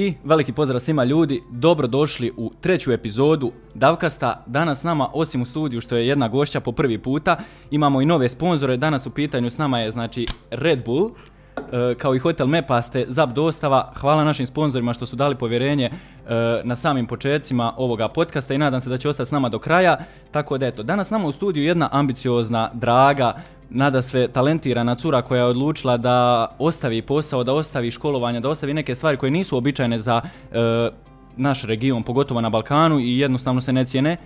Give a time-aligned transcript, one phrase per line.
[0.00, 4.44] I veliki pozdrav svima ljudi, dobro došli u treću epizodu Davkasta.
[4.46, 7.36] Danas s nama, osim u studiju što je jedna gošća po prvi puta,
[7.70, 8.76] imamo i nove sponzore.
[8.76, 11.10] Danas u pitanju s nama je znači Red Bull,
[11.56, 13.92] Eh, kao i Hotel Mepaste, Zap Dostava.
[13.96, 18.80] Hvala našim sponzorima što su dali povjerenje eh, na samim početcima ovoga podcasta i nadam
[18.80, 19.96] se da će ostati s nama do kraja.
[20.30, 23.34] Tako da eto, danas nama u studiju jedna ambiciozna, draga,
[23.70, 28.74] nada sve talentirana cura koja je odlučila da ostavi posao, da ostavi školovanje, da ostavi
[28.74, 30.20] neke stvari koje nisu običajne za
[30.52, 30.90] e,
[31.36, 34.16] naš region, pogotovo na Balkanu i jednostavno se ne cijene.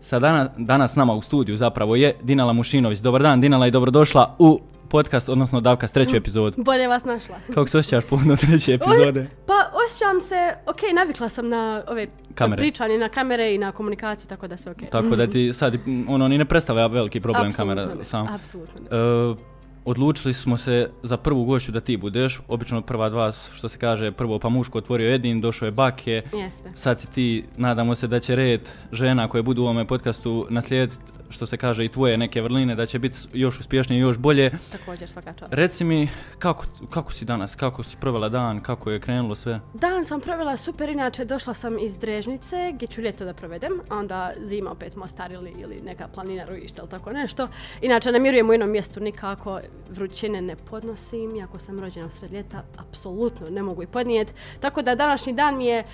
[0.00, 2.98] Sa dana, danas nama u studiju zapravo je Dinala Mušinović.
[2.98, 6.62] Dobar dan Dinala i dobrodošla u podcast, odnosno Davka s treću epizodu.
[6.62, 7.36] Bolje vas našla.
[7.54, 9.26] Kako se osjećaš puno treće epizode?
[9.46, 12.62] Pa osjećam se, ok, navikla sam na ove Kamere.
[12.62, 14.78] pričanje, na kamere i na komunikaciju, tako da sve ok.
[14.92, 15.76] Tako da ti sad
[16.08, 18.28] ono ni ne predstavlja veliki problem Apsolutno kamera ne, sam.
[18.34, 18.96] Apsolutno ne.
[18.96, 22.40] E, odlučili smo se za prvu gošću da ti budeš.
[22.48, 26.22] Obično prva dva, što se kaže, prvo pa muško otvorio Edin, došao je Bake.
[26.32, 26.70] Jeste.
[26.74, 31.12] Sad si ti, nadamo se da će red žena koje budu u ovome podcastu naslijediti,
[31.30, 34.50] što se kaže, i tvoje neke vrline, da će biti još uspješnije i još bolje.
[34.72, 35.54] Također svaka čast.
[35.54, 39.60] Reci mi, kako, kako si danas, kako si provela dan, kako je krenulo sve?
[39.74, 43.96] Dan sam provela super, inače došla sam iz Drežnice, gdje ću ljeto da provedem, a
[43.96, 47.48] onda zima opet Mostar ili, ili neka planina Rujišta ili tako nešto.
[47.82, 52.32] Inače, ne mirujem u jednom mjestu nikako, vrućine ne podnosim, iako sam rođena u sred
[52.32, 54.32] ljeta, apsolutno ne mogu i podnijeti.
[54.60, 55.84] Tako da današnji dan mi je e,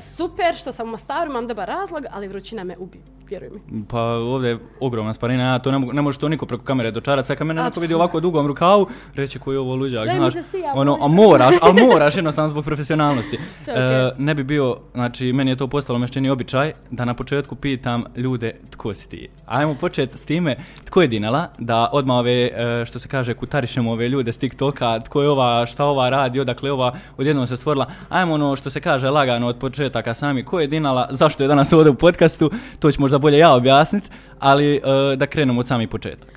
[0.00, 3.84] super što sam u Mostaru, imam dobar razlog, ali vrućina me ubi, vjeruj mi.
[3.88, 6.90] Pa ovdje je ogromna sparina, ja to ne, mogu, ne može to niko preko kamere
[6.90, 7.26] dočarati.
[7.26, 10.34] Sad kad mene neko vidi ovako dugom rukavu, reće koji je ovo luđak, Daj znaš.
[10.74, 13.38] ono, a moraš, ali moraš jednostavno zbog profesionalnosti.
[13.58, 14.24] Sve E, okej.
[14.24, 18.54] ne bi bio, znači meni je to postalo mešćeni običaj, da na početku pitam ljude
[18.70, 19.28] tko si ti.
[19.46, 23.92] Ajmo početi s time, tko je Dinala, da odmah ove, e, što se kaže, kutarišemo
[23.92, 27.86] ove ljude s TikToka, tko je ova, šta ova radi, odakle ova odjednom se stvorila.
[28.08, 31.72] Ajmo ono što se kaže lagano od početaka sami, ko je Dinala, zašto je danas
[31.72, 35.88] ovdje u podcastu, to ću možda bolje ja objasniti, ali uh, da krenemo od samih
[35.88, 36.32] početaka.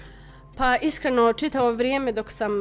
[0.58, 2.52] Pa iskreno, čitavo vrijeme dok sam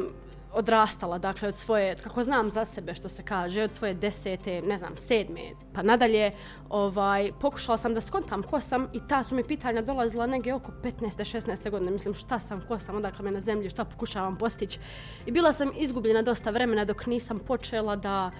[0.57, 4.79] odrastala, dakle od svoje, kako znam za sebe što se kaže, od svoje desete, ne
[4.79, 5.41] znam, sedme,
[5.75, 6.33] pa nadalje,
[6.69, 10.73] ovaj, pokušala sam da skontam ko sam i ta su mi pitanja dolazila negdje oko
[10.83, 11.37] 15.
[11.37, 11.71] 16.
[11.71, 14.79] godine, mislim šta sam, ko sam, odakle me na zemlji, šta pokušavam postići.
[15.27, 18.31] I bila sam izgubljena dosta vremena dok nisam počela da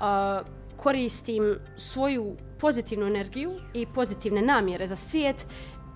[0.00, 0.42] a,
[0.76, 5.46] koristim svoju pozitivnu energiju i pozitivne namjere za svijet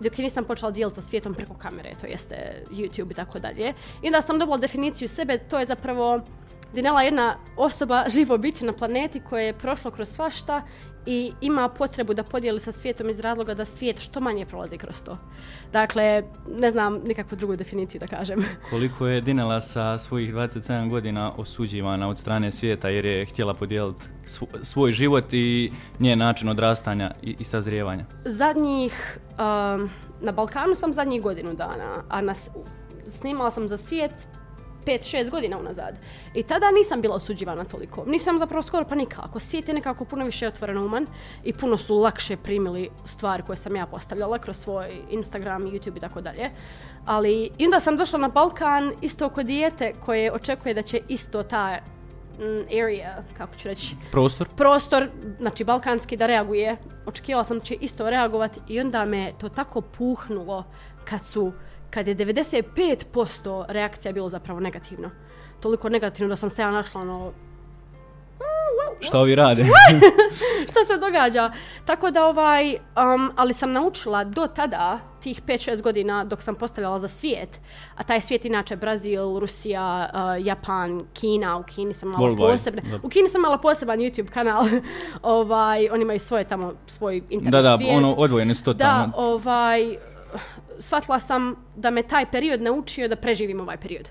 [0.00, 3.74] dok je nisam počela dijeliti sa svijetom preko kamere, to jeste YouTube i tako dalje.
[4.02, 6.20] I onda sam dobila definiciju sebe, to je zapravo
[6.74, 10.62] Dinela je jedna osoba, živo biće na planeti koje je prošlo kroz svašta
[11.10, 15.04] i ima potrebu da podijeli sa svijetom iz razloga da svijet što manje prolazi kroz
[15.04, 15.19] to.
[15.72, 16.22] Dakle,
[16.58, 18.44] ne znam nikakvu drugu definiciju da kažem.
[18.70, 24.06] Koliko je Dinela sa svojih 27 godina osuđivana od strane svijeta jer je htjela podijeliti
[24.26, 28.04] svo- svoj život i njen način odrastanja i, i sazrijevanja?
[28.24, 32.34] Zadnjih, um, na Balkanu sam zadnjih godinu dana, a na,
[33.06, 34.28] snimala sam za svijet
[34.88, 35.99] 5-6 godina unazad.
[36.34, 38.04] I tada nisam bila osuđivana toliko.
[38.06, 39.41] Nisam zapravo skoro pa nikako.
[39.41, 41.06] Svijet je nekako puno više otvoren uman
[41.44, 46.00] i puno su lakše primili stvari koje sam ja postavljala kroz svoj Instagram, YouTube i
[46.00, 46.50] tako dalje.
[47.04, 51.43] Ali i onda sam došla na Balkan isto kod dijete koje očekuje da će isto
[51.43, 51.78] ta
[52.38, 54.48] mm, area, kako ću reći, Prostor?
[54.56, 56.77] prostor, znači balkanski da reaguje.
[57.06, 60.65] Očekivala sam da će isto reagovati i onda me to tako puhnulo
[61.04, 61.53] kad su
[61.91, 65.10] kad je 95% reakcija bilo zapravo negativno.
[65.60, 67.32] Toliko negativno da sam se ja našla ono,
[69.00, 69.65] Šta ovi rade?
[70.71, 71.53] šta se događa?
[71.84, 76.98] Tako da ovaj, um, ali sam naučila do tada, tih 5-6 godina dok sam postavljala
[76.98, 77.60] za svijet,
[77.94, 82.98] a taj svijet inače Brazil, Rusija, uh, Japan, Kina, u Kini sam Worldwide, posebne, da.
[83.03, 84.66] u Kini sam imala poseban YouTube kanal,
[85.22, 87.97] ovaj, oni imaju svoje tamo, svoj internet da, da, svijet.
[87.97, 89.12] ono, odvojeni su Da, totalno.
[89.16, 89.97] ovaj,
[90.78, 94.11] shvatila sam da me taj period naučio da preživim ovaj period.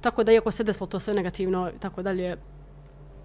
[0.00, 2.36] Tako da, iako se desilo to sve negativno tako dalje,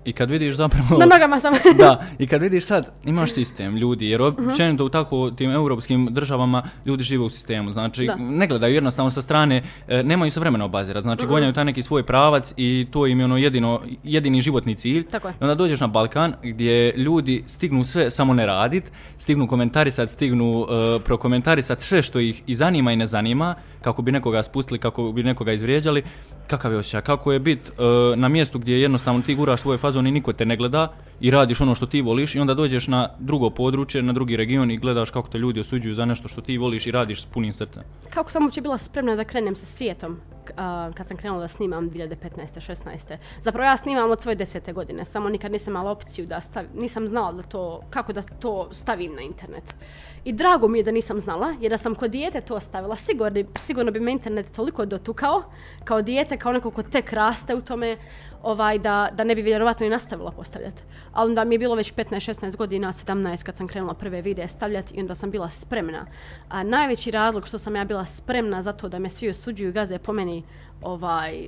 [0.06, 0.98] I kad vidiš zapravo...
[1.00, 1.54] na nogama sam.
[1.78, 4.50] da, i kad vidiš sad, imaš sistem ljudi, jer Mhm.
[4.50, 8.16] općenito u tako tim europskim državama ljudi žive u sistemu, znači Da.
[8.16, 11.34] ne gledaju jednostavno sa strane, e, nemaju se vremena obazirati, znači Mhm.
[11.34, 13.72] gonjaju taj neki svoj pravac i to im je ono jedino,
[14.04, 15.06] jedini životni cilj.
[15.06, 15.32] Tako je.
[15.32, 18.84] I onda dođeš na Balkan gdje ljudi stignu sve samo ne radit,
[19.18, 20.68] stignu komentarisat, stignu uh,
[21.06, 25.24] prokomentarisat sve što ih i zanima i ne zanima, kako bi nekoga spustili, kako bi
[25.24, 26.04] nekoga izvrijeđali,
[26.48, 27.76] kakav je osjećaj, kako je bit uh,
[28.20, 31.62] na mjestu gdje jednostavno ti guraš svoj fazon i niko te ne gleda i radiš
[31.62, 35.12] ono što ti voliš i onda dođeš na drugo područje, na drugi region i gledaš
[35.12, 37.84] kako te ljudi osuđuju za nešto što ti voliš i radiš s punim srcem.
[38.10, 40.18] Kako sam uopće bila spremna da krenem sa svijetom?
[40.58, 42.62] Uh, kad sam krenula da snimam 2015.
[42.62, 43.18] 16.
[43.40, 47.08] Zapravo ja snimam od svoje desete godine, samo nikad nisam imala opciju da stavim, nisam
[47.08, 49.76] znala da to, kako da to stavim na internet.
[50.24, 53.44] I drago mi je da nisam znala, jer da sam kod dijete to stavila, sigurno,
[53.60, 55.44] sigurno bi me internet toliko dotukao,
[55.84, 57.98] kao dijete, kao neko ko tek raste u tome,
[58.44, 60.84] ovaj, da, da ne bi vjerovatno i nastavila postavljati.
[61.14, 64.94] Ali onda mi je bilo već 15-16 godina, 17 kad sam krenula prve videe stavljati
[64.94, 66.06] i onda sam bila spremna.
[66.50, 70.00] A najveći razlog što sam ja bila spremna zato da me svi osuđuju i gaze
[70.00, 70.44] po meni
[70.82, 71.48] ovaj,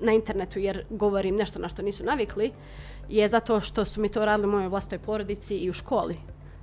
[0.00, 2.52] na internetu jer govorim nešto na što nisu navikli,
[3.08, 6.16] je zato što su mi to radili u mojoj vlastoj porodici i u školi.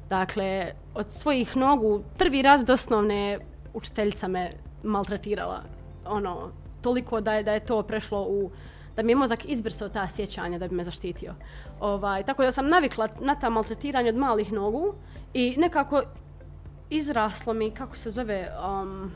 [0.09, 3.39] Dakle, od svojih nogu, prvi raz do osnovne
[3.73, 4.49] učiteljica me
[4.83, 5.63] maltretirala.
[6.05, 6.51] Ono,
[6.81, 8.51] toliko da je, da je to prešlo u
[8.95, 11.33] da mi je mozak izbrsao ta sjećanja da bi me zaštitio.
[11.79, 14.93] Ovaj, tako da sam navikla na ta maltretiranja od malih nogu
[15.33, 16.03] i nekako
[16.89, 19.11] izraslo mi, kako se zove, um,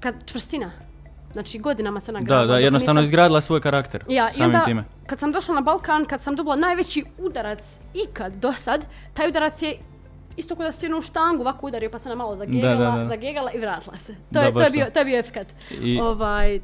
[0.00, 0.70] kad čvrstina.
[1.32, 2.40] Znači godinama se nagradila.
[2.40, 3.04] Da, da, jednostavno nisam...
[3.04, 4.04] izgradila svoj karakter.
[4.08, 4.84] Ja, i onda time.
[5.06, 9.62] kad sam došla na Balkan, kad sam dobila najveći udarac ikad do sad, taj udarac
[9.62, 9.76] je
[10.36, 12.98] isto kod da si jednu štangu ovako udario pa se ona malo zagegala, da, da,
[12.98, 13.04] da.
[13.04, 14.14] zagegala i vratila se.
[14.14, 15.46] To, da, je, to, je bio, to je bio efekat.
[15.70, 16.00] I...
[16.00, 16.60] Ovaj,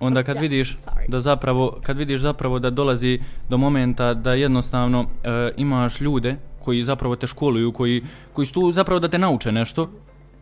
[0.00, 0.76] onda kad vidiš
[1.08, 5.08] da zapravo kad vidiš zapravo da dolazi do momenta da jednostavno uh,
[5.56, 8.02] imaš ljude koji zapravo te školuju koji
[8.32, 9.90] koji su tu zapravo da te nauče nešto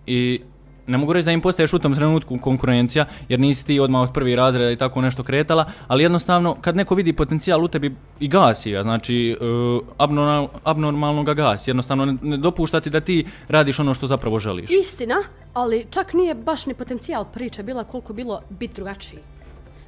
[0.06, 0.40] i
[0.86, 4.12] ne mogu reći da im postaješ u tom trenutku konkurencija, jer nisi ti odmah od
[4.14, 8.28] prvi razreda i tako nešto kretala, ali jednostavno, kad neko vidi potencijal u tebi i
[8.28, 13.80] gasi ga, znači uh, abnormal, abnormalno ga gasi, jednostavno ne, ne dopuštati da ti radiš
[13.80, 14.70] ono što zapravo želiš.
[14.70, 15.16] Istina,
[15.54, 19.20] ali čak nije baš ni potencijal priče bila koliko bilo bit drugačiji.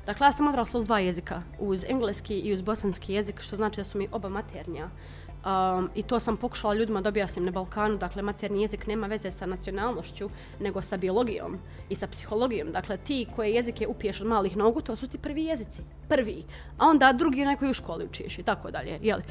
[0.08, 3.80] Dakle, ja sam odrasla uz dva jezika, uz engleski i uz bosanski jezik, što znači
[3.80, 4.88] da su mi oba maternja.
[4.88, 7.98] Um, I to sam pokušala ljudima da objasnim na Balkanu.
[7.98, 11.58] Dakle, materni jezik nema veze sa nacionalnošću, nego sa biologijom
[11.88, 12.72] i sa psihologijom.
[12.72, 15.82] Dakle, ti koje jezike upiješ od malih nogu, to su ti prvi jezici.
[16.08, 16.44] Prvi.
[16.78, 18.98] A onda drugi onaj koji u školi učiš i tako dalje.
[19.02, 19.22] Jeli?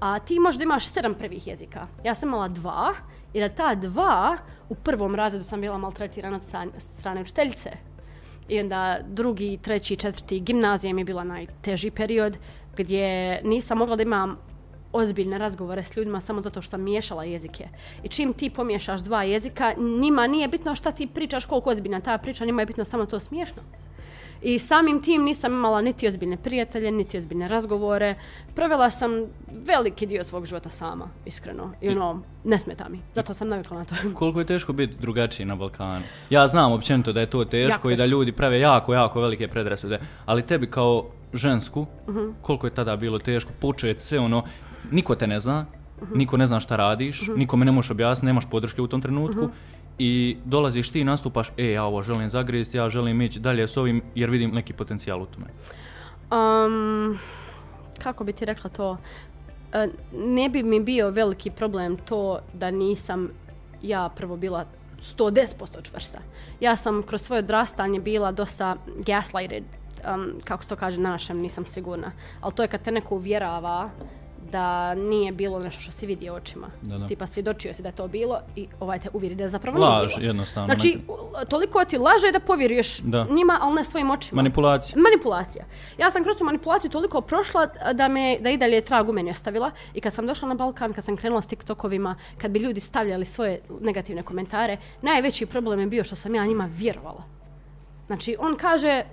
[0.00, 1.86] A ti možda imaš sedam prvih jezika.
[2.04, 2.94] Ja sam imala dva,
[3.34, 4.36] jer ta dva,
[4.68, 6.44] u prvom razredu sam bila maltretirana od
[6.78, 7.87] strane učiteljice.
[8.48, 12.38] I onda drugi, treći, četvrti gimnazija mi je bila najteži period
[12.76, 14.36] gdje nisam mogla da imam
[14.92, 17.68] ozbiljne razgovore s ljudima samo zato što sam miješala jezike.
[18.02, 22.18] I čim ti pomiješaš dva jezika, njima nije bitno šta ti pričaš, koliko ozbiljna ta
[22.18, 23.62] priča, njima je bitno samo to smiješno.
[24.42, 28.14] I samim tim nisam imala niti ozbiljne prijatelje, niti ozbiljne razgovore.
[28.54, 29.10] Provela sam
[29.66, 31.72] veliki dio svog života sama, iskreno.
[31.80, 33.00] I ono, ne smeta mi.
[33.14, 33.94] Zato sam navikla na to.
[34.18, 36.04] Koliko je teško biti drugačiji na Balkanu?
[36.30, 39.48] Ja znam općenito da je to teško, jako i da ljudi prave jako, jako velike
[39.48, 40.00] predrasude.
[40.26, 42.18] Ali tebi kao žensku, uh mhm.
[42.18, 42.32] -huh.
[42.42, 44.44] koliko je tada bilo teško početi sve ono,
[44.90, 45.66] niko te ne zna,
[46.00, 46.16] uh -huh.
[46.16, 47.38] niko ne zna šta radiš, uh -huh.
[47.38, 49.40] niko me ne možeš objasniti, nemaš podrške u tom trenutku.
[49.40, 49.77] Uh -huh.
[49.98, 53.76] I dolaziš ti i nastupaš, e, ja ovo želim zagrijesti, ja želim ići dalje s
[53.76, 55.46] ovim, jer vidim neki potencijal u tome.
[56.30, 57.18] Um,
[58.02, 58.96] kako bi ti rekla to?
[59.72, 63.28] E, ne bi mi bio veliki problem to da nisam
[63.82, 64.64] ja prvo bila
[65.02, 66.18] 110% čvrsta.
[66.60, 69.64] Ja sam kroz svoje odrastanje bila dosta gaslighted,
[70.14, 72.12] um, kako se to kaže na našem, nisam sigurna.
[72.40, 73.90] Ali to je kad te neko uvjerava
[74.52, 76.66] da nije bilo nešto što si vidio očima.
[76.82, 77.06] Da, da.
[77.06, 79.90] Tipa svjedočio si da je to bilo i ovaj te uvjeri da je zapravo Laž,
[79.90, 80.16] nije bilo.
[80.16, 80.66] Laž, jednostavno.
[80.66, 80.98] Znači,
[81.48, 83.26] toliko ti laže da povjeruješ da.
[83.30, 84.42] njima, ali ne svojim očima.
[84.42, 84.96] Manipulacija.
[85.02, 85.64] Manipulacija.
[85.98, 89.30] Ja sam kroz tu manipulaciju toliko prošla da me, da i dalje trag u meni
[89.30, 92.80] ostavila i kad sam došla na Balkan, kad sam krenula s TikTokovima, kad bi ljudi
[92.80, 97.22] stavljali svoje negativne komentare, najveći problem je bio što sam ja njima vjerovala.
[98.06, 99.04] Znači, on kaže,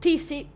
[0.00, 0.46] ti si,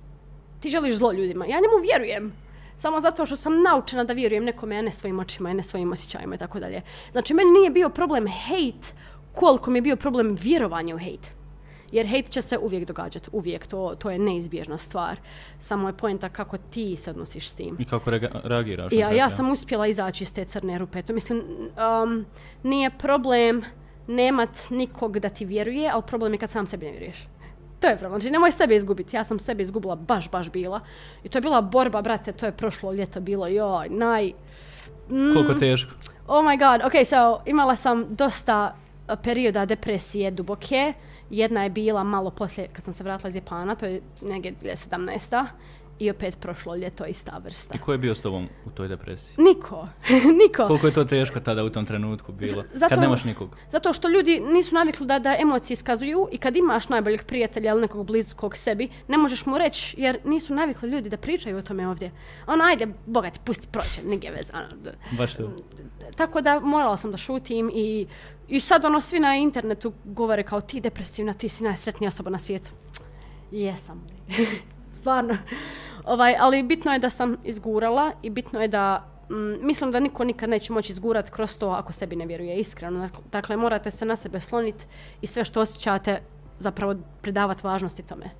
[0.60, 1.46] ti želiš zlo ljudima.
[1.46, 2.32] Ja njemu vjerujem
[2.76, 5.92] samo zato što sam naučena da vjerujem nekome, a ne svojim očima, a ne svojim
[5.92, 6.82] osjećajima i tako dalje.
[7.12, 8.88] Znači, meni nije bio problem hate
[9.32, 11.36] koliko mi je bio problem vjerovanje u hate.
[11.92, 15.16] Jer hate će se uvijek događati, uvijek, to, to je neizbježna stvar.
[15.58, 17.76] Samo je pojenta kako ti se odnosiš s tim.
[17.78, 18.10] I kako
[18.44, 18.92] reagiraš.
[18.92, 21.02] Ja, ja sam uspjela izaći iz te crne rupe.
[21.02, 21.42] To mislim,
[22.02, 22.26] um,
[22.62, 23.64] nije problem
[24.06, 27.26] nemat nikog da ti vjeruje, ali problem je kad sam sebi ne vjeruješ.
[27.80, 28.20] To je problem.
[28.20, 29.16] Znači, nemoj sebe izgubiti.
[29.16, 30.80] Ja sam sebe izgubila, baš, baš bila.
[31.24, 33.46] I to je bila borba, brate, to je prošlo ljeto bilo.
[33.46, 34.32] Joj, naj...
[35.10, 35.90] Mm, Koliko teško?
[36.26, 36.86] Oh my god.
[36.86, 38.76] Ok, so, imala sam dosta
[39.22, 40.92] perioda depresije duboke.
[41.30, 45.46] Jedna je bila malo poslije, kad sam se vratila iz Japana, to je negdje 2017
[45.98, 47.74] i opet prošlo ljeto ista vrsta.
[47.74, 49.34] I ko je bio s tobom u toj depresiji?
[49.38, 49.88] Niko.
[50.42, 50.66] Niko.
[50.66, 52.64] Koliko je to teško tada u tom trenutku bilo?
[52.74, 53.56] zato, kad nemaš nikog?
[53.68, 57.80] Zato što ljudi nisu navikli da, da emocije iskazuju i kad imaš najboljeg prijatelja ili
[57.80, 61.88] nekog bliskog sebi, ne možeš mu reći jer nisu navikli ljudi da pričaju o tome
[61.88, 62.10] ovdje.
[62.46, 64.52] Ono, ajde, Boga ti pusti proće, nije veze.
[64.54, 65.50] Ono, Baš to.
[66.16, 68.06] Tako da morala sam da šutim i,
[68.48, 72.38] i sad ono svi na internetu govore kao ti depresivna, ti si najsretnija osoba na
[72.38, 72.70] svijetu
[73.52, 74.06] Jesam.
[75.00, 75.36] Stvarno.
[76.06, 80.24] Ovaj, ali bitno je da sam izgurala i bitno je da mm, mislim da niko
[80.24, 83.08] nikad neće moći izgurati kroz to ako sebi ne vjeruje iskreno.
[83.32, 84.86] Dakle, morate se na sebe sloniti
[85.20, 86.22] i sve što osjećate
[86.58, 88.30] zapravo pridavati važnosti tome.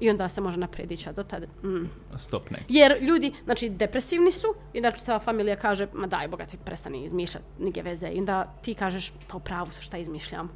[0.00, 1.46] I onda se može naprijed ići, a do tada...
[1.46, 1.88] Mm.
[2.16, 2.58] Stop ne.
[2.68, 7.04] Jer ljudi, znači, depresivni su i dakle ta familija kaže, ma daj, boga ti prestani
[7.04, 8.08] izmišljati nige veze.
[8.08, 10.50] I onda ti kažeš, pa u pravu su šta izmišljam.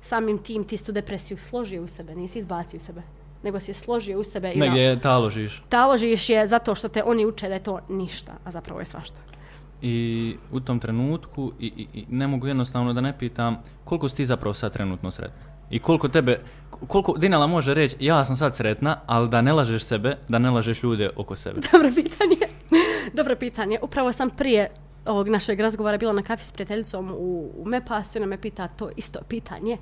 [0.00, 3.02] Samim tim ti tu depresiju složio u sebe, nisi izbacio u sebe
[3.42, 4.52] nego si je složio u sebe.
[4.56, 5.62] Negdje taložiš.
[5.68, 9.16] Taložiš je zato što te oni uče da je to ništa, a zapravo je svašta.
[9.82, 14.16] I u tom trenutku, i, i, i ne mogu jednostavno da ne pitam, koliko si
[14.16, 15.50] ti zapravo sad trenutno sretna?
[15.70, 19.82] I koliko tebe, koliko Dinala može reći, ja sam sad sretna, ali da ne lažeš
[19.82, 21.60] sebe, da ne lažeš ljude oko sebe?
[21.72, 22.36] Dobro pitanje.
[23.18, 23.78] Dobro pitanje.
[23.82, 24.70] Upravo sam prije
[25.06, 28.68] ovog našeg razgovora bila na kafi s prijateljicom u, u Mepas i ona me pita
[28.68, 29.78] to isto pitanje.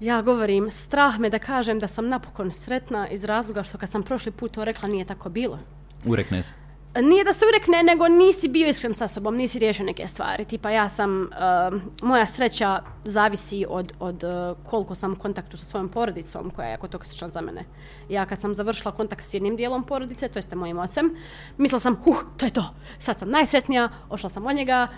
[0.00, 4.02] Ja govorim, strah me da kažem da sam napokon sretna iz razloga što kad sam
[4.02, 5.58] prošli put to rekla nije tako bilo.
[6.04, 6.54] Urekne se.
[6.96, 10.44] Nije da se urekne, nego nisi bio iskren sa sobom, nisi riješio neke stvari.
[10.44, 15.64] Tipa ja sam, uh, moja sreća zavisi od, od uh, koliko sam u kontaktu sa
[15.64, 17.64] svojom porodicom, koja je jako toksična za mene.
[18.08, 21.14] Ja kad sam završila kontakt s jednim dijelom porodice, to jeste mojim ocem,
[21.58, 24.88] mislila sam, uh, to je to, sad sam najsretnija, ošla sam od njega,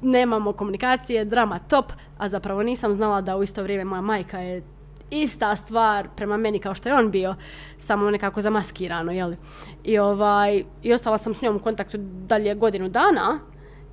[0.00, 4.62] nemamo komunikacije, drama top, a zapravo nisam znala da u isto vrijeme moja majka je
[5.10, 7.34] ista stvar prema meni kao što je on bio,
[7.78, 9.36] samo nekako zamaskirano, jeli.
[9.84, 13.38] I, ovaj, I ostala sam s njom u kontaktu dalje godinu dana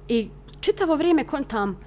[0.08, 0.30] i
[0.62, 1.80] čitavo vrijeme kontam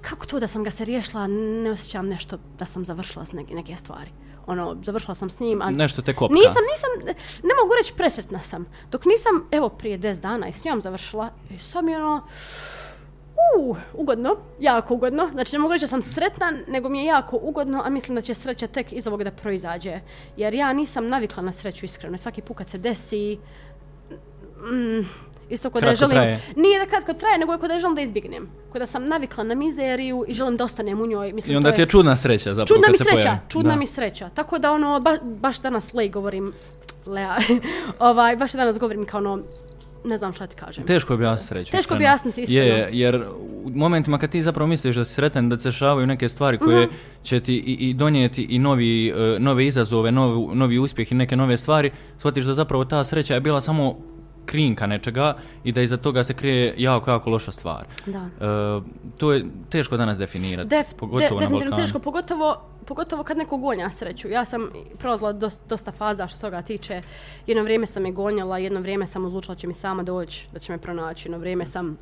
[0.00, 3.54] kako to da sam ga se riješila, ne osjećam nešto da sam završila s neke,
[3.54, 4.10] neke stvari.
[4.46, 5.62] Ono, završila sam s njim.
[5.62, 6.34] A nešto te kopka.
[6.34, 8.66] Nisam, nisam, ne mogu reći presretna sam.
[8.90, 12.26] Dok nisam, evo, prije 10 dana i s njom završila, i sam je ono,
[13.58, 15.28] Uh, ugodno, jako ugodno.
[15.32, 18.20] Znači, ne mogu reći da sam sretna, nego mi je jako ugodno, a mislim da
[18.20, 20.00] će sreća tek iz ovoga da proizađe.
[20.36, 22.18] Jer ja nisam navikla na sreću iskreno.
[22.18, 23.38] Svaki put kad se desi,
[24.72, 25.06] mm,
[25.50, 26.16] isto kod da je želim...
[26.16, 26.40] Traje.
[26.56, 28.48] Nije da kratko traje, nego kod da je želim da izbignem.
[28.72, 31.32] Kod da sam navikla na mizeriju i želim da ostanem u njoj.
[31.32, 33.38] Mislim, I onda ti je čudna sreća zapravo Čudna mi sreća, pojavi.
[33.48, 33.76] čudna da.
[33.76, 34.28] mi sreća.
[34.28, 36.52] Tako da ono, ba, baš danas lej govorim,
[37.06, 37.36] Lea,
[37.98, 39.42] ovaj, baš danas govorim kao ono,
[40.04, 40.84] ne znam šta ti kažem.
[40.84, 41.70] Teško objasniti sreću.
[41.70, 42.66] Teško objasniti iskreno.
[42.66, 43.24] Je, jer
[43.64, 46.86] u momentima kad ti zapravo misliš da si sretan, da se dešavaju neke stvari koje
[46.86, 47.22] mm -hmm.
[47.22, 51.36] će ti i, i donijeti i novi, uh, nove izazove, novi, novi uspjeh i neke
[51.36, 53.96] nove stvari, shvatiš da zapravo ta sreća je bila samo
[54.46, 57.86] krinka nečega i da iza toga se krije jako, jako loša stvar.
[58.06, 58.18] Da.
[58.18, 58.84] Uh,
[59.18, 61.76] to je teško danas definirati, Def, pogotovo de, na Balkanu.
[61.76, 64.28] teško, pogotovo, pogotovo kad neko gonja sreću.
[64.28, 67.02] Ja sam prolazila dosta, dosta faza što se toga tiče.
[67.46, 70.58] Jedno vrijeme sam je gonjala, jedno vrijeme sam odlučila da će mi sama doći, da
[70.58, 71.28] će me pronaći.
[71.28, 71.98] Jedno vrijeme sam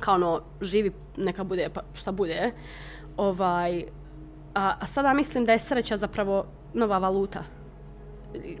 [0.00, 2.52] kao ono, živi, neka bude, pa šta bude.
[3.16, 3.84] Ovaj,
[4.54, 7.44] a, a sada mislim da je sreća zapravo nova valuta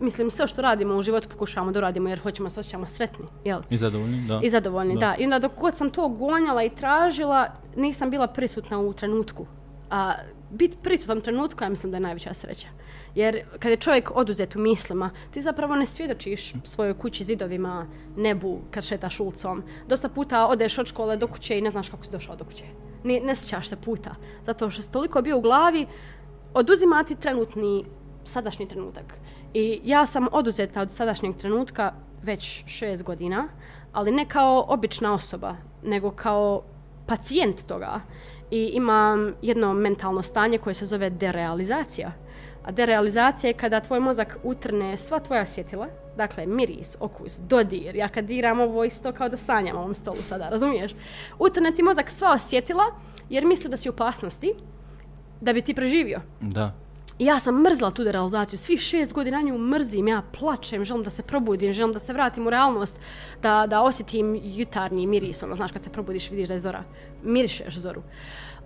[0.00, 3.60] mislim, sve što radimo u životu pokušavamo da radimo jer hoćemo se osjećamo sretni, jel?
[3.70, 4.40] I zadovoljni, da.
[4.42, 5.00] I zadovoljni, da.
[5.00, 5.14] da.
[5.18, 9.46] I onda dok god sam to gonjala i tražila, nisam bila prisutna u trenutku.
[9.90, 10.14] A
[10.50, 12.68] biti prisutan u trenutku, ja mislim da je najveća sreća.
[13.14, 18.58] Jer kada je čovjek oduzet u mislima, ti zapravo ne svjedočiš svojoj kući, zidovima, nebu
[18.70, 19.62] kad šetaš ulicom.
[19.88, 22.64] Dosta puta odeš od škole do kuće i ne znaš kako si došao do kuće.
[23.04, 24.14] Ne, ne sjećaš se puta.
[24.42, 25.86] Zato što si toliko bio u glavi,
[26.54, 27.84] oduzimati trenutni,
[28.24, 29.18] sadašnji trenutak.
[29.54, 31.92] I ja sam oduzeta od sadašnjeg trenutka
[32.22, 33.48] već šest godina,
[33.92, 36.62] ali ne kao obična osoba, nego kao
[37.06, 38.00] pacijent toga.
[38.50, 42.12] I imam jedno mentalno stanje koje se zove derealizacija.
[42.64, 48.08] A derealizacija je kada tvoj mozak utrne sva tvoja sjetila, dakle miris, okus, dodir, ja
[48.08, 50.92] kad diram ovo isto kao da sanjam ovom stolu sada, razumiješ?
[51.38, 52.84] Utrne ti mozak sva osjetila
[53.28, 54.54] jer misli da si u opasnosti
[55.40, 56.20] da bi ti preživio.
[56.40, 56.72] Da
[57.24, 58.58] ja sam mrzla tu realizaciju.
[58.58, 62.46] Svi šest godina nju mrzim, ja plačem, želim da se probudim, želim da se vratim
[62.46, 63.00] u realnost,
[63.42, 66.82] da, da osjetim jutarnji miris, ono, znaš, kad se probudiš, vidiš da je zora,
[67.22, 68.02] mirišeš zoru.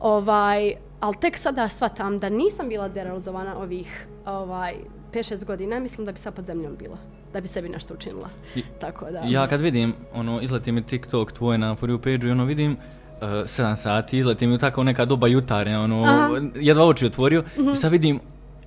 [0.00, 4.74] Ovaj, ali tek sada shvatam da nisam bila derealizovana ovih ovaj,
[5.12, 6.98] 5-6 godina, mislim da bi sad pod zemljom bila
[7.34, 8.28] da bi sebi nešto učinila.
[8.54, 9.22] I, Tako da.
[9.26, 12.72] Ja kad vidim, ono, izleti mi TikTok tvoj na For You page i ono vidim,
[12.72, 16.28] uh, 7 sati, izleti mi u tako neka doba jutarnja, ono, Aha.
[16.54, 17.72] jedva oči otvorio mm -hmm.
[17.72, 18.20] i sad vidim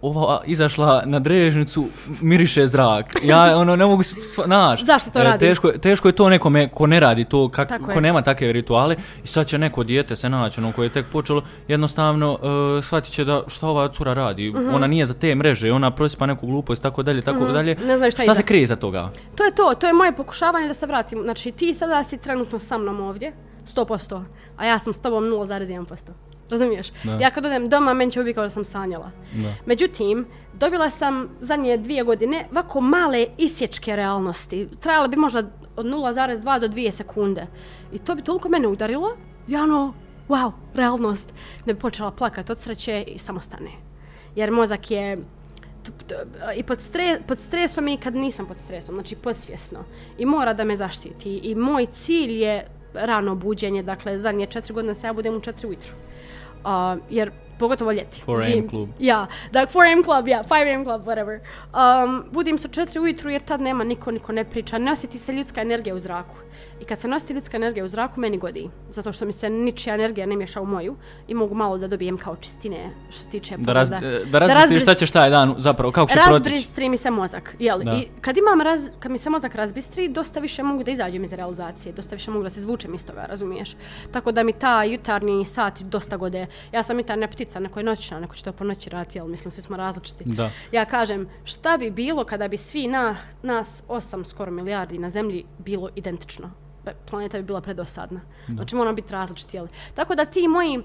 [0.07, 1.85] ova izašla na drežnicu,
[2.21, 3.05] miriše zrak.
[3.23, 4.03] Ja ono ne mogu
[4.45, 4.83] naš.
[4.83, 5.39] Zašto to e, radi?
[5.39, 9.27] Teško, teško je to nekome ko ne radi to, kak, ko nema takve rituale i
[9.27, 13.23] sad će neko dijete se naći, ono koje je tek počelo, jednostavno uh, shvatit će
[13.23, 14.49] da šta ova cura radi.
[14.49, 14.59] Mhm.
[14.59, 14.75] -huh.
[14.75, 17.47] Ona nije za te mreže, ona prosipa neku glupost, tako dalje, tako mhm.
[17.47, 17.53] -huh.
[17.53, 17.75] dalje.
[17.75, 19.11] Ne znam šta, šta se krije za toga?
[19.35, 21.19] To je to, to je moje pokušavanje da se vratim.
[21.23, 23.33] Znači ti sada si trenutno sa mnom ovdje,
[23.75, 24.23] 100%,
[24.57, 26.36] a ja sam s tobom 0,1%.
[26.49, 26.87] Razumiješ?
[27.03, 27.11] Da.
[27.11, 29.11] Ja kad odem doma, meni će uvijek kao da sam sanjala.
[29.33, 29.53] Da.
[29.65, 34.67] Međutim, dobila sam zadnje dvije godine ovako male isječke realnosti.
[34.79, 35.43] Trajale bi možda
[35.75, 37.47] od 0,2 do 2 sekunde.
[37.93, 39.15] I to bi toliko mene udarilo,
[39.47, 39.93] ja ono,
[40.29, 41.33] wow, realnost.
[41.65, 43.71] Ne bi počela plakati od sreće i samo stane.
[44.35, 45.17] Jer mozak je
[46.55, 49.79] i pod, stre, pod stresom i kad nisam pod stresom, znači podsvjesno.
[50.17, 51.37] I mora da me zaštiti.
[51.37, 55.67] I moj cilj je rano buđenje, dakle zadnje četiri godine se ja budem u četiri
[55.67, 55.93] ujutru.
[57.09, 58.21] Jer pogotovo ljeti.
[58.21, 58.89] 4 AM Zim- klub.
[58.99, 61.39] Ja, dakle 4 am club, ja, 5 am club, whatever.
[62.05, 64.77] Um, budim u četiri ujutru jer tad nema niko, niko ne priča.
[64.77, 66.35] Ne osjeti se ljudska energija u zraku.
[66.81, 68.69] I kad se nosi ljudska energija u zraku, meni godi.
[68.89, 70.95] Zato što mi se ničija energija ne miješa u moju
[71.27, 72.77] i mogu malo da dobijem kao čistine
[73.09, 74.19] što se tiče Da, raz, pogleda.
[74.25, 76.49] da razbri- šta ćeš taj dan zapravo, kako će protići.
[76.49, 77.79] Razbistri mi se mozak, jel?
[77.79, 77.91] Da.
[77.93, 81.33] I kad imam raz, kad mi se mozak razbistri, dosta više mogu da izađem iz
[81.33, 83.75] realizacije, dosta više mogu da se izvučem iz toga, razumiješ?
[84.11, 86.45] Tako da mi ta jutarnji sati dosta gode.
[86.71, 89.27] Ja sam jutarnja ptica, neko je noćna, neko će to po noći raditi, jel?
[89.27, 90.23] Mislim, svi smo različiti.
[90.25, 90.51] Da.
[90.71, 95.45] Ja kažem, šta bi bilo kada bi svi na, nas osam skoro milijardi na zemlji
[95.57, 96.51] bilo identično?
[96.85, 98.21] Ba- Planeta bi bila predosadna.
[98.47, 99.67] Znači moramo biti različiti, jel?
[99.95, 100.79] Tako da ti moji,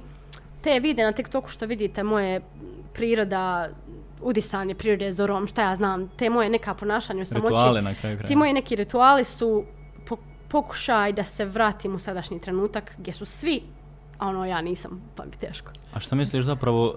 [0.62, 2.40] te vide na TikToku što vidite, moje
[2.92, 3.68] priroda,
[4.20, 7.48] udisanje prirode zorom, šta ja znam, te moje neka ponašanja u samoći.
[7.48, 8.28] Rituale na kraju kraja.
[8.28, 9.64] Ti moji neki rituali su
[10.08, 10.16] po,
[10.48, 13.62] pokušaj da se vratim u sadašnji trenutak gdje su svi,
[14.22, 15.70] a ono ja nisam, pa bi teško.
[15.94, 16.94] A šta misliš zapravo, uh,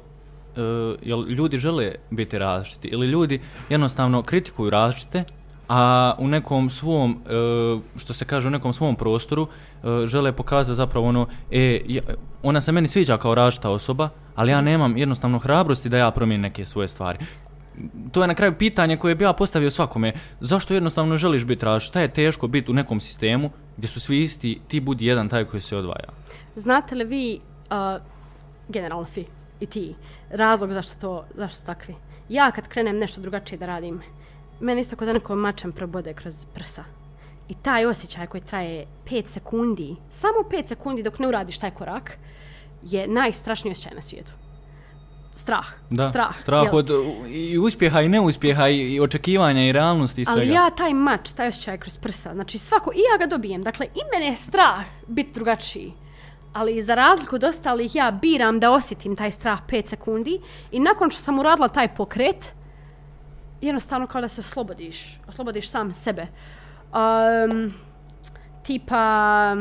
[1.02, 5.24] jel ljudi žele biti različiti ili ljudi jednostavno kritikuju različite,
[5.70, 10.76] a u nekom svom, uh, što se kaže, u nekom svom prostoru uh, žele pokazati
[10.76, 12.02] zapravo ono, e, ja,
[12.44, 16.42] ona se meni sviđa kao različita osoba, ali ja nemam jednostavno hrabrosti da ja promijenim
[16.42, 17.18] neke svoje stvari.
[18.12, 20.14] To je na kraju pitanje koje bi ja postavio svakome.
[20.40, 21.90] Zašto jednostavno želiš biti različit?
[21.90, 25.46] Šta je teško biti u nekom sistemu gdje su svi isti, ti budi jedan taj
[25.46, 26.10] koji se odvaja?
[26.56, 28.02] Znate li vi, uh,
[28.68, 29.26] generalno svi,
[29.60, 29.96] i ti,
[30.30, 31.96] razlog zašto to, zašto su takvi?
[32.30, 34.02] Ja kad krenem nešto drugačije da radim,
[34.60, 36.84] meni isto kod neko mačem probode kroz prsa.
[37.50, 42.18] I taj osjećaj koji traje 5 sekundi, samo 5 sekundi dok ne uradiš taj korak,
[42.84, 44.32] je najstrašniji osjećaj na svijetu.
[45.32, 45.68] Strah.
[45.90, 46.40] Da, strah.
[46.40, 46.76] strah jel?
[46.76, 46.90] od
[47.28, 50.42] i uspjeha i neuspjeha i, i očekivanja i realnosti i svega.
[50.42, 53.62] Ali ja taj mač, taj osjećaj kroz prsa, znači svako, i ja ga dobijem.
[53.62, 55.94] Dakle, i mene je strah biti drugačiji.
[56.56, 60.42] Ali za razliku od ostalih, ja biram da osjetim taj strah 5 sekundi
[60.72, 62.54] i nakon što sam uradila taj pokret,
[63.62, 66.28] jednostavno kao da se oslobodiš, oslobodiš sam sebe.
[66.94, 67.74] Um,
[68.64, 69.56] tipa,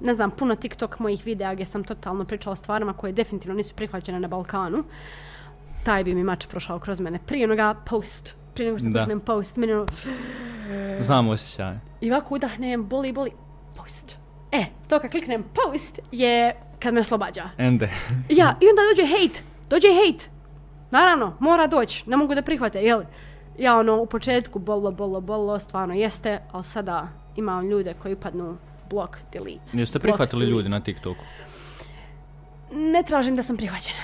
[0.00, 3.74] ne znam, puno TikTok mojih videa gdje sam totalno pričala o stvarima koje definitivno nisu
[3.74, 4.84] prihvaćene na Balkanu.
[5.84, 7.18] Taj bi mi mač prošao kroz mene.
[7.26, 9.20] Prije onoga post, prije nego što Da.
[9.26, 9.86] post, meni ono,
[11.00, 11.74] Znam osjećaj.
[12.00, 13.30] i ovako udahnem, boli, boli,
[13.76, 14.25] post.
[14.56, 17.50] E, to kad kliknem post je kad me oslobađa.
[17.58, 17.90] Ende.
[18.28, 20.30] Ja, i onda dođe hate, dođe hate.
[20.90, 23.02] Naravno, mora doći, ne mogu da prihvate, jel?
[23.58, 28.56] Ja ono, u početku bolo, bolo, bolo, stvarno jeste, ali sada imam ljude koji upadnu
[28.90, 29.78] blok, delete.
[29.78, 30.56] Jeste blok, prihvatili delete.
[30.56, 31.24] ljudi na TikToku?
[32.72, 33.98] Ne tražim da sam prihvaćena.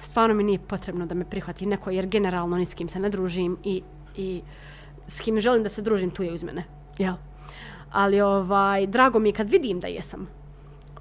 [0.00, 3.10] Stvarno mi nije potrebno da me prihvati neko, jer generalno ni s kim se ne
[3.10, 3.82] družim i,
[4.16, 4.42] i
[5.06, 6.64] s kim želim da se družim, tu je uz mene.
[6.98, 7.14] Jel?
[7.90, 10.28] Ali ovaj, drago mi je kad vidim da jesam.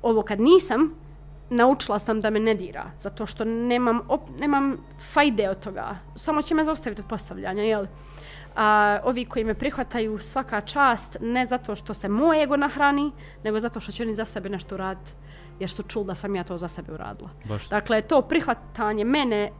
[0.02, 0.94] Ovo kad nisam,
[1.50, 4.78] naučila sam da me ne dira, zato što nemam, op, nemam
[5.14, 5.98] fajde od toga.
[6.16, 7.86] Samo će me zaustaviti od postavljanja, jel?
[8.56, 13.12] A, ovi koji me prihvataju svaka čast, ne zato što se moj ego nahrani,
[13.44, 15.12] nego zato što će oni za sebe nešto uraditi,
[15.60, 17.30] jer su čuli da sam ja to za sebe uradila.
[17.46, 17.70] Baš.
[17.70, 19.52] Dakle, to prihvatanje mene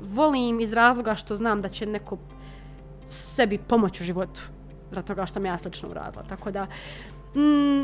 [0.00, 2.18] volim iz razloga što znam da će neko
[3.10, 4.42] sebi pomoći u životu.
[4.94, 6.22] Zato toga što sam ja slično uradila.
[6.22, 6.66] Tako da,
[7.34, 7.82] mm,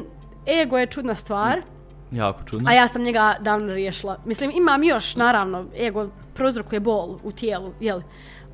[0.62, 1.62] ego je čudna stvar,
[2.12, 2.70] Jako čudno.
[2.70, 4.18] a ja sam njega davno riješila.
[4.24, 8.00] Mislim, imam još, naravno, ego prouzrokuje bol u tijelu, jel?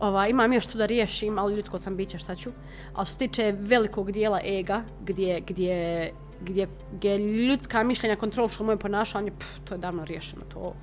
[0.00, 2.50] Ova, imam još tu da riješim, ali ljudsko sam biće, šta ću.
[2.94, 8.76] Ali što se tiče velikog dijela ega, gdje, gdje, gdje, gdje ljudska mišljenja kontrolišu moje
[8.76, 10.42] ponašanje, pff, to je davno riješeno.
[10.54, 10.74] To,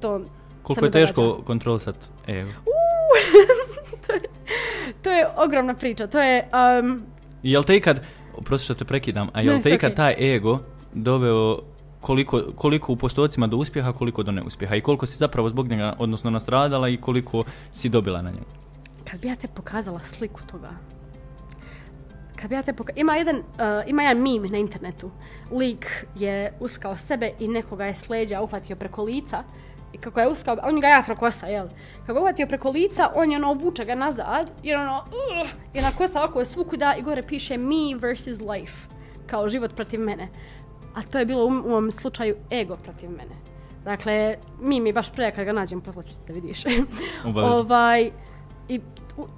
[0.00, 0.20] to
[0.62, 1.44] Koliko je teško događa.
[1.44, 1.96] kontrolisat
[2.28, 2.50] ego?
[5.02, 6.06] To je ogromna priča.
[6.06, 6.48] To je...
[6.80, 7.02] Um,
[7.42, 8.00] Jel te ikad,
[8.36, 9.96] oprosti što te prekidam, a jel Ne, te ikad okej.
[9.96, 10.58] taj ego
[10.94, 11.58] doveo
[12.00, 15.96] koliko, koliko u postocima do uspjeha, koliko do neuspjeha i koliko si zapravo zbog njega,
[15.98, 18.46] odnosno nastradala i koliko si dobila na njemu?
[19.10, 20.70] kad bi ja te pokazala sliku toga,
[22.36, 22.92] kad bi ja te poka...
[22.96, 23.42] Ima jedan, uh,
[23.86, 25.10] ima jedan meme na internetu.
[25.50, 29.42] Lik je uskao sebe i nekoga je s leđa uhvatio preko lica
[29.92, 31.68] i kako je uskao, on ga je afrokosa, jel?
[32.00, 35.80] Kako ga uhvatio preko lica, on je ono vuče ga nazad i ono, uh, i
[35.80, 38.88] na kosa ovako je svukuda i gore piše me versus life,
[39.26, 40.28] kao život protiv mene.
[40.94, 43.48] A to je bilo u, u ovom slučaju ego protiv mene.
[43.84, 46.62] Dakle, mi mi baš prije kad ga nađem, poslaću ti da vidiš.
[47.54, 48.10] Ovaj,
[48.68, 48.80] I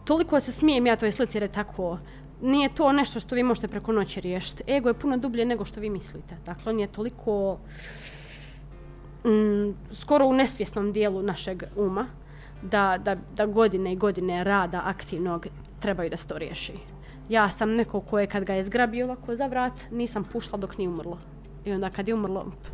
[0.04, 1.98] toliko se smijem ja toj slici jer je tako.
[2.42, 4.62] Nije to nešto što vi možete preko noći riješiti.
[4.72, 6.36] Ego je puno dublje nego što vi mislite.
[6.46, 7.58] Dakle, on je toliko
[9.24, 12.06] mm, skoro u nesvjesnom dijelu našeg uma
[12.62, 15.46] da, da, da godine i godine rada aktivnog
[15.80, 16.72] trebaju da se to riješi.
[17.28, 20.78] Ja sam neko ko je kad ga je zgrabio ovako za vrat, nisam pušla dok
[20.78, 21.18] nije umrlo.
[21.64, 22.68] I onda kad je umrlo, p-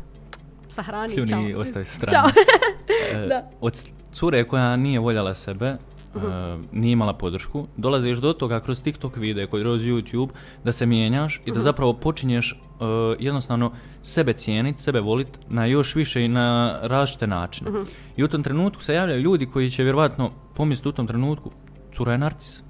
[0.67, 1.25] sahrani, čao.
[1.25, 2.11] Kljuni sa strane.
[2.11, 2.43] Ćao.
[3.13, 3.49] E, Da.
[3.61, 5.77] Od cure koja nije voljela sebe, e,
[6.71, 10.29] nije imala podršku, dolaziš do toga kroz TikTok videe, kroz YouTube,
[10.63, 12.85] da se mijenjaš i da zapravo počinješ e,
[13.19, 17.71] jednostavno sebe cijeniti, sebe voliti na još više i na različite načine.
[18.17, 21.51] I u tom trenutku se javljaju ljudi koji će vjerovatno pomisliti u tom trenutku,
[21.93, 22.63] cura je narcis.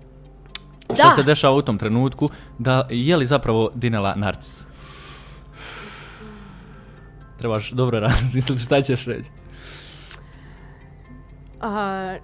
[0.84, 1.12] Šta Da.
[1.12, 4.66] se dešava u tom trenutku, da je li zapravo Dinela narcis?
[7.38, 9.30] Trebaš dobro razmisliti šta ćeš reći.
[11.62, 12.16] A,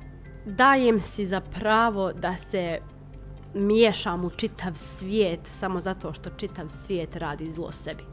[0.45, 2.79] dajem si za pravo da se
[3.53, 8.03] miješam u čitav svijet samo zato što čitav svijet radi zlo sebi.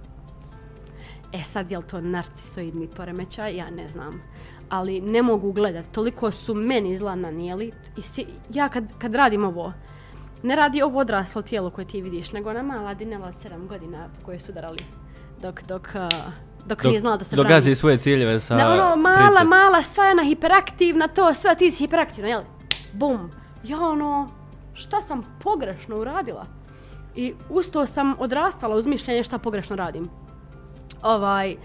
[1.33, 3.57] E sad, je li to narcisoidni poremećaj?
[3.57, 4.23] Ja ne znam.
[4.69, 5.85] Ali ne mogu gledat.
[5.93, 7.73] Toliko su meni zla nanijeli.
[7.97, 9.73] I si, ja kad, kad radim ovo,
[10.43, 14.09] ne radi ovo odraslo tijelo koje ti vidiš, nego ona mala dinela od 7 godina
[14.25, 14.79] koje su udarali.
[15.43, 16.09] Dok, dok, a,
[16.67, 17.75] dok, nije znala da se dok brani.
[17.75, 19.47] svoje ciljeve sa Da, ono, mala, 30.
[19.47, 22.43] mala, sva je ona hiperaktivna, to, sve ti si hiperaktivna, jel?
[22.93, 23.31] Bum.
[23.65, 24.29] Ja ono,
[24.81, 26.47] šta sam pogrešno uradila?
[27.17, 30.09] I usto sam odrastala uz mišljenje šta pogrešno radim.
[31.03, 31.57] Ovaj,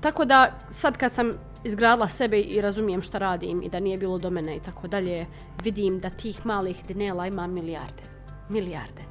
[0.00, 1.32] tako da sad kad sam
[1.64, 5.26] izgradila sebe i razumijem šta radim i da nije bilo do mene i tako dalje,
[5.64, 8.02] vidim da tih malih dinela ima milijarde.
[8.48, 9.02] Milijarde.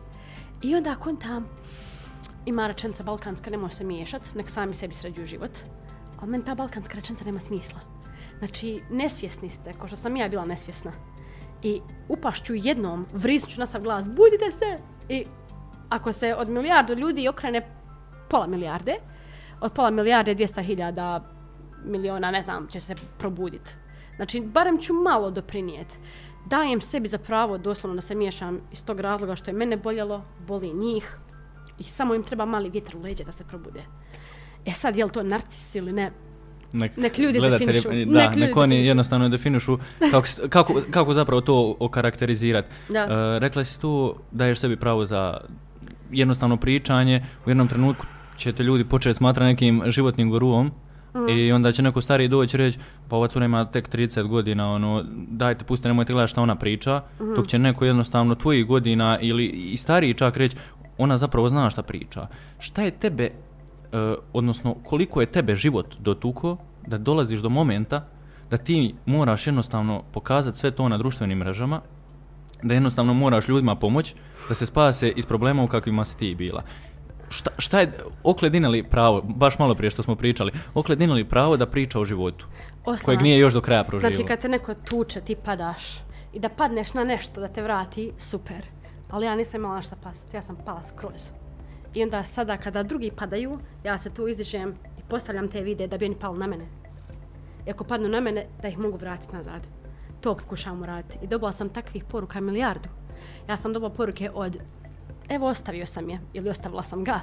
[0.61, 1.45] I onda kontam,
[2.45, 5.51] ima rečenica balkanska, ne može se miješat, nek sami sebi sređuju život.
[6.19, 7.79] Ali meni ta balkanska rečenica nema smisla.
[8.39, 10.91] Znači, nesvjesni ste, kao što sam ja bila nesvjesna.
[11.63, 14.79] I upašću jednom, vrisću na sav glas, budite se!
[15.09, 15.25] I
[15.89, 17.69] ako se od milijardu ljudi okrene
[18.29, 18.95] pola milijarde,
[19.61, 21.23] od pola milijarde 200 hiljada
[21.85, 23.71] miliona, ne znam, će se probuditi.
[24.15, 25.97] Znači, barem ću malo doprinijeti.
[26.45, 30.23] Dajem sebi za pravo doslovno da se miješam iz tog razloga što je mene boljelo,
[30.47, 31.17] boli njih
[31.79, 33.83] i samo im treba mali vjetar u leđe da se probude.
[34.65, 36.11] E sad, je li to narcis ili ne?
[36.73, 37.89] Nek, Nek ljudi gledatelji- definišu.
[38.05, 38.87] Da, Nek nek, ljudi oni definišu.
[38.87, 42.67] jednostavno definišu kako, kako, kako zapravo to okarakterizirati.
[42.89, 42.99] Da.
[42.99, 43.93] E, rekla si tu
[44.31, 45.37] daješ sebi pravo za
[46.11, 48.05] jednostavno pričanje, u jednom trenutku
[48.37, 50.71] će te ljudi početi smatrati nekim životnim guruom
[51.09, 51.29] Mhm.
[51.29, 52.77] i onda će neko stariji doći i reći
[53.09, 57.01] pa ova cura ima tek 30 godina, ono, dajte pusti, nemojte gledati šta ona priča,
[57.15, 57.33] Mhm.
[57.33, 60.55] dok će neko jednostavno tvojih godina ili i stariji čak reći
[60.97, 62.27] ona zapravo zna šta priča.
[62.59, 63.29] Šta je tebe,
[63.91, 68.07] e, odnosno koliko je tebe život dotuko da dolaziš do momenta
[68.49, 71.81] da ti moraš jednostavno pokazati sve to na društvenim mrežama,
[72.63, 74.15] da jednostavno moraš ljudima pomoć
[74.49, 76.63] da se spase iz problema u kakvima si ti bila.
[77.29, 81.57] Šta, šta je, okle dinali pravo, baš malo prije što smo pričali, okle dinali pravo
[81.57, 82.47] da priča o životu,
[82.79, 83.03] Oslonac.
[83.05, 84.15] kojeg nije još do kraja proživio.
[84.15, 85.99] Znači kad te neko tuče, ti padaš
[86.33, 88.65] i da padneš na nešto da te vrati, super.
[89.09, 91.29] Ali ja nisam imala šta pasti, ja sam pala skroz.
[91.97, 95.97] I onda sada kada drugi padaju, ja se tu izdižem i postavljam te vide da
[95.97, 96.65] bi oni pali na mene.
[97.65, 99.67] I ako padnu na mene, da ih mogu vratiti nazad.
[100.21, 101.17] To pokušavam uraditi.
[101.21, 102.89] I dobila sam takvih poruka milijardu.
[103.49, 104.57] Ja sam dobila poruke od
[105.29, 107.19] evo ostavio sam je, ili ostavila sam ga.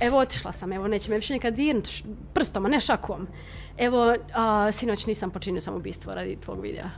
[0.00, 3.26] Evo otišla sam, evo neće me više nikad dirnuti prstom, a ne šakom.
[3.78, 6.90] Evo, a, sinoć nisam počinio sam ubistvo radi tvog videa.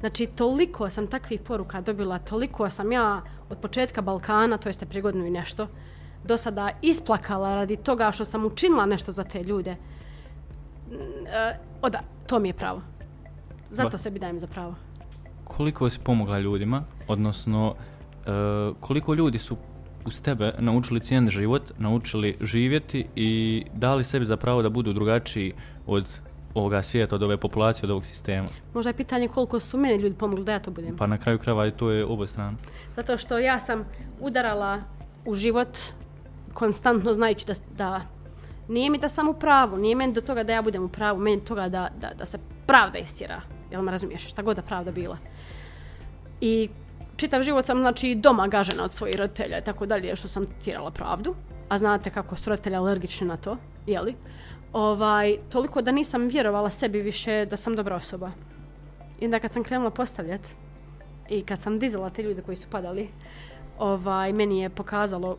[0.00, 5.02] Znači, toliko sam takvih poruka dobila, toliko sam ja od početka Balkana, to jeste prije
[5.02, 5.68] godinu i nešto,
[6.28, 9.70] do sada isplakala radi toga što sam učinila nešto za te ljude.
[9.70, 12.80] E, o da, to mi je pravo.
[13.70, 14.74] Zato Ba- sebi dajem za pravo.
[15.44, 18.30] koliko si pomogla ljudima, odnosno e,
[18.80, 19.56] koliko ljudi su
[20.06, 25.52] uz tebe naučili cijeniti život, naučili živjeti i dali sebi za pravo da budu drugačiji
[25.86, 26.18] od
[26.54, 28.48] ovoga svijeta, od ove populacije, od ovog sistema.
[28.74, 30.96] Možda je pitanje koliko su meni ljudi pomogli da ja to budem.
[30.96, 32.56] Pa na kraju krajeva i to je obostrano.
[32.96, 33.84] Zato što ja sam
[34.20, 34.80] udarala
[35.24, 35.78] u život
[36.58, 38.00] konstantno znajući da, da
[38.68, 41.18] nije mi da sam u pravu, nije meni do toga da ja budem u pravu,
[41.18, 43.40] meni do toga da, da, da se pravda istjera.
[43.70, 44.26] Jel me razumiješ?
[44.28, 45.18] Šta god da pravda bila.
[46.40, 46.68] I
[47.16, 50.90] čitav život sam znači doma gažena od svojih roditelja i tako dalje što sam tjerala
[50.90, 51.34] pravdu.
[51.68, 54.14] A znate kako su roditelji alergični na to, jeli?
[54.72, 58.30] Ovaj, toliko da nisam vjerovala sebi više da sam dobra osoba.
[59.20, 60.48] I onda kad sam krenula postavljat
[61.28, 63.08] i kad sam dizala te ljude koji su padali,
[63.78, 65.36] ovaj, meni je pokazalo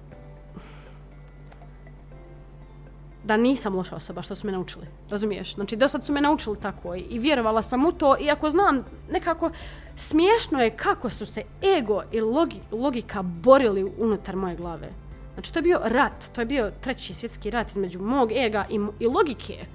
[3.29, 4.85] da nisam loša osoba što su me naučili.
[5.09, 5.55] Razumiješ?
[5.55, 8.79] Znači, do sad su me naučili tako i, i vjerovala sam u to, iako znam
[9.11, 9.51] nekako
[9.95, 11.43] smiješno je kako su se
[11.77, 14.89] ego i logi, logika borili unutar moje glave.
[15.33, 18.79] Znači, to je bio rat, to je bio treći svjetski rat između mog ega i,
[18.99, 19.65] i logike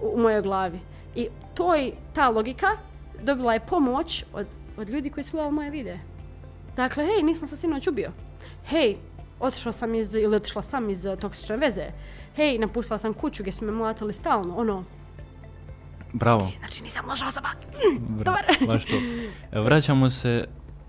[0.00, 0.80] u, u mojoj glavi.
[1.14, 2.76] I to je ta logika
[3.22, 4.46] dobila je pomoć od,
[4.76, 5.98] od ljudi koji su gledali moje videe.
[6.76, 8.10] Dakle, hej, nisam se sinoć ubio.
[8.66, 8.96] Hej,
[9.40, 11.90] otišla sam iz, ili otišla sam iz eh, toksične veze.
[12.36, 14.56] Hej, napustila sam kuću gdje su me mlatili stalno.
[14.56, 14.84] Ono,
[16.12, 16.50] Bravo.
[16.58, 17.48] znači nisam loša osoba.
[18.18, 18.42] Dobar.
[18.72, 18.96] Baš to.
[19.52, 20.46] Vraćamo se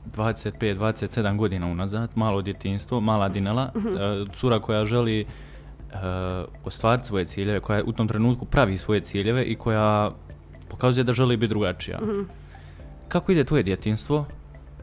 [0.07, 3.87] 25-27 godina unazad, malo djetinstvo, mala Dinela, Mhm.
[3.87, 5.25] e, cura koja želi e,
[6.63, 10.11] ostvariti svoje ciljeve, koja u tom trenutku pravi svoje ciljeve i koja
[10.69, 11.99] pokazuje da želi biti drugačija.
[12.01, 12.21] Mhm.
[13.07, 14.25] Kako ide tvoje djetinstvo?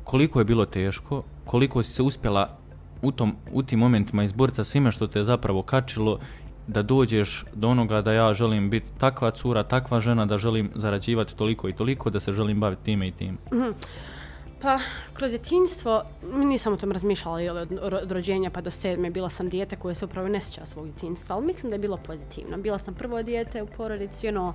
[0.05, 1.23] Koliko je bilo teško?
[1.45, 2.57] Koliko si se uspjela
[3.03, 6.19] u, tom, u tim momentima izboriti sa svime što te je zapravo kačilo
[6.67, 11.37] da dođeš do onoga da ja želim biti takva cura, takva žena, da želim zarađivati
[11.37, 13.39] toliko i toliko, da se želim baviti time i tim.
[13.53, 13.71] Mhm.
[14.65, 14.79] Pa,
[15.13, 16.03] kroz djetinjstvo,
[16.35, 19.95] nisam o tom razmišljala jel, od, od rođenja pa do sedme, bila sam dijete koje
[19.95, 22.57] se upravo ne sjeća svog djetinjstva, ali mislim da je bilo pozitivno.
[22.57, 24.55] Bila sam prvo dijete u porodici, ono,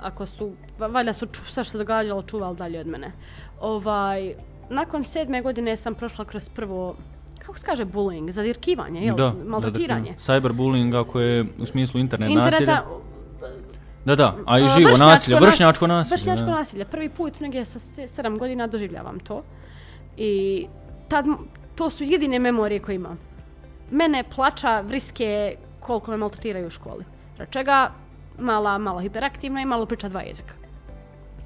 [0.00, 3.12] ako su, valjda su ču, sve što se događalo čuvali dalje od mene.
[3.60, 4.34] Ovaj,
[4.70, 6.96] nakon sedme godine sam prošla kroz prvo,
[7.46, 9.14] kako se kaže bullying, zadirkivanje, jel?
[9.16, 10.10] Da, maltretiranje.
[10.10, 12.82] Da, da, cyberbullying ako je u smislu internet Interneta, nasilja.
[14.04, 16.14] Da, da, a i živo vršnjačko nasilje, nas- vršnjačko nasilje.
[16.16, 16.84] Vršnjačko nasilje.
[16.84, 19.42] Prvi put negdje sa se- sedam godina doživljavam to.
[20.16, 20.66] I
[21.08, 21.24] tad,
[21.74, 23.18] to su jedine memorije koje imam.
[23.90, 27.04] Mene plača, vriske, koliko me maltretiraju u školi.
[27.40, 27.90] Od čega
[28.38, 30.54] mala, malo hiperaktivna i malo priča dva jezika.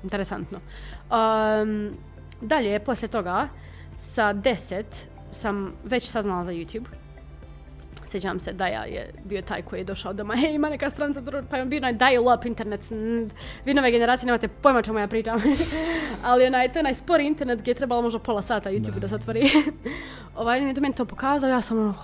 [0.03, 0.59] Interesantno.
[1.11, 1.91] Um,
[2.41, 3.49] dalje, poslije toga,
[3.99, 6.87] sa deset sam već saznala za YouTube.
[8.07, 11.23] Sjećam se da ja je bio taj koji je došao doma, hej, ima neka stranica,
[11.23, 12.81] dru- pa je bio onaj dial up internet,
[13.65, 15.43] vi nove generacije nemate pojma čemu ja pričam,
[16.25, 19.01] ali onaj, to je onaj spori internet gdje je trebalo možda pola sata YouTube da,
[19.01, 19.51] da se otvori.
[20.37, 21.95] ovaj, on je do meni to pokazao, ja sam ono,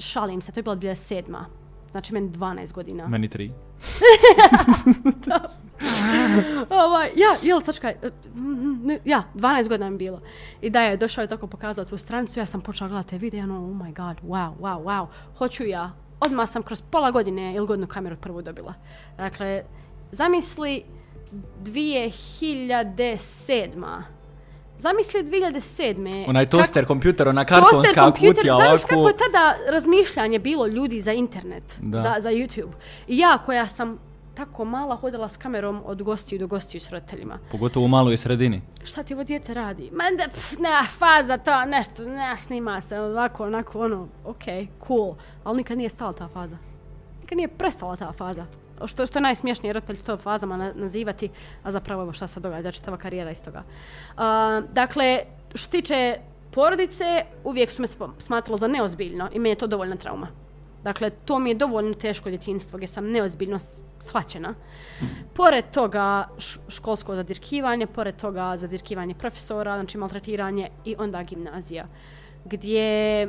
[0.00, 1.44] šalim se, to je bila 2007.
[1.90, 3.08] Znači meni 12 godina.
[3.08, 3.52] Meni tri.
[6.84, 8.10] ovaj, ja, jel, sačkaj, e,
[9.04, 10.20] ja, 12 godina mi je bilo.
[10.60, 13.42] I da je došao i tako pokazao tu stranicu, ja sam počela gledati te videe,
[13.42, 15.06] ono, oh my god, wow, wow, wow,
[15.38, 15.90] hoću ja.
[16.20, 18.74] Odmah sam kroz pola godine ili godinu kameru prvu dobila.
[19.16, 19.62] Dakle,
[20.12, 20.82] zamisli
[21.62, 24.02] 2007.
[24.78, 26.24] Zamisli 2007.
[26.28, 29.08] Onaj kako- toster kompjuter, ona kartonska kutija znaš kako ovako.
[29.08, 32.00] je tada razmišljanje bilo ljudi za internet, Da.
[32.00, 32.72] za, za YouTube.
[33.08, 33.98] I ja koja sam
[34.34, 37.38] tako mala hodala s kamerom od gostiju do gostiju s roditeljima.
[37.50, 38.62] Pogotovo u maloj sredini.
[38.84, 39.90] Šta ti ovo dijete radi?
[39.92, 44.44] Ma pf, ne, faza to, nešto, ne, snima se, ovako, onako, ono, ok,
[44.86, 45.14] cool.
[45.44, 46.56] Ali nikad nije stala ta faza.
[47.20, 48.46] Nikad nije prestala ta faza.
[48.86, 51.28] Što, što je najsmješnije roditelj to fazama na, nazivati,
[51.62, 53.62] a zapravo evo šta se događa, čitava karijera iz toga.
[53.62, 54.20] Uh,
[54.72, 55.20] dakle,
[55.54, 56.16] što se tiče
[56.50, 57.88] porodice, uvijek su me
[58.18, 60.26] smatralo za neozbiljno i meni je to dovoljna trauma.
[60.82, 63.90] Dakle, to mi je dovoljno teško djetinjstvo gdje sam neozbiljno svaćena.
[64.00, 64.54] shvaćena.
[65.34, 66.28] Pored toga
[66.68, 71.86] školsko zadirkivanje, pored toga zadirkivanje profesora, znači maltretiranje i onda gimnazija.
[72.44, 73.28] Gdje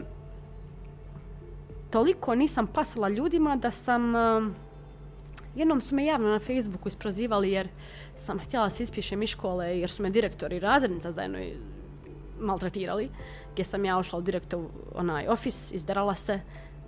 [1.89, 4.15] toliko nisam pasala ljudima da sam...
[4.15, 4.55] Um,
[5.55, 7.67] jednom su me javno na Facebooku isprozivali jer
[8.15, 11.39] sam htjela se ispišem iz škole jer su me direktori razrednica zajedno
[12.39, 13.09] maltretirali.
[13.53, 16.39] Gdje sam ja ušla u direktov onaj ofis, izderala se,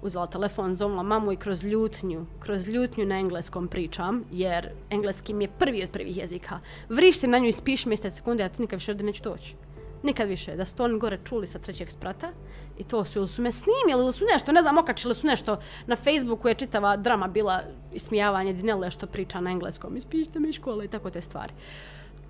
[0.03, 5.43] uzela telefon, zovnula mamu i kroz ljutnju, kroz ljutnju na engleskom pričam, jer engleski mi
[5.43, 6.59] je prvi od prvih jezika.
[6.89, 9.55] Vrištim na nju i spiš iste sekunde, a ti nikad više ovdje neću doći.
[10.03, 10.55] Nikad više.
[10.55, 12.31] Da su to oni gore čuli sa trećeg sprata
[12.77, 15.59] i to su, ili su me snimili, ili su nešto, ne znam, okačili su nešto.
[15.87, 17.61] Na Facebooku je čitava drama bila
[17.93, 19.97] ismijavanje Dinele što priča na engleskom.
[19.97, 21.53] Ispišite me iz škole i tako te stvari.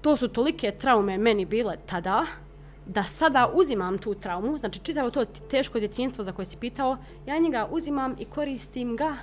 [0.01, 2.25] To su tolike traume meni bile tada,
[2.85, 7.37] da sada uzimam tu traumu, znači čitavo to teško djetinjstvo za koje si pitao, ja
[7.37, 9.17] njega uzimam i koristim ga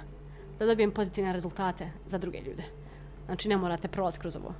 [0.58, 2.62] da dobijem pozitivne rezultate za druge ljude.
[3.26, 4.54] Znači ne morate prolaziti kroz ovo.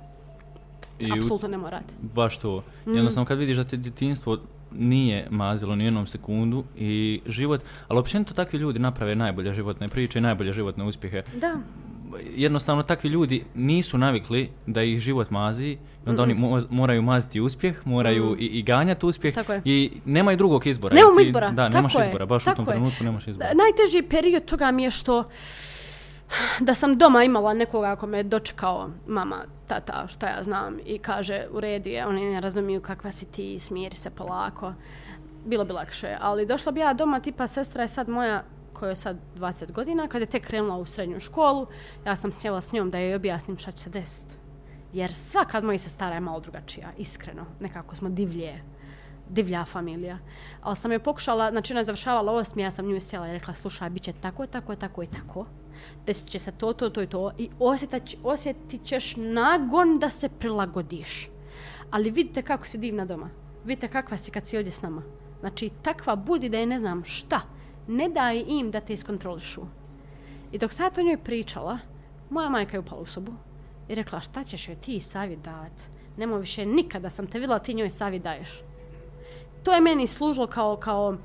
[0.99, 1.93] I Apsolutno ne morate.
[2.01, 2.63] Baš to.
[2.85, 2.95] Mm.
[2.95, 4.37] Jednostavno kad vidiš da te djetinstvo
[4.71, 10.19] nije mazilo ni jednom sekundu i život, ali općenito takvi ljudi naprave najbolje životne priče
[10.19, 11.23] i najbolje životne uspjehe.
[11.35, 11.55] Da,
[12.27, 17.41] Jednostavno takvi ljudi nisu navikli da ih život mazi i onda oni mo- moraju maziti
[17.41, 19.35] uspjeh, moraju i, i ganjati uspjeh Mm.
[19.35, 19.61] Tako je.
[19.65, 20.95] i nemaju drugog izbora.
[20.95, 21.49] Nemamo Ti- izbora.
[21.49, 22.69] Da, tako nemaš je, izbora, baš u tako tom je.
[22.69, 23.49] trenutku nemaš izbora.
[23.55, 25.23] Najteži period toga mi je što
[26.59, 31.43] da sam doma imala nekoga ako me dočekao mama, tata, šta ja znam i kaže
[31.51, 34.73] u redu je, oni ne razumiju kakva si ti, smiri se polako.
[35.45, 38.43] Bilo bi lakše, ali došla bi ja doma, tipa sestra je sad moja
[38.81, 41.67] kojoj je sad 20 godina, kad je tek krenula u srednju školu,
[42.05, 44.33] ja sam sjela s njom da joj objasnim šta će se desiti.
[44.93, 47.45] Jer svaka od mojih sestara je malo drugačija, iskreno.
[47.59, 48.63] Nekako smo divlje,
[49.29, 50.17] divlja familija.
[50.61, 53.53] Ali sam joj pokušala, znači ona je završavala osmi, ja sam nju sjela i rekla,
[53.53, 55.45] slušaj, bit će tako, tako, tako i tako.
[56.05, 57.31] Desit će se to, to, to i to.
[57.37, 61.29] I osjetat, osjetit ćeš nagon da se prilagodiš.
[61.91, 63.29] Ali vidite kako si divna doma.
[63.65, 65.01] Vidite kakva si kad si ovdje s nama.
[65.39, 67.41] Znači, takva budi da je ne znam šta.
[67.91, 69.61] Ne daj im da te iskontrolišu.
[70.51, 71.79] I dok sad o njoj pričala,
[72.29, 73.31] moja majka je upala u sobu
[73.89, 75.81] i rekla šta ćeš joj ti savjet davat?
[76.17, 78.49] Nemo više nikada sam te vidjela ti njoj savjet daješ.
[79.63, 81.17] To je meni služilo kao, kao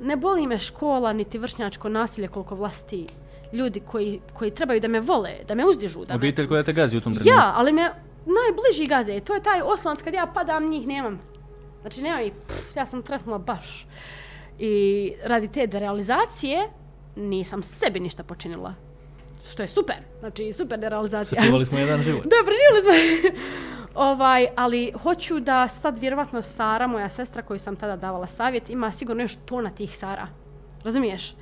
[0.00, 3.06] ne boli me škola niti vršnjačko nasilje koliko vlasti
[3.52, 6.04] ljudi koji, koji trebaju da me vole, da me uzdižu.
[6.04, 6.48] Da Obitelj me...
[6.48, 7.38] koja te gazi u tom trenutku.
[7.38, 7.90] Ja, ali me
[8.26, 9.20] najbliži gaze.
[9.20, 11.20] To je taj oslanac kad ja padam, njih nemam.
[11.80, 13.86] Znači, nema i, pff, ja sam trefnula baš.
[14.58, 16.68] I radi te derealizacije
[17.16, 18.74] nisam sebi ništa počinila.
[19.50, 19.96] Što je super.
[20.20, 21.40] Znači, super derealizacija.
[21.40, 22.22] Sačuvali smo jedan život.
[22.32, 23.40] Da, preživjeli smo.
[24.10, 28.92] ovaj, ali hoću da sad vjerovatno Sara, moja sestra koju sam tada davala savjet, ima
[28.92, 30.26] sigurno još tona tih Sara.
[30.84, 31.34] Razumiješ?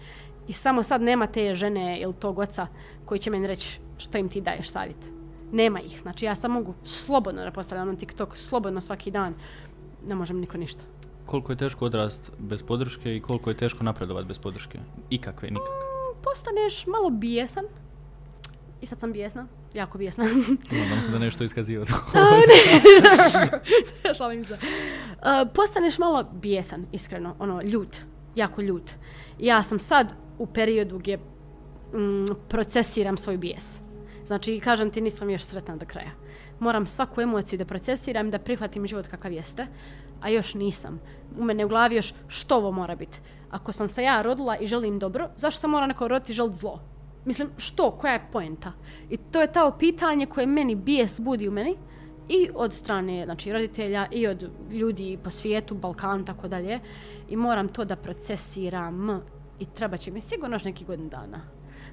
[0.48, 2.66] I samo sad nema te žene ili tog oca
[3.04, 5.08] koji će meni reći što im ti daješ savjet.
[5.52, 6.00] Nema ih.
[6.02, 9.34] Znači ja sam mogu slobodno da postavljam na TikTok, slobodno svaki dan.
[10.06, 10.82] Ne možem niko ništa.
[11.32, 14.78] Koliko je teško odrast bez podrške i koliko je teško napredovati bez podrške?
[15.10, 15.74] Ikakve, nikakve.
[15.74, 17.64] Mm, Postaneš malo bijesan.
[18.80, 19.46] I sad sam bijesna.
[19.74, 20.24] Jako bijesna.
[20.82, 21.92] Nadam se da nešto iskazio to.
[24.18, 24.54] Šalim se.
[24.54, 24.58] Uh,
[25.54, 27.36] postaneš malo bijesan, iskreno.
[27.38, 27.96] Ono, ljut.
[28.34, 28.90] Jako ljut.
[29.38, 33.80] Ja sam sad u periodu gdje mm, procesiram svoj bijes.
[34.26, 36.10] Znači, kažem ti, nisam još sretna do kraja.
[36.62, 39.66] Moram svaku emociju da procesiram, da prihvatim život kakav jeste,
[40.20, 41.00] a još nisam.
[41.38, 43.18] U mene u glavi još što ovo mora biti.
[43.50, 46.58] Ako sam se ja rodila i želim dobro, zašto sam mora neko roditi i želiti
[46.58, 46.80] zlo?
[47.24, 47.90] Mislim, što?
[47.90, 48.72] Koja je poenta?
[49.10, 51.76] I to je to pitanje koje meni bijes budi u meni
[52.28, 56.80] i od strane znači, roditelja i od ljudi po svijetu, Balkanu, tako dalje.
[57.28, 59.20] I moram to da procesiram
[59.58, 61.40] i treba će mi sigurno još neki godin dana.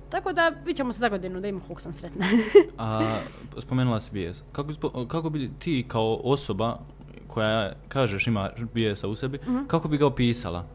[0.10, 2.26] Tako da, vidjet ćemo se za godinu da imam koliko sam sretna.
[2.78, 3.18] A
[3.58, 4.44] spomenula si bijes.
[4.52, 4.74] Kako,
[5.06, 6.78] kako bi ti kao osoba
[7.28, 9.66] koja kažeš ima bijesa u sebi, Mhm.
[9.68, 10.66] kako bi ga opisala?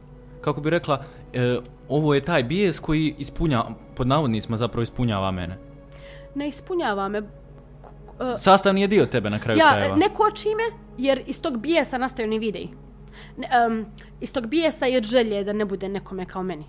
[0.40, 5.58] Kako bi rekla, e, ovo je taj bijes koji ispunja, pod navodnicima zapravo ispunjava mene.
[6.34, 7.20] ne ispunjava me.
[7.20, 7.26] Uh,
[8.38, 9.96] Sastavni je dio tebe na kraju ja, krajeva.
[9.96, 10.62] ne koči me,
[10.98, 12.68] jer iz tog bijesa nastaju ni videi.
[13.36, 13.86] Ne, um,
[14.20, 16.64] iz tog bijesa i od želje da ne bude nekome kao meni.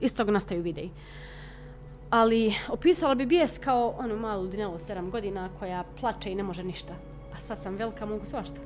[0.00, 0.90] Iz tog nastaju videi.
[2.16, 6.64] Ali opisala bi bijes kao onu malu Dinelu 7 godina koja plače i ne može
[6.64, 6.92] ništa.
[7.34, 8.56] A sad sam velika, mogu svašta.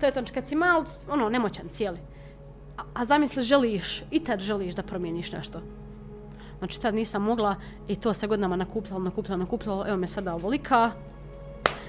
[0.00, 1.98] To je to, znači, kad si mal, ono, nemoćan cijeli.
[2.78, 5.60] A, a zamisli, želiš, i tad želiš da promijeniš nešto.
[6.58, 7.56] Znači tad nisam mogla
[7.88, 9.84] i to se godinama nakupljalo, nakupljalo, nakupljalo.
[9.88, 10.90] Evo me sada ovolika.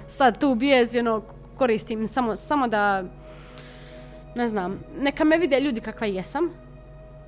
[0.07, 1.21] Sad tu bijez, ono,
[1.57, 3.03] koristim samo, samo da,
[4.35, 6.49] ne znam, neka me vide ljudi kakva jesam,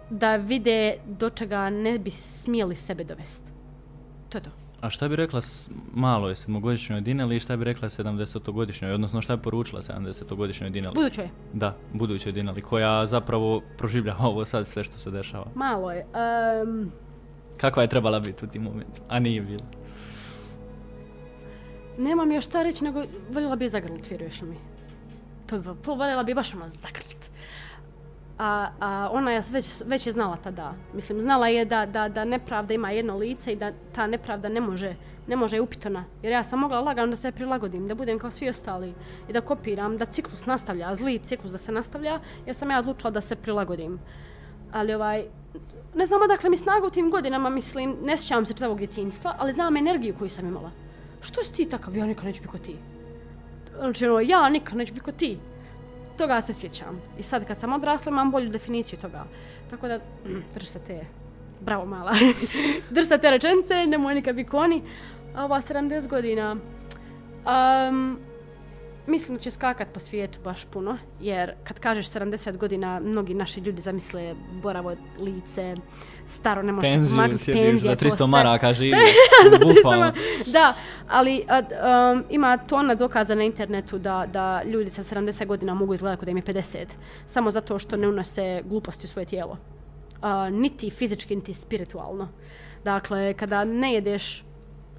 [0.09, 3.46] da vide do čega ne bi smijeli sebe dovesti.
[4.29, 4.49] To je to.
[4.81, 5.41] A šta bi rekla
[5.93, 10.95] maloj sedmogodišnjoj Dineli i šta bi rekla 70-godišnjoj, odnosno šta bi poručila 70-godišnjoj Dineli?
[10.95, 15.45] Buduće, Da, budućoj Dineli, koja zapravo proživljava ovo sad sve što se dešava.
[15.55, 16.05] malo je.
[16.63, 16.91] Um,
[17.57, 19.63] Kakva je trebala biti u tim momentima, a nije bila.
[21.97, 24.55] nemam još šta reći, nego voljela bi zagrlit, vjeruješ li mi?
[25.47, 27.29] To bi, voljela bi baš ono zagrlit.
[28.37, 30.73] A, a ona je već, već je znala tada.
[30.93, 34.61] Mislim, znala je da, da, da nepravda ima jedno lice i da ta nepravda ne
[34.61, 34.95] može,
[35.27, 36.03] ne može je upitana.
[36.23, 38.93] Jer ja sam mogla lagano da se prilagodim, da budem kao svi ostali
[39.29, 43.11] i da kopiram, da ciklus nastavlja, zli ciklus da se nastavlja, jer sam ja odlučila
[43.11, 43.99] da se prilagodim.
[44.71, 45.25] Ali ovaj,
[45.95, 49.53] ne znam odakle mi snaga u tim godinama, mislim, ne sjećam se čitavog djetinjstva, ali
[49.53, 50.71] znam energiju koju sam imala.
[51.21, 51.97] Što si ti takav?
[51.97, 52.75] Ja nikad neću biti ko ti.
[53.79, 55.37] Znači, ono, ja nikad neću biti ko ti.
[56.17, 57.01] Toga se sjećam.
[57.19, 59.25] I sad kad sam odrasla imam bolju definiciju toga.
[59.69, 59.99] Tako da,
[60.53, 61.05] drž se te,
[61.61, 62.11] bravo mala,
[62.95, 64.81] drž se te rečence, nemoj nikad biti koni.
[65.35, 66.55] A ova 70 godina,
[67.45, 68.19] um,
[69.07, 73.59] mislim da će skakat po svijetu baš puno, jer kad kažeš 70 godina, mnogi naši
[73.59, 75.75] ljudi zamisle boravo lice,
[76.25, 78.27] staro, ne može Penziju mag- penzija, za to 300 sve.
[78.27, 78.91] maraka živi.
[79.51, 80.13] Za 300 Bukvalno.
[80.45, 80.73] Da,
[81.07, 81.75] ali a, d-
[82.13, 86.25] um, ima tona dokaza na internetu da, da ljudi sa 70 godina mogu izgledati kod
[86.25, 86.85] da im je 50.
[87.27, 89.57] Samo zato što ne unose gluposti u svoje tijelo.
[90.21, 92.27] A, niti fizički, niti spiritualno.
[92.83, 94.43] Dakle, kada ne jedeš,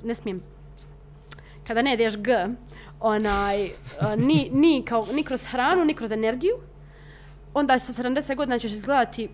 [0.04, 0.42] ne smijem,
[1.66, 2.46] kada ne jedeš G,
[3.00, 3.68] onaj,
[4.16, 6.54] ni, ni, kao, ni kroz hranu, ni kroz energiju,
[7.54, 9.28] onda sa 70 godina ćeš izgledati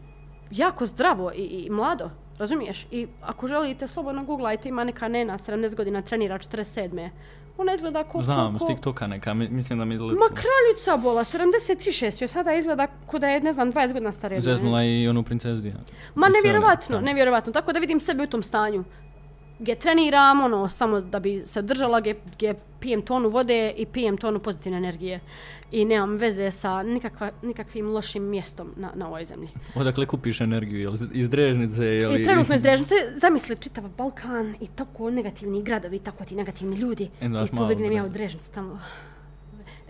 [0.51, 2.11] jako zdravo i, i mlado.
[2.39, 2.87] Razumiješ?
[2.91, 7.11] I ako želite, slobodno googlajte, ima neka nena, 70 godina, trenira 47.
[7.59, 8.23] Ona izgleda ko...
[8.23, 10.15] Znam, ko, s TikToka neka, mi- mislim da mi izgleda.
[10.15, 14.41] Ma kraljica bola, 76, joj sada izgleda ko da je, ne znam, 20 godina starija.
[14.41, 15.63] Zeznula i onu princezu.
[16.15, 17.53] Ma nevjerovatno, nevjerovatno.
[17.53, 18.85] Tako da vidim sebe u tom stanju.
[19.59, 24.17] Gdje treniram, ono, samo da bi se držala, gdje, gdje pijem tonu vode i pijem
[24.17, 25.21] tonu pozitivne energije.
[25.73, 29.49] I nemam veze sa nikakva, nikakvim lošim mjestom na, na ovoj zemlji.
[29.75, 32.17] Odakle kupiš energiju, jel iz Drežnice, jel...
[32.17, 37.11] I trenutno izrežete, zamisli čitav Balkan i tako negativni gradovi, tako ti negativni ljudi.
[37.21, 38.53] E, I malo pobegnem ja u Drežnicu.
[38.53, 38.81] Tamo.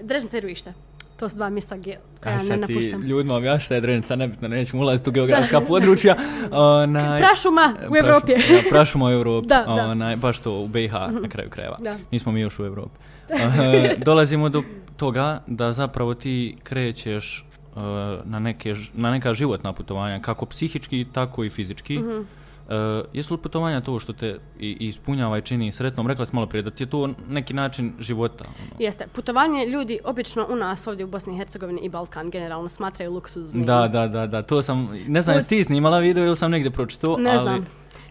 [0.02, 0.72] Drežnica i Ruište.
[1.16, 3.02] To su dva mjesta gdje ja ne sad ti napuštam.
[3.02, 6.16] ljudima objašnji šta je Drežnica, nebitno, nećemo ulaziti u geografska područja.
[6.50, 8.32] Onaj, Prašuma u Evropi.
[8.52, 9.48] Ja, prašuma u Evropi.
[9.48, 9.86] Da, da.
[9.86, 11.78] Onaj, baš to u BiH na kraju krajeva.
[11.80, 11.96] Da.
[12.10, 12.98] Nismo mi još u Evropi.
[13.30, 14.62] Eh, dolazimo do
[14.96, 17.46] toga da zapravo ti krećeš
[17.76, 17.80] eh,
[18.24, 21.98] na, neke, na neka životna putovanja, kako psihički, tako i fizički.
[21.98, 22.20] Mhm.
[22.68, 26.06] Eh, jesu li putovanja to što te i, i ispunjava i čini sretnom?
[26.06, 28.44] Rekla sam malo prije da ti je to neki način života.
[28.44, 28.76] Ono.
[28.78, 33.12] Jeste, putovanje ljudi obično u nas ovdje u Bosni i Hercegovini i Balkan generalno smatraju
[33.12, 33.66] luksuznim.
[33.66, 36.70] Da, da, da, da, to sam, ne znam, jesi ti snimala video ili sam negdje
[36.70, 37.42] pročito, Ne ali...
[37.42, 37.66] znam.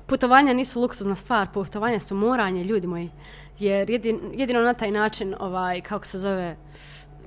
[0.05, 3.09] Putovanja nisu luksuzna stvar, putovanja su moranje, ljudi moji.
[3.59, 6.55] Jer jedin, jedino na taj način, ovaj, kako se zove,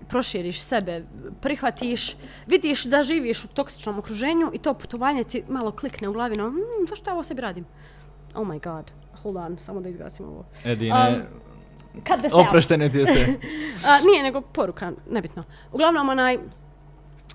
[0.09, 1.05] proširiš sebe,
[1.41, 2.17] prihvatiš,
[2.47, 6.51] vidiš da živiš u toksičnom okruženju i to putovanje ti malo klikne u glavi, no,
[6.51, 6.57] mm,
[6.89, 7.65] zašto ja ovo sebi radim?
[8.35, 10.45] Oh my god, hold on, samo da izgasim ovo.
[10.65, 11.23] Edine, Um,
[11.99, 12.47] Cut this out.
[12.47, 13.27] oproštene ti je sve.
[13.87, 15.43] A, nije, nego poruka, nebitno.
[15.73, 16.39] Uglavnom, onaj,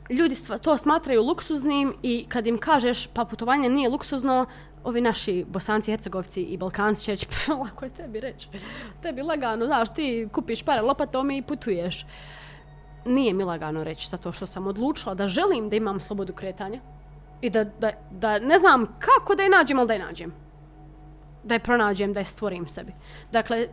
[0.10, 4.46] ljudi stva- to smatraju luksuznim i kad im kažeš pa putovanje nije luksuzno,
[4.84, 8.48] ovi naši bosanci, hercegovci i balkanci će reći, "Pff, lako je tebi reći.
[9.02, 12.06] Tebi lagano, znaš, ti kupiš pare lopatom i putuješ.
[13.06, 16.80] Nije mi lagano reći, zato što sam odlučila da želim da imam slobodu kretanja
[17.42, 20.34] i da, da, da ne znam kako da je nađem, ali da je nađem
[21.44, 22.92] da je pronađem, da je stvorim sebi.
[23.32, 23.68] Dakle,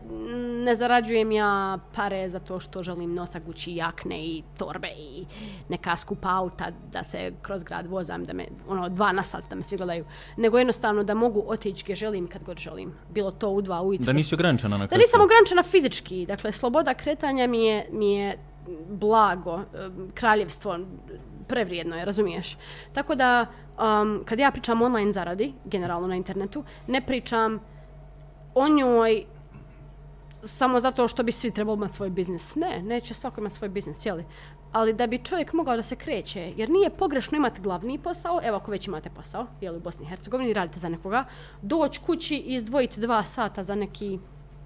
[0.65, 5.27] ne zarađujem ja pare zato što želim nosa Gucci jakne i torbe i
[5.69, 9.55] neka skupa auta da se kroz grad vozam, da me, ono, dva na sat da
[9.57, 10.05] me svi gledaju.
[10.37, 12.95] Nego jednostavno da mogu otići gdje želim kad god želim.
[13.11, 14.07] Bilo to u dva ujutro.
[14.07, 15.01] Da nisi ograničena na Da kraju.
[15.01, 16.27] nisam ograničena fizički.
[16.27, 18.39] Dakle, sloboda kretanja mi je, mi je
[18.89, 19.65] blago, e,
[20.15, 20.79] kraljevstvo,
[21.49, 22.57] prevrijedno je, razumiješ?
[22.93, 23.47] Tako da,
[23.79, 27.61] um, kad ja pričam online zaradi, generalno na internetu, ne pričam
[28.55, 29.25] o njoj
[30.43, 32.55] samo zato što bi svi trebali imati svoj biznis.
[32.55, 34.25] Ne, neće svako imati svoj biznis, jeli?
[34.73, 38.57] Ali da bi čovjek mogao da se kreće, jer nije pogrešno imati glavni posao, evo
[38.57, 41.25] ako već imate posao, jeli u Bosni i Hercegovini, radite za nekoga,
[41.63, 44.19] doći kući i izdvojiti dva sata za neki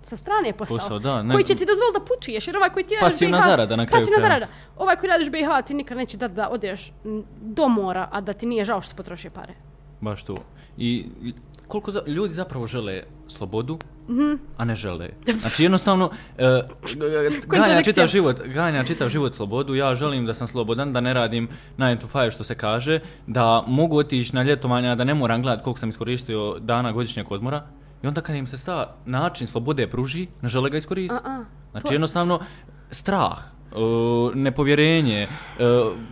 [0.02, 2.84] sa strane posao, Posao, da, ne- koji će ti dozvoliti da putuješ, jer ovaj koji
[2.84, 4.46] ti radiš Pasivna BiH zarada na kraju Pasivna zarada.
[4.76, 6.92] Ovaj koji radiš BiH ti nikad neće dati da odeš
[7.36, 9.54] do mora, a da ti nije žao što si potrošio pare.
[10.00, 10.36] Baš to.
[10.78, 11.06] I
[11.68, 14.32] koliko za, ljudi zapravo žele slobodu, Mhm.
[14.56, 15.08] a ne žele.
[15.40, 16.60] Znači jednostavno, e,
[17.48, 21.48] ganja čitav život, ganja čitav život slobodu, ja želim da sam slobodan, da ne radim
[21.78, 25.64] 9 to 5 što se kaže, da mogu otići na ljetovanja, da ne moram gledati
[25.64, 27.62] koliko sam iskoristio dana godišnjeg odmora.
[28.02, 31.22] I onda kad im se sta način slobode pruži, ne žele ga iskoristiti.
[31.24, 32.40] A, a, Znači to- jednostavno,
[32.90, 33.76] strah, e,
[34.34, 35.28] nepovjerenje, e,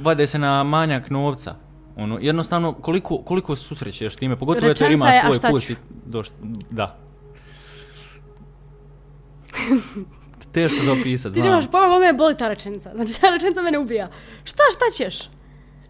[0.03, 1.55] vade se na manjak novca.
[1.97, 5.73] Ono, jednostavno, koliko, koliko susrećeš time, pogotovo jer Rečenica imaš je, a svoj put ću?
[5.73, 5.77] i
[6.07, 6.29] doš,
[6.71, 6.97] da.
[10.53, 11.49] Teško za opisat, Ti znam.
[11.51, 12.91] nemaš pojma, me boli ta rečenica.
[12.97, 14.09] Znači, ta rečenica mene ubija.
[14.45, 15.29] Šta, šta ćeš?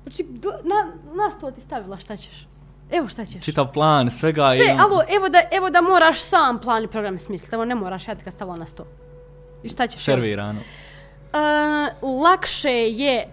[0.02, 2.46] Znači, do, na, na sto ti stavila šta ćeš.
[2.90, 3.42] Evo šta ćeš.
[3.44, 4.78] Čitav plan, svega Sve, i...
[4.78, 7.54] alo, evo da, evo da moraš sam plan i program smisliti.
[7.54, 8.86] Evo ne moraš, ja ti ga stavila na sto.
[9.62, 10.02] I šta ćeš?
[10.02, 10.60] Šervirano.
[10.60, 13.26] Uh, lakše je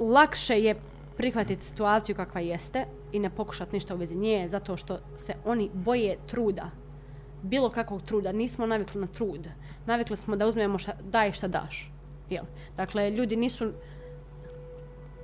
[0.00, 0.74] lakše je
[1.16, 5.70] prihvatiti situaciju kakva jeste i ne pokušati ništa u vezi nje zato što se oni
[5.72, 6.70] boje truda.
[7.42, 8.32] Bilo kakvog truda.
[8.32, 9.48] Nismo navikli na trud.
[9.86, 11.90] Navikli smo da uzmemo šta, daj šta daš.
[12.30, 12.44] Jel?
[12.76, 13.72] Dakle, ljudi nisu...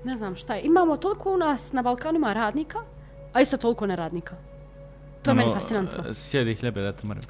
[0.04, 0.62] Ne znam šta je.
[0.62, 2.78] Imamo toliko u nas na Balkanu ima radnika,
[3.32, 4.36] a isto toliko neradnika.
[5.22, 7.22] To je meni fascinantno Ono, Sjedi hljebe da te moram.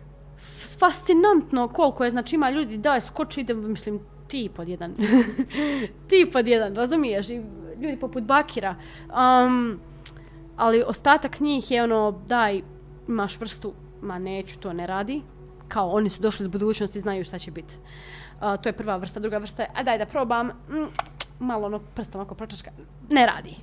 [0.78, 4.94] fascinantno koliko je, znači ima ljudi, daj, skoči, ide, mislim, ti pod jedan.
[6.08, 7.28] ti pod jedan, razumiješ?
[7.28, 7.42] I
[7.80, 8.74] ljudi poput Bakira.
[9.08, 9.80] Um,
[10.56, 12.62] ali ostatak njih je ono, daj,
[13.08, 13.72] imaš vrstu,
[14.02, 15.22] ma neću, to ne radi.
[15.68, 17.76] Kao, oni su došli iz budućnosti, znaju šta će biti.
[18.40, 20.86] Uh, to je prva vrsta, druga vrsta je, a daj da probam, mm,
[21.44, 22.70] malo ono prstom ako pročaška,
[23.10, 23.56] ne radi.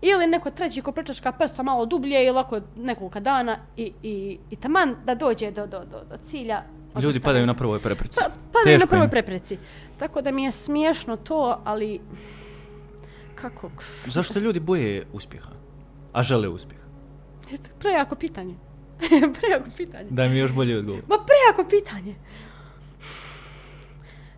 [0.00, 4.56] Ili neko treći ko prečaška prsta malo dublje ili ovako nekoliko dana i, i, i
[4.56, 6.62] taman da dođe do, do, do, do cilja.
[6.94, 7.24] Ljudi odustane.
[7.24, 8.20] padaju na prvoj prepreci.
[8.20, 9.10] Pa, padaju na Teško prvoj im.
[9.10, 9.58] prepreci.
[9.98, 12.00] Tako da mi je smiješno to, ali...
[13.34, 13.70] Kako?
[14.06, 15.50] Zašto se ljudi boje uspjeha?
[16.12, 16.80] A žele uspjeh?
[17.78, 18.54] Prejako pitanje.
[19.40, 20.06] prejako pitanje.
[20.10, 21.02] Daj mi još bolje odgovor.
[21.08, 22.14] Ma prejako pitanje.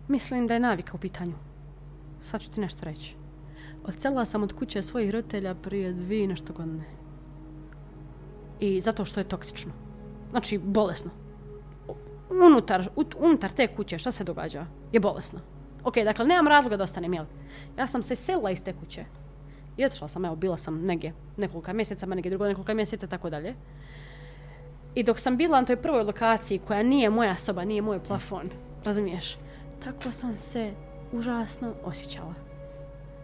[0.07, 1.33] Mislim da je navika u pitanju.
[2.25, 3.15] Sad ću ti nešto reći.
[3.83, 6.83] Odselila sam od kuće svojih roditelja prije dvije i nešto godine.
[8.59, 9.71] I zato što je toksično.
[10.31, 11.11] Znači, bolesno.
[12.29, 14.65] Unutar, unutar te kuće, šta se događa?
[14.91, 15.39] Je bolesno.
[15.83, 17.25] Ok, dakle, nemam razloga da ostanem, jel?
[17.77, 19.05] Ja sam se selila iz te kuće.
[19.77, 23.55] I otišla sam, evo, bila sam negdje nekoliko mjeseca, negdje drugo nekoliko mjeseca, tako dalje.
[24.95, 28.49] I dok sam bila na toj prvoj lokaciji, koja nije moja soba, nije moj plafon,
[28.83, 29.37] razumiješ?
[29.83, 30.73] Tako sam se
[31.17, 32.33] užasno osjećala.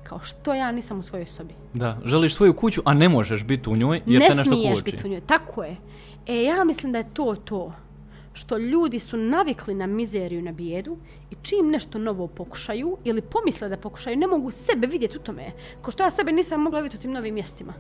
[0.04, 1.54] Kao što ja nisam u svojoj sobi.
[1.74, 4.80] Da, želiš svoju kuću, a ne možeš biti u njoj jer ne te nešto smiješ
[4.80, 4.92] koči.
[4.92, 5.22] biti u njoj.
[5.22, 5.76] Tako je.
[6.28, 7.74] E, ja mislim da je to to.
[8.34, 10.98] Što ljudi su navikli na mizeriju na bijedu
[11.32, 15.52] i čim nešto novo pokušaju ili pomisle da pokušaju, ne mogu sebe vidjeti u tome.
[15.82, 17.74] Ko što ja sebe nisam mogla vidjeti u tim novim mjestima.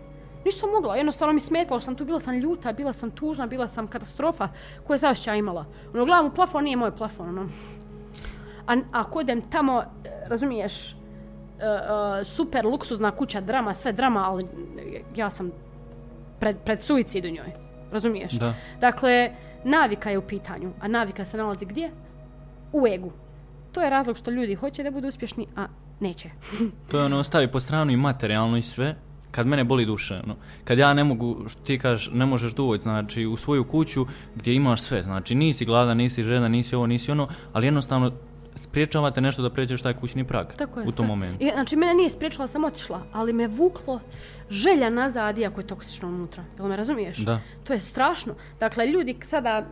[0.45, 3.87] Nisam mogla, jednostavno mi smetalo sam tu, bila sam ljuta, bila sam tužna, bila sam
[3.87, 4.47] katastrofa
[4.87, 5.65] koje zašća imala.
[5.93, 7.49] Ono, gledam u plafon, nije moj plafon, ono.
[8.67, 9.85] A, ako idem tamo, e,
[10.27, 10.95] razumiješ, e,
[12.21, 14.43] e, super luksuzna kuća, drama, sve drama, ali
[15.15, 15.51] ja sam
[16.39, 17.51] pred, pred suicid u njoj.
[17.91, 18.33] Razumiješ?
[18.33, 18.53] Da.
[18.79, 19.31] Dakle,
[19.63, 21.91] navika je u pitanju, a navika se nalazi gdje?
[22.73, 23.11] U egu.
[23.71, 25.67] To je razlog što ljudi hoće da budu uspješni, a
[25.99, 26.29] neće.
[26.91, 28.95] To je ono, stavi po stranu i materijalno i sve.
[29.31, 30.35] Kad mene boli duša, ono.
[30.63, 34.05] Kad ja ne mogu, što ti kažeš, ne možeš doći, znači, u svoju kuću
[34.35, 38.11] gdje imaš sve, znači, nisi gladan, nisi žena, nisi ovo, nisi ono, ali jednostavno
[38.55, 40.87] spriječavate nešto da pređeš taj kućni prag Tako je.
[40.87, 41.45] u tom momentu.
[41.45, 43.99] I, znači, mene nije spriječala, sam otišla, ali me vuklo
[44.49, 46.43] želja nazad, iako je toksično unutra.
[46.57, 47.17] Jel me razumiješ?
[47.17, 47.39] Da.
[47.63, 48.35] To je strašno.
[48.59, 49.65] Dakle, ljudi sada,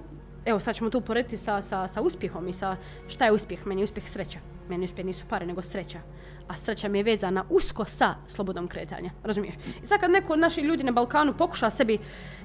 [0.46, 2.76] evo sad ćemo to uporediti sa, sa, sa uspjehom i sa
[3.08, 3.68] šta je uspjeh?
[3.68, 4.40] Meni je uspjeh sreća.
[4.70, 6.00] Meni uspjeh nisu pare, nego sreća.
[6.48, 9.12] A sreća mi je vezana usko sa slobodom kretanja.
[9.24, 9.56] Razumiješ?
[9.84, 11.98] I sad kad neko od naših ljudi na Balkanu pokuša sebi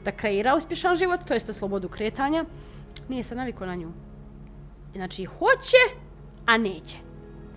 [0.04, 2.44] da kreira uspješan život, to jeste slobodu kretanja,
[3.08, 3.92] nije se navikao na nju.
[4.94, 6.03] Znači, hoće,
[6.46, 6.96] a neće.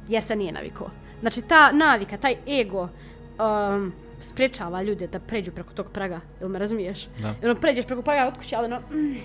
[0.09, 0.89] Jer se nije navikao.
[1.21, 6.19] Znači, ta navika, taj ego um, sprečava ljude da pređu preko tog praga.
[6.39, 7.07] Jel me razumiješ?
[7.19, 7.33] Da.
[7.43, 8.79] I ono, pređeš preko praga od kuće, ali ono...
[8.79, 9.15] Mm,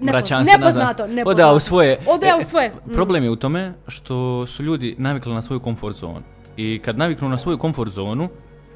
[0.00, 1.10] Vraćam nepo- se nepoznato, nazad.
[1.16, 1.30] nepoznato.
[1.30, 1.98] Oda u svoje.
[2.06, 2.72] Ode u E, svoje.
[2.86, 2.94] Mm.
[2.94, 6.22] Problem je u tome što su ljudi navikli na svoju komfort zonu.
[6.56, 8.28] I kad naviknu na svoju komfort zonu,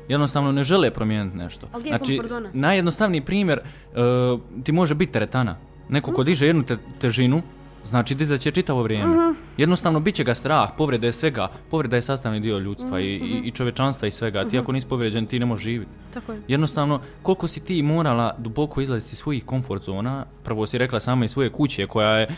[0.08, 1.66] jednostavno ne žele promijeniti nešto.
[1.72, 2.50] Ali gdje je znači, komfort zona?
[2.52, 5.56] najjednostavniji primjer, uh, ti može biti teretana.
[5.88, 7.42] Neko ko diže jednu te težinu,
[7.86, 9.14] znači dizat će čitavo vrijeme.
[9.14, 9.36] Mhm.
[9.56, 13.24] Jednostavno bit će ga strah, povreda je svega, povreda je sastavni dio ljudstva i, Mhm,
[13.24, 14.44] i, i čovečanstva i svega.
[14.44, 15.92] Ti ako nisi povrijeđen, ti ne možeš živjeti.
[16.14, 16.40] Tako je.
[16.48, 21.24] Jednostavno, koliko si ti morala duboko izlaziti iz svojih komfort zona, prvo si rekla sama
[21.24, 22.28] iz svoje kuće koja je, e,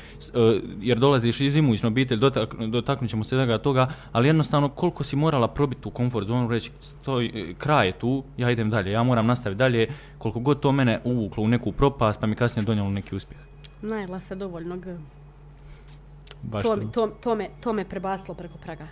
[0.81, 5.17] jer dolaziš iz imućne obitelj, dotak, dotaknut ćemo se svega toga, ali jednostavno koliko si
[5.17, 9.03] morala probiti tu komfort zonu, reći stoj, e, kraj je tu, ja idem dalje, ja
[9.03, 9.89] moram nastaviti dalje,
[10.19, 13.41] koliko god to mene uvuklo u neku propast, pa mi kasnije donijelo neki uspjeh.
[13.83, 14.97] Najela se dovoljno g.
[16.43, 16.87] Baš to, to.
[16.93, 18.89] to, to, me, to me prebacilo preko praga.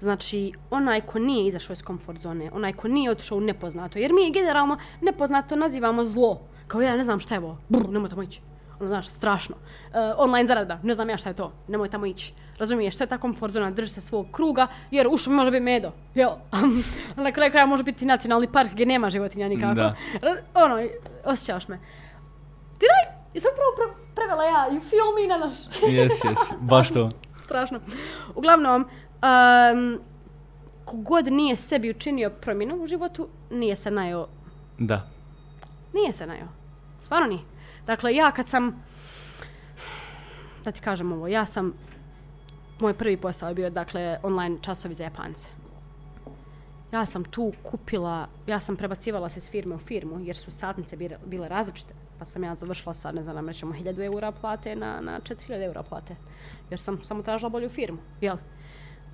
[0.00, 4.12] Znači, onaj ko nije izašao iz komfort zone, onaj ko nije otišao u nepoznato, jer
[4.12, 6.40] mi generalno nepoznato nazivamo zlo.
[6.66, 8.40] Kao ja ne znam šta je ovo, brr, nemoj tamo ići.
[8.80, 9.56] Ono, znaš, strašno.
[9.56, 12.32] Uh, online zarada, ne znam ja šta je to, nemoj tamo ići.
[12.58, 15.92] Razumiješ, što je ta komfort zona, drži se svog kruga, jer ušao može biti medo,
[16.14, 16.30] jel?
[17.24, 19.74] Na kraju kraja može biti nacionalni park gdje nema životinja nikako.
[19.74, 19.94] Da.
[20.54, 20.88] Ono,
[21.24, 21.78] osjećaš me.
[22.78, 22.86] Ti
[23.36, 25.56] daj, jesam prvo pre, prevela ja, you feel me na naš.
[25.92, 27.10] Jes, jes, baš to.
[27.46, 27.80] Strašno.
[28.34, 30.00] Uglavnom, um,
[30.84, 34.28] kogod nije sebi učinio promjenu u životu, nije se najao.
[34.78, 35.08] Da.
[35.92, 36.48] Nije se najao.
[37.00, 37.40] Stvarno nije.
[37.86, 38.84] Dakle, ja kad sam,
[40.64, 41.74] da ti kažem ovo, ja sam,
[42.80, 45.48] moj prvi posao je bio, dakle, online časovi za Japance.
[46.92, 50.96] Ja sam tu kupila, ja sam prebacivala se s firme u firmu, jer su satnice
[50.96, 51.94] bile, bile različite.
[52.18, 55.82] Pa sam ja završila sa, ne znam, rećemo 1000 eura plate na, na 4000 eura
[55.82, 56.16] plate.
[56.70, 58.36] Jer sam samo tražila bolju firmu, jel?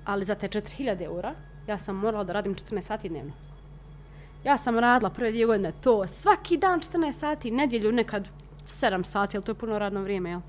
[0.05, 1.33] Ali za te 4000 eura
[1.67, 3.31] ja sam morala da radim 14 sati dnevno.
[4.43, 8.27] Ja sam radila prve dvije godine to, svaki dan 14 sati, nedjelju nekad
[8.67, 10.41] 7 sati, ali to je puno radno vrijeme, jel?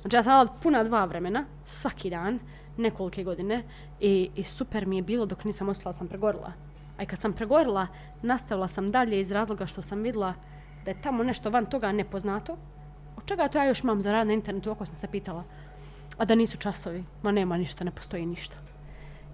[0.00, 2.38] Znači ja sam radila puna dva vremena, svaki dan,
[2.76, 3.62] nekolike godine
[4.00, 6.52] i, i super mi je bilo dok nisam ostala sam pregorila.
[6.98, 7.86] A i kad sam pregorila,
[8.22, 10.34] nastavila sam dalje iz razloga što sam vidjela
[10.84, 12.56] da je tamo nešto van toga nepoznato.
[13.16, 15.44] Od čega to ja još imam za rad na internetu, ako sam se pitala.
[16.18, 18.56] A da nisu časovi, ma nema ništa, ne postoji ništa.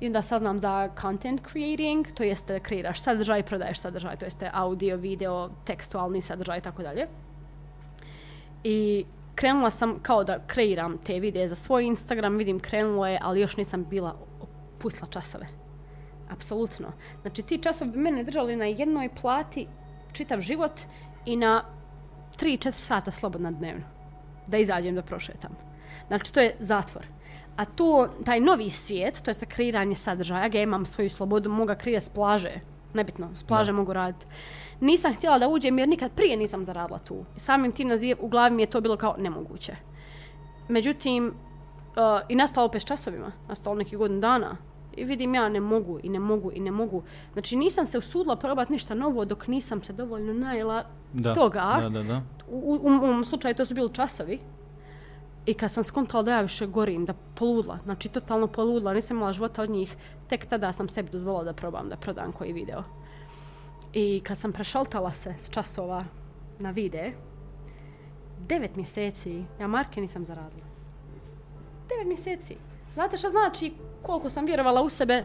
[0.00, 4.50] I onda saznam za content creating, to jeste da kreiraš sadržaj, prodaješ sadržaj, to jeste
[4.52, 7.06] audio, video, tekstualni sadržaj i tako dalje.
[8.64, 13.40] I krenula sam kao da kreiram te videe za svoj Instagram, vidim krenulo je, ali
[13.40, 14.16] još nisam bila
[14.78, 15.46] pustila časove.
[16.30, 16.92] Apsolutno.
[17.22, 19.66] Znači ti časovi bi mene držali na jednoj plati
[20.12, 20.80] čitav život
[21.24, 21.64] i na
[22.40, 23.84] 3-4 sata slobodna dnevno
[24.46, 25.56] da izađem da prošetam.
[26.08, 27.06] Znači, to je zatvor.
[27.56, 31.72] A to, taj novi svijet, to je sa kreiranje sadržaja, gdje imam svoju slobodu, mogu
[31.78, 32.60] kreirati s plaže,
[32.94, 33.76] nebitno, s plaže Da.
[33.76, 34.26] mogu raditi.
[34.80, 37.24] Nisam htjela da uđem jer nikad prije nisam zaradila tu.
[37.36, 39.76] Samim tim naziv, u glavi mi je to bilo kao nemoguće.
[40.68, 44.56] Međutim, uh, i nastalo opet s časovima, nastalo nekih godinu dana.
[44.96, 47.02] I vidim ja ne mogu i ne mogu i ne mogu.
[47.32, 51.34] Znači nisam se usudila probati ništa novo dok nisam se dovoljno najela Da.
[51.34, 51.78] toga.
[51.80, 52.22] Da, da, da.
[52.48, 54.38] U, u, u mom slučaju to su bili časovi.
[55.46, 59.32] I kad sam skontala da ja više gorim, da poludla, znači totalno poludla, nisam imala
[59.32, 59.96] života od njih,
[60.28, 62.82] tek tada sam sebi dozvolila da probam da prodam koji video.
[63.92, 66.04] I kad sam prešaltala se s časova
[66.58, 67.12] na vide,
[68.48, 70.66] devet mjeseci ja marke nisam zaradila.
[71.88, 72.56] Devet mjeseci.
[72.94, 73.72] Znate šta znači
[74.02, 75.24] koliko sam vjerovala u sebe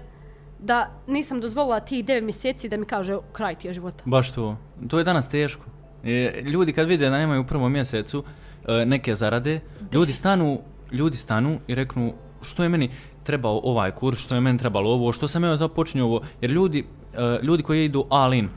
[0.59, 4.03] da nisam dozvolila tih devet mjeseci da mi kaže kraj ti je života.
[4.05, 4.57] Baš to.
[4.87, 5.63] To je danas teško.
[6.03, 8.23] E, ljudi kad vide da nemaju u prvom mjesecu
[8.67, 9.59] e, neke zarade,
[9.91, 10.59] ljudi stanu,
[10.91, 12.89] ljudi stanu i reknu što je meni
[13.23, 16.85] trebao ovaj kurs, što je meni trebalo ovo, što sam ja započinio ovo, jer ljudi,
[17.13, 18.49] e, ljudi koji idu all in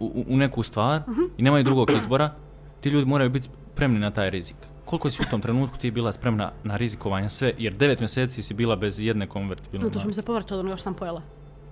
[0.00, 1.02] u, u- neku stvar
[1.38, 2.34] i nemaju drugog izbora,
[2.80, 4.56] ti ljudi moraju biti spremni na taj rizik.
[4.88, 8.54] Koliko si u tom trenutku ti bila spremna na rizikovanje sve, jer devet mjeseci si
[8.54, 10.14] bila bez jedne konvertibilne No, to što mi marke.
[10.14, 11.22] se povraćalo od onoga što sam pojela.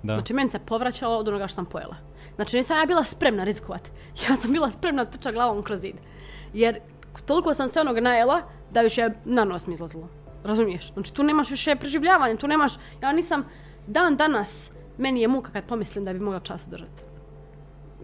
[0.02, 0.14] Da.
[0.14, 1.96] Znači, meni se povraćalo od onoga što sam pojela.
[2.36, 3.90] Znači, nisam ja bila spremna rizikovati.
[4.28, 5.96] Ja sam bila spremna trča glavom kroz zid.
[6.54, 6.80] Jer
[7.26, 8.42] toliko sam se onoga najela
[8.72, 10.08] da više na nos mi izlazilo.
[10.44, 10.92] Razumiješ?
[10.92, 12.72] Znači, tu nemaš više preživljavanja, tu nemaš...
[13.02, 13.44] Ja nisam...
[13.86, 17.02] Dan danas meni je muka kad pomislim da bi mogla čas držati.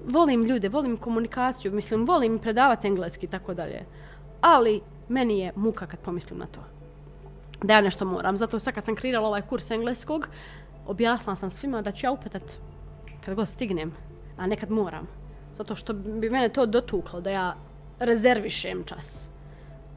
[0.06, 3.84] Volim ljude, volim komunikaciju, mislim, volim predavati engleski i tako dalje.
[4.40, 6.60] Ali meni je muka kad pomislim na to
[7.62, 8.36] da ja nešto moram.
[8.36, 10.28] Zato sad kad sam kreirala ovaj kurs engleskog,
[10.86, 12.42] objasnila sam svima da ću ja upetat
[13.24, 13.92] kad god stignem,
[14.36, 15.06] a nekad moram.
[15.54, 17.56] Zato što bi mene to dotuklo da ja
[17.98, 19.28] rezervišem čas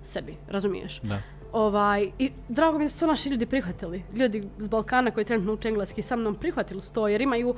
[0.03, 0.99] sebi, razumiješ?
[1.01, 1.22] Da.
[1.53, 4.03] Ovaj, I drago mi je da su to naši ljudi prihvatili.
[4.14, 7.56] Ljudi z Balkana koji trenutno uče engleski sa mnom prihvatili su to, jer imaju,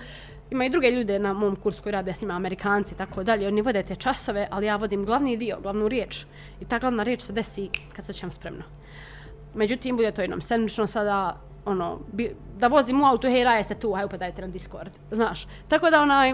[0.52, 3.48] ima i druge ljude na mom kursu koji rade s njima, Amerikanci i tako dalje.
[3.48, 6.26] Oni vode te časove, ali ja vodim glavni dio, glavnu riječ.
[6.62, 8.64] I ta glavna riječ se desi kad se ćem spremno.
[9.54, 13.76] Međutim, bude to jednom sedmično sada, ono, bi, da vozim u auto, hej, raje ste
[13.76, 15.48] tu, hajde upadajte na Discord, znaš.
[15.68, 16.34] Tako da, onaj,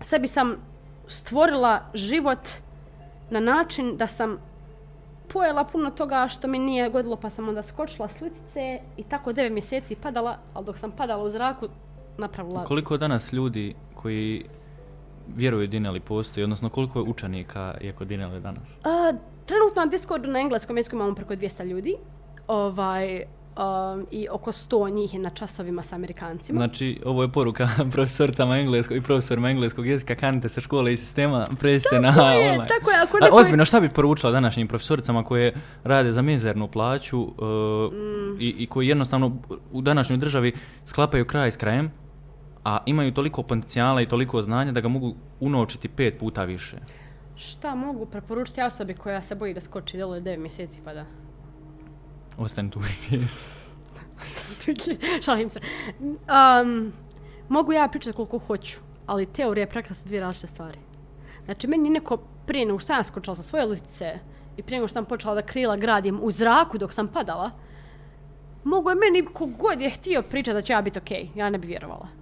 [0.00, 0.56] sebi sam
[1.06, 2.48] stvorila život
[3.30, 4.38] na način da sam
[5.28, 9.32] pojela puno toga što mi nije godilo, pa sam onda skočila s litice i tako
[9.32, 11.68] 9 mjeseci padala, ali dok sam padala u zraku,
[12.18, 12.64] napravila...
[12.64, 14.44] Koliko danas ljudi koji
[15.36, 18.68] vjeruju Dineli postoji, odnosno koliko je učenika je kod Dineli danas?
[18.84, 19.12] A,
[19.46, 21.94] trenutno na Discordu na engleskom jeziku imamo preko 200 ljudi.
[22.46, 26.58] Ovaj, um, I oko 100 njih je na časovima sa Amerikancima.
[26.58, 31.44] Znači, ovo je poruka profesorcama engleskog i profesorima engleskog jezika, kanite se škole i sistema,
[31.60, 32.66] pređite na je, online.
[32.68, 35.54] tako je, ako A, neko- ozbiljno, šta bi poručila današnjim profesoricama koje
[35.84, 37.32] rade za mizernu plaću uh,
[37.92, 38.36] Mm.
[38.40, 39.36] i, i koji jednostavno
[39.72, 40.52] u današnjoj državi
[40.84, 41.90] sklapaju kraj s krajem,
[42.68, 46.76] a imaju toliko potencijala i toliko znanja da ga mogu unovčiti pet puta više.
[47.36, 51.04] Šta mogu preporučiti osobi koja se boji da skoči dole 9 mjeseci pa da...
[52.38, 53.50] Ostani tu gdje jesi.
[55.24, 55.60] Šalim se.
[56.00, 56.92] Um,
[57.48, 60.78] mogu ja pričati koliko hoću, ali teorija i praksa su dvije različite stvari.
[61.44, 62.16] Znači, meni neko
[62.46, 64.18] prije nego što sam skočila sa svoje litice
[64.56, 67.50] i prije nego što sam počela da krila gradim u zraku dok sam padala,
[68.64, 71.28] mogu je meni kogod je htio pričati da će ja biti okej.
[71.34, 72.17] Ja ne bi vjerovala.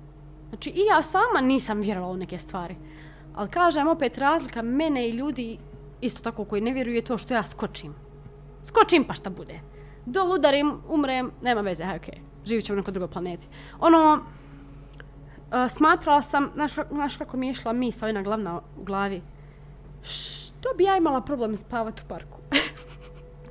[0.57, 2.77] Znači, i ja sama nisam vjerovala u neke stvari.
[3.35, 5.59] Ali kažem opet, razlika mene i ljudi
[6.01, 7.95] isto tako koji ne vjeruju je to što ja skočim.
[8.65, 9.61] Skočim pa šta bude.
[10.07, 12.21] Dol udarim, umrem, nema veze, haj okej.
[12.45, 13.47] Živit ću na nekoj drugoj planeti.
[13.81, 19.23] Ono, uh, smatrala sam, znaš, znaš kako mi je išla misla jedna glavna u glavi.
[20.03, 22.39] Što bi ja imala problem spavati u parku?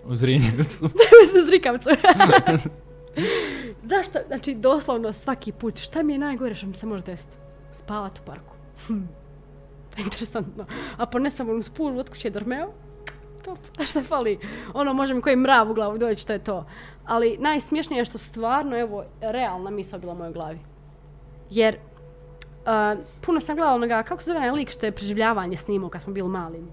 [0.06, 0.84] U Zrinjevcu.
[0.84, 1.89] Mislim, zrikavcu.
[3.91, 4.20] Zašto?
[4.28, 5.78] Znači, doslovno svaki put.
[5.78, 7.36] Šta mi je najgore što mi se može desiti?
[7.72, 8.55] Spavat u parku.
[8.88, 9.01] Hm.
[9.97, 10.66] Je interesantno.
[10.97, 12.72] A ponesam onu spužu od kuće dormeo.
[13.43, 13.59] Top.
[13.80, 14.39] A šta fali?
[14.74, 16.66] Ono, može mi koji mrav u glavu doći, to je to.
[17.05, 20.59] Ali najsmiješnije je što stvarno, evo, realna misla bila u mojoj glavi.
[21.49, 25.89] Jer, uh, puno sam gledala onoga, kako se zove onaj lik što je preživljavanje snimao
[25.89, 26.63] kad smo bili mali?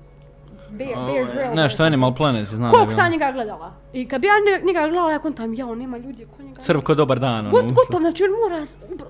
[0.73, 1.55] Bear, Bear Grylls.
[1.55, 3.13] Ne, što Animal Planet, znam Koliko da sam ja ga...
[3.13, 3.73] njega gledala?
[3.93, 6.61] I kad bi ja ne- njega gledala, ja kontam, jao, nema ljudi ko njega...
[6.61, 7.51] Crvko, dobar dan.
[7.51, 7.73] Got, Ono.
[7.73, 8.67] gotovo, znači on mora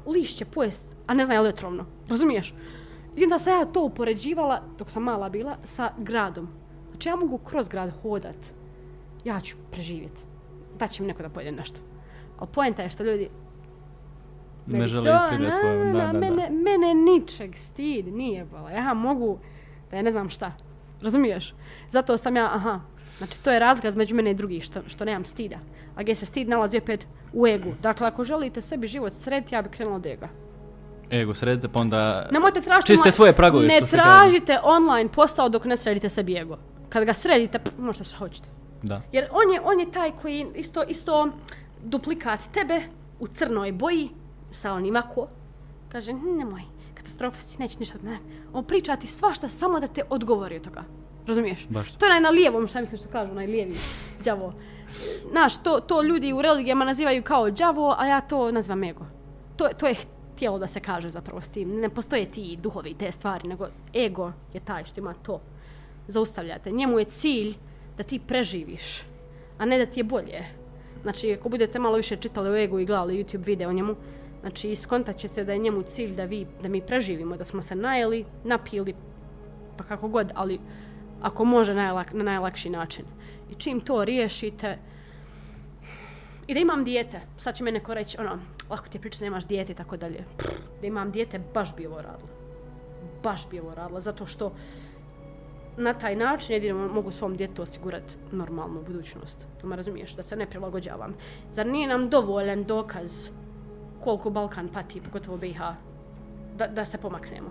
[0.06, 1.84] lišće pojest, a ne znam je li otrovno.
[2.08, 2.54] Razumiješ?
[3.16, 6.48] I onda sam ja to upoređivala, dok sam mala bila, sa gradom.
[6.90, 8.36] Znači ja mogu kroz grad hodat.
[9.24, 10.22] Ja ću preživjeti.
[10.78, 11.80] Da će mi neko da pojede nešto.
[12.38, 13.28] Ali poenta je što ljudi...
[14.66, 15.92] Ne žele ispred na, svoje.
[15.92, 16.18] Da, da, da.
[16.18, 18.70] mene, mene ničeg stid nije bala.
[18.70, 19.38] Ja mogu
[19.90, 20.52] da ja ne znam šta.
[21.02, 21.54] Razumiješ?
[21.90, 22.80] Zato sam ja, aha,
[23.18, 25.56] znači to je razgaz među mene i drugih, što, što nemam stida.
[25.96, 27.72] A gdje se stid nalazi opet u egu.
[27.82, 30.28] Dakle, ako želite sebi život srediti, ja bih krenula od ega.
[31.12, 32.28] Ego, sredite, pa onda...
[32.32, 32.86] Nemojte tražiti...
[32.86, 33.90] Čiste svoje pragove, Ne se kaže.
[33.92, 36.58] tražite online posao dok ne sredite sebi ego.
[36.88, 38.48] Kad ga sredite, pff, možete što hoćete.
[38.82, 39.02] Da.
[39.12, 41.28] Jer on je, on je taj koji isto, isto
[41.82, 42.80] duplikat tebe
[43.20, 44.08] u crnoj boji
[44.50, 45.28] sa onim ako.
[45.88, 46.62] Kaže, "Hm, nemoj,
[47.02, 48.18] katastrofa si, neće ništa od mene.
[48.52, 50.84] On priča ti svašta samo da te odgovori od toga.
[51.26, 51.66] Razumiješ?
[51.68, 51.92] Baš.
[51.92, 53.74] To je onaj na lijevom, šta misliš što kažu, onaj lijevi
[54.24, 54.54] đavo.
[55.30, 59.06] Znaš, to, to ljudi u religijama nazivaju kao đavo, a ja to nazivam ego.
[59.56, 59.94] To, to je
[60.34, 61.80] htjelo da se kaže zapravo s tim.
[61.80, 65.40] Ne postoje ti duhovi i te stvari, nego ego je taj što ima to.
[66.08, 66.70] Zaustavljate.
[66.70, 67.54] Njemu je cilj
[67.96, 69.02] da ti preživiš,
[69.58, 70.44] a ne da ti je bolje.
[71.02, 73.94] Znači, ako budete malo više čitali o egu i gledali YouTube video o njemu,
[74.42, 77.74] znači, iskontat ćete da je njemu cilj da, vi, da mi preživimo, da smo se
[77.74, 78.94] najeli, napili,
[79.76, 80.60] pa kako god, ali
[81.22, 83.04] ako može najlak, na najlakši način.
[83.50, 84.78] I čim to riješite,
[86.46, 88.38] i da imam dijete, sad će me neko reći, ono,
[88.70, 90.24] lako ti je priča, nemaš dijete i tako dalje.
[90.80, 92.28] Da imam dijete, baš bi ovo radila.
[93.22, 94.52] Baš bi ovo radila, zato što
[95.76, 99.46] na taj način jedino mogu svom djetu osigurati normalnu budućnost.
[99.60, 101.14] To me razumiješ, da se ne prilagođavam.
[101.50, 103.30] Zar nije nam dovoljan dokaz
[104.02, 105.58] koliko Balkan pati, pogotovo BiH,
[106.56, 107.50] da, da se pomaknemo?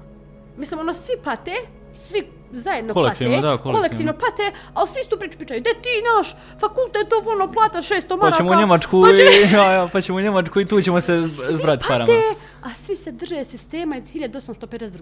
[0.58, 1.52] Mislim, ono, svi pate,
[1.95, 2.20] svi
[2.52, 4.14] zajedno Kolektivno, pate, da, kolektivno.
[4.14, 4.43] pate,
[4.74, 8.20] ali svi tu priču pričaju, da ti naš fakultet to ono plata 600 maraka.
[8.22, 11.02] Pa ćemo u Njemačku pa će- i, ja, pa ćemo u Njemačku i tu ćemo
[11.02, 12.06] se Svi zbrati parama.
[12.06, 12.22] pate,
[12.64, 14.99] a svi se drže sistema iz 1852.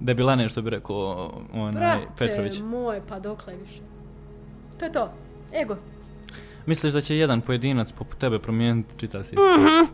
[0.00, 2.58] Debilane što bi rekao onaj Brate Petrović.
[2.60, 3.80] moj, pa dokle više.
[4.78, 5.10] To je to.
[5.54, 5.76] Ego.
[6.66, 9.44] Misliš da će jedan pojedinac poput tebe promijeniti čitav sistem?
[9.58, 9.84] Mhm.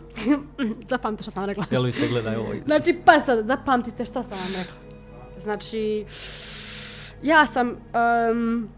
[0.90, 1.64] Zapamtite što sam vam rekla.
[1.70, 2.54] Jel vi se gledaj ovo?
[2.66, 4.76] Znači, pa sad, zapamtite što sam vam rekla.
[5.38, 6.04] Znači,
[7.22, 7.76] ja sam,
[8.32, 8.68] um,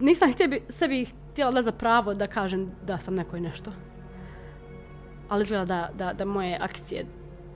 [0.00, 3.72] nisam htjebi, sebi htjela da za pravo da kažem da sam neko i nešto.
[5.28, 7.06] Ali izgleda da, da, da moje akcije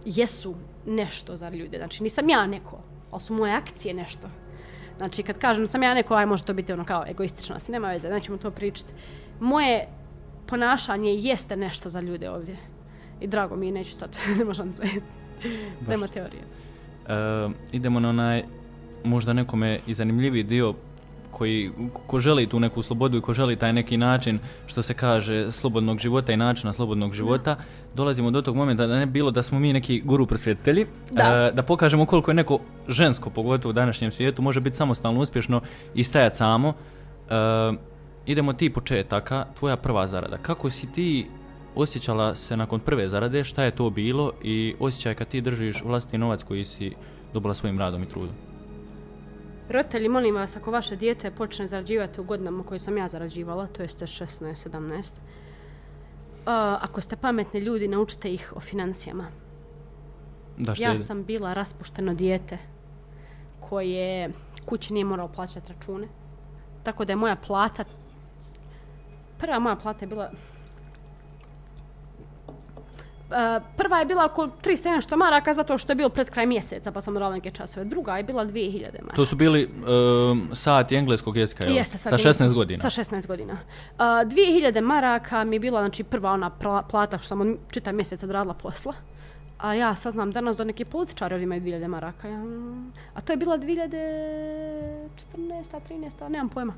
[0.05, 0.55] jesu
[0.87, 1.79] nešto za ljude.
[1.79, 2.79] Znači, nisam ja neko,
[3.11, 4.29] ali su moje akcije nešto.
[4.99, 7.89] Znači, kad kažem sam ja neko, aj može to biti ono kao egoistično, si nema
[7.89, 8.93] veze, nećemo to pričati.
[9.41, 9.87] Moje
[10.47, 12.57] ponašanje jeste nešto za ljude ovdje.
[13.21, 14.83] I drago mi je, neću sad, nema šanse.
[15.89, 16.43] nema teorije.
[17.09, 18.45] E, idemo na onaj
[19.05, 20.75] možda nekome i zanimljiviji dio
[21.39, 21.71] koji,
[22.07, 25.99] ko želi tu neku slobodu i ko želi taj neki način, što se kaže, slobodnog
[25.99, 27.57] života i načina slobodnog života,
[27.95, 31.49] dolazimo do tog momenta da ne bi bilo da smo mi neki guru prosvjetitelji, Da.
[31.49, 32.59] e, da pokažemo koliko je neko
[32.89, 35.61] žensko, pogotovo u današnjem svijetu, može biti samostalno uspješno
[35.95, 36.73] i stajati samo.
[37.31, 37.73] E,
[38.27, 40.37] idemo ti početaka, tvoja prva zarada.
[40.37, 41.27] Kako si ti
[41.75, 46.19] osjećala se nakon prve zarade, šta je to bilo i osjećaj kad ti držiš vlastiti
[46.19, 46.93] novac koji si
[47.33, 48.48] dobila svojim radom i trudom?
[49.69, 53.83] Roditelji, molim vas, ako vaše dijete počne zarađivati u godinama koje sam ja zarađivala, to
[53.83, 55.13] jeste 16-17, uh,
[56.81, 59.25] ako ste pametni ljudi, naučite ih o financijama.
[60.57, 61.05] Da Ja štedi.
[61.05, 62.59] sam bila raspušteno dijete
[63.61, 64.31] koje
[64.67, 66.09] kući nije morao plaćati račune.
[66.83, 67.85] Tako da je moja plata,
[69.39, 70.31] prva moja plata je bila,
[73.77, 76.93] prva je bila oko 300 i nešto maraka zato što je bilo pred kraj mjeseca
[76.93, 77.85] pa sam morala neke časove.
[77.85, 79.17] Druga je bila 2000 maraka.
[79.17, 79.69] To su bili
[80.31, 81.77] um, sati engleskog jezika, jel?
[81.77, 82.91] Jeste, Sa sad 16 godina.
[82.91, 83.53] Sa 16 godina.
[83.53, 83.59] Uh,
[83.99, 88.23] 2000 maraka mi je bila znači, prva ona pla- plata što sam od čitav mjesec
[88.23, 88.93] odradila posla.
[89.59, 92.29] A ja saznam danas da neki političari ovdje imaju 2000 maraka.
[92.29, 92.43] Ja,
[93.15, 95.09] a to je bila 2014.
[95.37, 96.29] 13.
[96.29, 96.73] nemam pojma.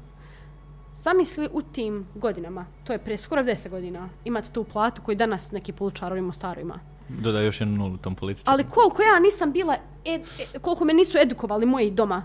[1.00, 5.52] Zamisli u tim godinama, to je prije skoro 10 godina, imati tu platu koju danas
[5.52, 6.78] neki političar ovdje u Mostaru ima.
[7.08, 8.52] Dodaj još jednu nulu tom političaru.
[8.52, 10.22] Ali koliko ja nisam bila, ed,
[10.54, 12.24] e, koliko me nisu edukovali moji doma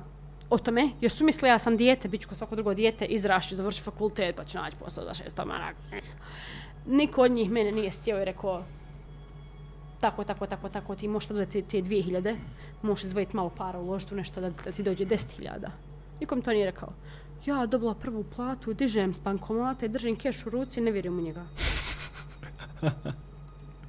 [0.49, 3.55] o tome, jer su mislili ja sam dijete, bit ću ko svako drugo dijete, izrašću,
[3.55, 5.80] završi fakultet, pa ću naći posao za 600 maraka.
[6.86, 8.63] Niko od njih mene nije sjeo i rekao
[10.01, 12.36] tako, tako, tako, tako, ti možeš sad uzeti te 2000,
[12.82, 15.69] možeš izdvojiti malo para, uložiti u nešto da, da ti dođe 10.000.
[16.19, 16.89] Niko mi to nije rekao.
[17.46, 21.22] Ja dobila prvu platu, dižem s bankomata i držim keš u ruci ne vjerujem u
[21.22, 21.46] njega.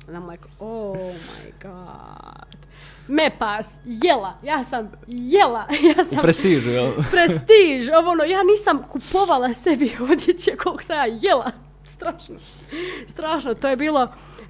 [0.09, 2.57] And I'm like, oh my god.
[3.09, 6.93] Me pas, jela, ja sam jela, ja U sam prestižu, jel?
[7.13, 11.51] prestiž, ovo ono, ja nisam kupovala sebi odjeće koliko sam ja jela.
[11.85, 12.37] Strašno.
[13.07, 14.03] Strašno, to je bilo.
[14.03, 14.09] Uh,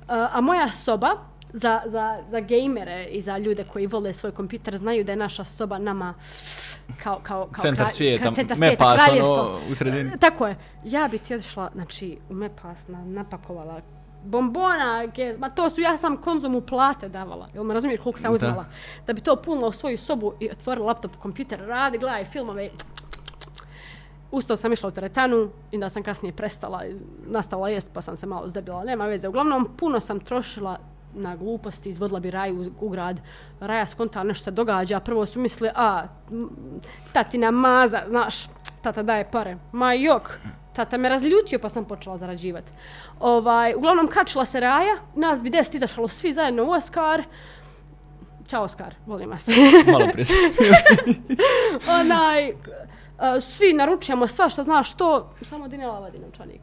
[0.09, 1.11] a moja soba,
[1.57, 5.45] za, za, za gejmere i za ljude koji vole svoj kompjuter, znaju da je naša
[5.45, 6.15] soba nama
[7.03, 9.61] kao, kao, kao Centar kralj- svijeta, centar Mepas, svijeta, ono, kraljevstvo.
[9.71, 10.11] u sredini.
[10.11, 10.57] E, Tako je.
[10.85, 13.81] Ja bi ti otišla, znači, u Mepas na, napakovala
[14.25, 18.31] bombona, ke- ma to su, ja sam konzumu plate davala, jel me razumiješ koliko sam
[18.31, 18.35] Da.
[18.37, 18.65] uzmala,
[19.07, 22.71] da bi to punila u svoju sobu i otvorila laptop, kompjuter, radi, gledaj filmove,
[24.31, 26.95] Usto sam išla u teretanu i da sam kasnije prestala i
[27.27, 29.29] nastavila jest pa sam se malo zdebila, nema veze.
[29.29, 30.79] Uglavnom, puno sam trošila
[31.17, 33.21] na gluposti, izvodila bi Raju u, grad.
[33.61, 36.07] Raja skonta nešto se događa, prvo su mislili, a,
[37.12, 38.47] tatina maza, znaš,
[38.83, 39.57] tata daje pare.
[39.73, 40.39] Ma jok,
[40.73, 42.73] tata me razljutio pa sam počela zarađivati.
[43.21, 47.23] Ovaj, uglavnom, kačila se Raja, nas bi deset izašalo svi zajedno u Oskar.
[48.49, 49.49] Ćao Oskar, volim vas.
[49.93, 50.27] Malo prije
[52.01, 52.59] onaj, uh,
[53.43, 56.61] svi naručujemo sva što znaš što, samo Dinela vadi novčanik.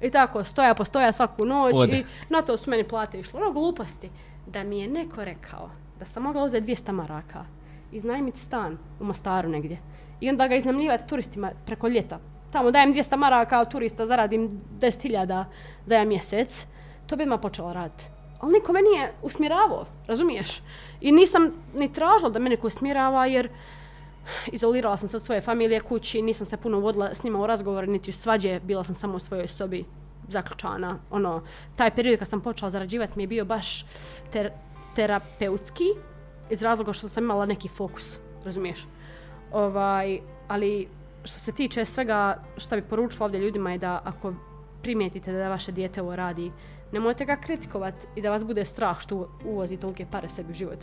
[0.00, 1.96] I tako, stoja po stoja svaku noć Ode.
[1.96, 3.40] i na to su meni plate išlo.
[3.40, 4.10] Ono gluposti.
[4.46, 7.44] Da mi je neko rekao da sam mogla uzeti 200 maraka,
[7.92, 9.78] iznajmiti stan u Mostaru negdje
[10.20, 12.18] i onda ga iznajmljivati turistima preko ljeta.
[12.50, 15.44] Tamo dajem 200 maraka, a turista zaradim 10.000
[15.86, 16.66] za jedan mjesec.
[17.06, 18.04] To bi ma počela raditi.
[18.40, 20.62] Ali niko me nije usmjeravao, razumiješ?
[21.00, 23.48] I nisam ni tražila da me neko usmjerava jer
[24.52, 27.88] izolirala sam se od svoje familije kući, nisam se puno vodila s njima u razgovor,
[27.88, 29.84] niti u svađe, bila sam samo u svojoj sobi
[30.28, 30.98] zaključana.
[31.10, 31.42] Ono,
[31.76, 33.86] taj period kad sam počela zarađivati mi je bio baš
[34.32, 34.50] ter
[34.96, 35.84] terapeutski,
[36.50, 38.86] iz razloga što sam imala neki fokus, razumiješ?
[39.52, 40.88] Ovaj, ali
[41.24, 44.34] što se tiče svega što bi poručila ovdje ljudima je da ako
[44.82, 46.52] primijetite da vaše dijete ovo radi,
[46.94, 50.78] nemojte ga kritikovat i da vas bude strah što uvozi tolike pare sebi u život.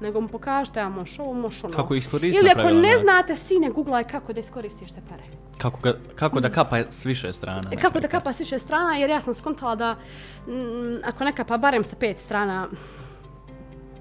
[0.00, 1.74] Nego mu pokažete, ja moš ovo, moš ono.
[1.76, 5.22] Kako iskoristiti Ili ako ne znate, sine, googlaj kako da iskoristiš te pare.
[5.58, 7.60] Kako, ga, kako da kapa s više strana.
[7.60, 9.92] na E, Kako da kraju kapa s više strana, jer ja sam skontala da
[10.46, 10.52] mm,
[11.04, 12.68] ako ne kapa barem sa pet strana,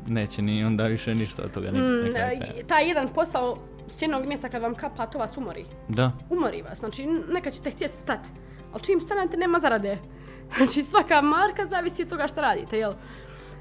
[0.08, 1.72] Neće ni onda više ništa od toga.
[1.72, 3.58] ni- mm, e, taj jedan posao
[3.88, 5.66] s jednog mjesta kad vam kapa, to vas umori.
[5.88, 6.12] Da.
[6.30, 8.30] umori vas, znači neka ćete htjeti stati,
[8.74, 9.98] ali čim stanete nema zarade.
[10.58, 12.94] Znači svaka marka zavisi od toga što radite, jel?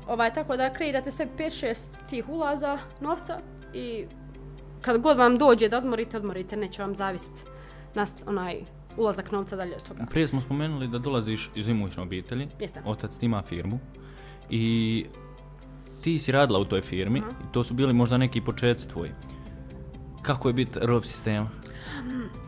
[0.06, 3.40] Ovaj, tako da kreirate sebi 5-6 tih ulaza novca
[3.74, 4.06] i
[4.80, 7.42] kad god vam dođe da odmorite, odmorite, neće vam zavisiti
[7.94, 8.60] nas, onaj
[8.96, 10.06] ulazak novca dalje od toga.
[10.10, 12.48] Prije smo spomenuli da dolaziš iz imućne obitelji.
[12.60, 12.82] Jesam.
[12.86, 13.78] Otac ti ima firmu.
[14.50, 15.06] I
[16.02, 17.18] ti si radila u toj firmi.
[17.18, 19.10] I to su bili možda neki početci tvoji.
[20.22, 21.48] Kako je biti rob sistema?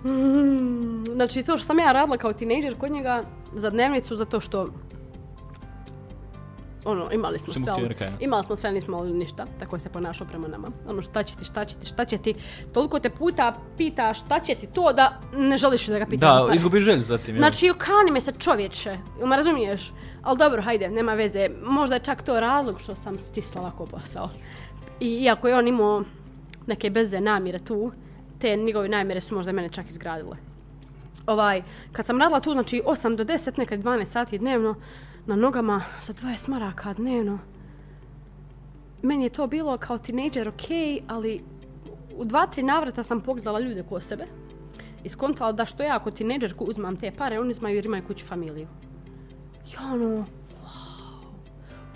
[0.04, 4.68] Mm, znači to što sam ja radila kao tinejdžer kod njega za dnevnicu zato što
[6.86, 8.12] ono, imali smo sve, ali, ja.
[8.20, 10.68] imali smo sve, nismo imali ništa, tako je se ponašao prema nama.
[10.88, 12.34] Ono, šta će ti, šta će ti, šta će ti,
[12.72, 16.34] toliko te puta pita šta će ti to da ne želiš da ga pitaš.
[16.34, 16.56] Da, pare.
[16.56, 17.38] izgubiš želju za tim.
[17.38, 19.92] Znači, okani me se čovječe, jel me razumiješ?
[20.22, 21.48] Ali dobro, hajde, nema veze.
[21.64, 24.30] Možda je čak to razlog što sam stisla ovako posao.
[25.00, 26.02] I iako je on imao
[26.66, 27.92] neke beze namjere tu,
[28.38, 30.36] te njegove najmere su možda mene čak izgradile.
[31.26, 31.62] Ovaj,
[31.92, 34.74] kad sam radila tu, znači 8 do 10, nekad 12 sati dnevno,
[35.26, 37.38] na nogama za 20 maraka dnevno,
[39.02, 40.68] meni je to bilo kao tinejdžer ok,
[41.08, 41.42] ali
[42.16, 44.26] u dva, tri navrata sam pogledala ljude ko sebe
[45.04, 48.26] i skontala da što ja ako tinejdžerku uzmam te pare, oni uzmaju jer imaju kuću
[48.26, 48.66] familiju.
[49.74, 50.24] Ja ono,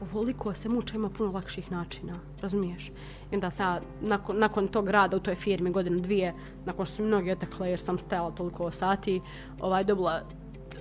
[0.01, 2.89] ovoliko se muča ima puno lakših načina, razumiješ?
[3.31, 6.35] I onda sam ja, nakon, nakon tog rada u toj firmi godinu dvije,
[6.65, 9.21] nakon što su mi mnogi otekle jer sam stajala toliko sati,
[9.61, 10.23] ovaj, dobila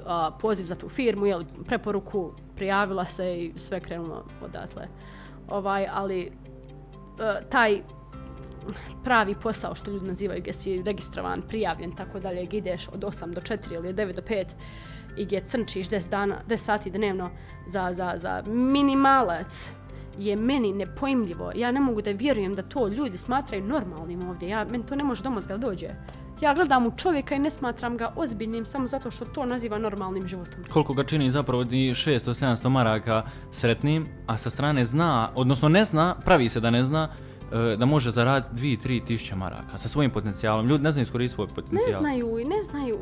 [0.06, 4.88] a, poziv za tu firmu, jel, preporuku, prijavila se i sve krenulo odatle.
[5.48, 6.32] Ovaj, ali
[7.20, 7.82] a, taj
[9.04, 13.34] pravi posao što ljudi nazivaju gdje si registrovan, prijavljen, tako dalje, gdje ideš od 8
[13.34, 14.46] do 4 ili od 9 do 5
[15.18, 17.30] i gdje crnčiš 10, dana, 10 sati dnevno
[17.68, 19.70] za, za, za minimalac
[20.18, 21.52] je meni nepojmljivo.
[21.56, 24.50] Ja ne mogu da vjerujem da to ljudi smatraju normalnim ovdje.
[24.50, 25.88] Ja, meni to ne može do mozga dođe.
[26.42, 30.28] Ja gledam u čovjeka i ne smatram ga ozbiljnim samo zato što to naziva normalnim
[30.28, 30.64] životom.
[30.70, 36.16] koliko ga čini zapravo ni 600-700 maraka sretnim, a sa strane zna, odnosno ne zna,
[36.26, 37.10] pravi se da ne zna,
[37.74, 40.68] e, da može zaraditi 2-3 tisuće maraka sa svojim potencijalom.
[40.68, 42.00] Ljudi ne znaju iskoristiti svoj Ne potencijal.
[42.00, 42.98] znaju i ne znaju.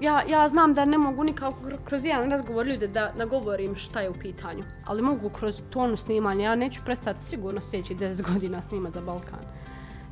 [0.00, 1.54] Ja, ja znam da ne mogu nikako
[1.84, 4.64] kroz jedan razgovor ljude da nagovorim šta je u pitanju.
[4.84, 6.44] Ali mogu kroz tonu snimanja.
[6.44, 9.44] Ja neću prestati sigurno sljedeći 10 godina snimat za Balkan.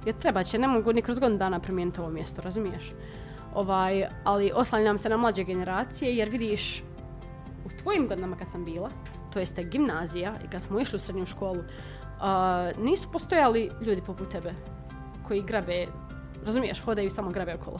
[0.07, 2.92] Jer treba će, ne mogu ni kroz godinu dana promijeniti ovo mjesto, razumiješ?
[3.55, 6.82] Ovaj, ali oslanjam se na mlađe generacije jer vidiš
[7.66, 8.90] u tvojim godinama kad sam bila,
[9.32, 11.62] to jeste gimnazija i kad smo išli u srednju školu,
[12.20, 14.55] a, nisu postojali ljudi poput tebe
[15.28, 15.86] koji grabe,
[16.44, 17.78] razumiješ, hodaju i samo grabe okolo.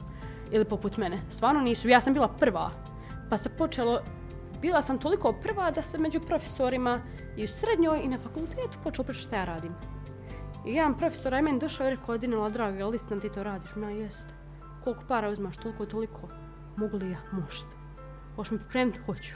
[0.51, 1.23] Ili poput mene.
[1.31, 1.89] Stvarno nisu.
[1.89, 2.71] Ja sam bila prva.
[3.31, 4.01] Pa se počelo,
[4.61, 7.01] bila sam toliko prva da se među profesorima
[7.37, 9.75] i u srednjoj i na fakultetu počelo pričati šta ja radim.
[10.67, 13.71] I jedan profesor je meni došao i rekao, Dinela, draga, jel istina ti to radiš?
[13.77, 14.35] Ma jest.
[14.85, 16.29] Koliko para uzmaš, toliko, toliko.
[16.77, 17.19] Mogu li ja?
[17.33, 17.69] Možda.
[18.37, 18.99] Hoćeš mi pripremiti?
[19.07, 19.35] Hoću.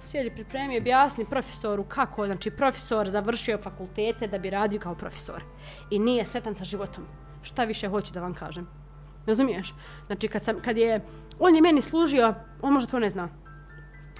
[0.00, 5.42] Sjedi, pripremi, objasni profesoru kako, znači profesor završio fakultete da bi radio kao profesor.
[5.90, 7.04] I nije sretan sa životom.
[7.42, 8.83] Šta više hoću da vam kažem?
[9.26, 9.74] Razumiješ?
[10.06, 11.00] Znači kad, sam, kad je,
[11.38, 13.28] on je meni služio, on možda to ne zna,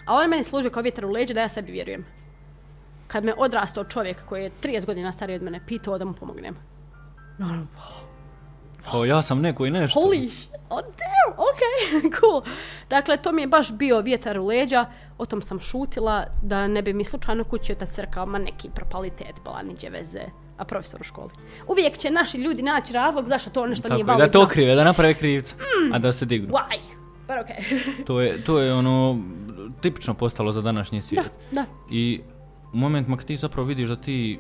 [0.07, 2.05] a on je meni služio kao vjetar u leđe da ja sebi vjerujem.
[3.07, 6.57] Kad me odrastao čovjek koji je 30 godina stariji od mene, pitao da mu pomognem.
[7.39, 8.15] No, no, wow.
[8.93, 10.01] O, ja sam neko i nešto.
[10.01, 10.31] Holy,
[10.71, 11.61] oh damn, ok,
[12.21, 12.43] cool.
[12.91, 14.87] Dakle, to mi je baš bio vjetar u leđa,
[15.19, 19.35] o tom sam šutila, da ne bi mi slučajno kući otac rekao, ma neki propalitet,
[19.45, 20.23] bala niđe veze,
[20.57, 21.31] a profesor u školi.
[21.69, 24.27] Uvijek će naši ljudi naći razlog zašto to nešto Tako nije je, validno.
[24.27, 25.55] da to krive, da naprave krivca,
[25.93, 26.49] a da se dignu.
[26.49, 26.81] Why?
[27.21, 27.77] But ok.
[28.07, 29.19] To je, to je ono
[29.81, 31.25] tipično postalo za današnji svijet.
[31.51, 31.67] da, da.
[31.91, 32.21] I
[32.73, 34.39] u momentima kad ti zapravo vidiš da ti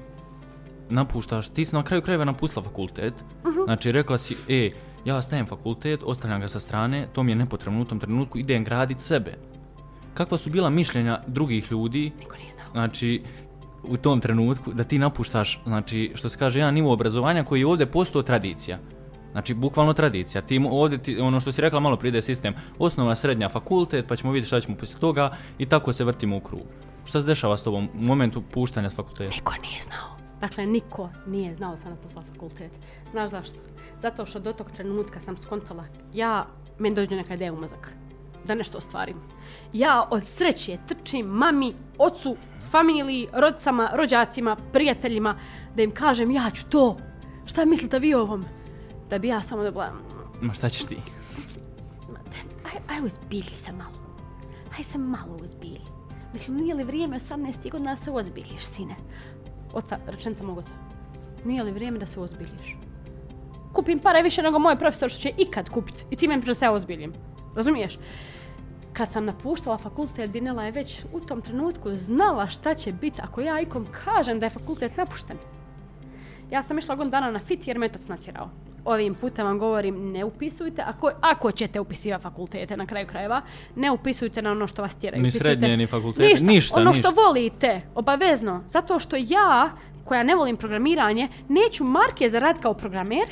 [0.89, 3.59] napuštaš, ti si na kraju krajeva napustila fakultet, Mhm.
[3.65, 4.71] znači rekla si, e,
[5.05, 8.65] ja stajem fakultet, ostavljam ga sa strane, to mi je nepotrebno u tom trenutku, idem
[8.65, 9.35] gradit sebe.
[10.15, 12.67] Kakva su bila mišljenja drugih ljudi, Niko nije znao.
[12.73, 13.23] znači,
[13.89, 17.67] u tom trenutku, da ti napuštaš, znači, što se kaže, jedan nivo obrazovanja koji je
[17.67, 18.79] ovdje postao tradicija.
[19.33, 20.43] Znači, bukvalno tradicija.
[20.43, 24.33] Ti ovdje, ti, ono što si rekla, malo pride sistem, osnova, srednja, fakultet, pa ćemo
[24.33, 26.67] vidjeti šta ćemo poslije toga i tako se vrtimo u krug.
[27.05, 29.35] Šta se dešava s tobom u momentu puštanja s fakulteta?
[29.35, 30.17] Niko nije znao.
[30.41, 32.73] Dakle, niko nije znao da sam napustila fakultet.
[33.11, 33.59] Znaš zašto?
[34.03, 36.47] Zato što do tog trenutka sam skontala, ja,
[36.79, 38.04] meni dođe neka ideja u mozak.
[38.45, 39.17] Da nešto ostvarim.
[39.73, 42.37] Ja od sreće trčim mami, ocu,
[42.71, 45.37] familiji, rodicama, rođacima, prijateljima,
[45.77, 46.97] da im kažem ja ću to.
[47.47, 48.45] Šta mislite vi o ovom?
[49.11, 49.93] Da bi ja samo dobila,
[50.41, 50.97] Ma šta ćeš ti?
[52.65, 54.05] aj, aj uzbili se malo.
[54.79, 55.81] Aj se malo uzbili.
[56.33, 58.97] Mislim, nije li vrijeme 18 godina da se ozbiliš, sine?
[59.73, 60.73] Oca, rečenica mog oca.
[61.45, 62.77] Nije li vrijeme da se ozbiliš?
[63.73, 66.05] Kupim pare više nego moj profesor što će ikad kupit.
[66.11, 67.13] I ti me da se ja ozbiljim.
[67.57, 67.99] Razumiješ?
[68.95, 73.41] Kad sam napuštala fakultet, Dinela je već u tom trenutku znala šta će biti ako
[73.41, 75.37] ja ikom kažem da je fakultet napušten.
[76.51, 78.51] Ja sam išla godinu dana na fit jer me otac natjerao.
[78.85, 83.41] Ovim putem vam govorim, ne upisujte, ako, ako ćete upisivati fakultete na kraju krajeva,
[83.77, 85.23] ne upisujte na ono što vas tjeraju.
[85.23, 87.03] Ni Upisujte- srednje, ni fakultete, Ništa, ništa, ono ništa.
[87.03, 88.63] što volite, obavezno.
[88.67, 89.71] Zato što ja,
[90.05, 93.29] koja ne volim programiranje, neću marke za rad kao programer,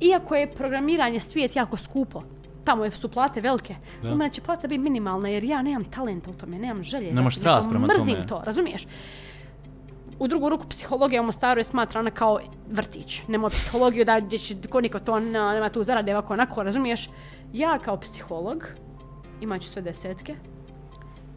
[0.00, 2.22] iako je programiranje svijet jako skupo.
[2.68, 3.76] Tamo je- su plate velike.
[4.02, 4.12] Da.
[4.12, 7.12] U mene će plata biti minimalna jer ja nemam talenta u tome, nemam želje.
[7.12, 8.26] Nemaš strast prema Mrzim tome.
[8.26, 8.86] to, razumiješ?
[10.18, 12.40] U drugu ruku psihologija u Mostaru je smatrana kao
[12.70, 13.22] vrtić.
[13.28, 17.10] Nemoj psihologiju da gdje će ko niko to nema, tu zarade ovako onako, razumiješ?
[17.52, 18.64] Ja kao psiholog,
[19.40, 20.34] imat ću sve desetke,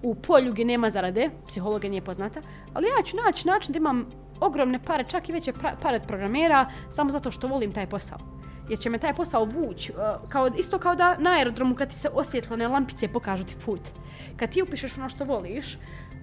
[0.04, 2.42] u polju gdje nema zarade, psihologija nije poznata,
[2.74, 4.06] ali ja ću naći način da imam
[4.40, 8.18] ogromne pare, čak i veće pare od programera, samo zato što volim taj posao.
[8.72, 9.96] Jer će me taj posao vući, e,
[10.30, 13.82] kao, isto kao da na aerodromu kad ti se osvjetlene lampice pokažu ti put.
[14.38, 15.78] Kad ti upišeš ono što voliš,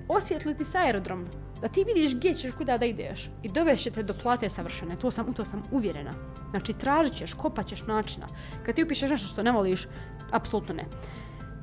[0.08, 1.26] osvjetli ti se aerodrom,
[1.60, 5.10] da ti vidiš gdje ćeš, kuda da ideš i dovešće te do plate savršene, to
[5.10, 6.14] sam, u to sam uvjerena.
[6.50, 8.26] Znači tražit ćeš, kopat ćeš načina.
[8.66, 9.86] Kad ti upišeš nešto što ne voliš,
[10.30, 10.84] apsolutno ne.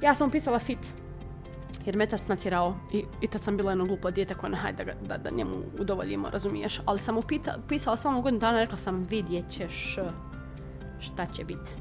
[0.02, 0.94] Ja sam upisala fit,
[1.86, 4.84] jer me tac natjerao i, i tad sam bila jedno glupo dijete koje na hajde
[4.84, 6.82] da, da, da njemu udovoljimo, razumiješ.
[6.86, 9.98] Ali sam upita, upisala samo godinu dana, rekla sam vidjet ćeš
[11.00, 11.72] šta će biti.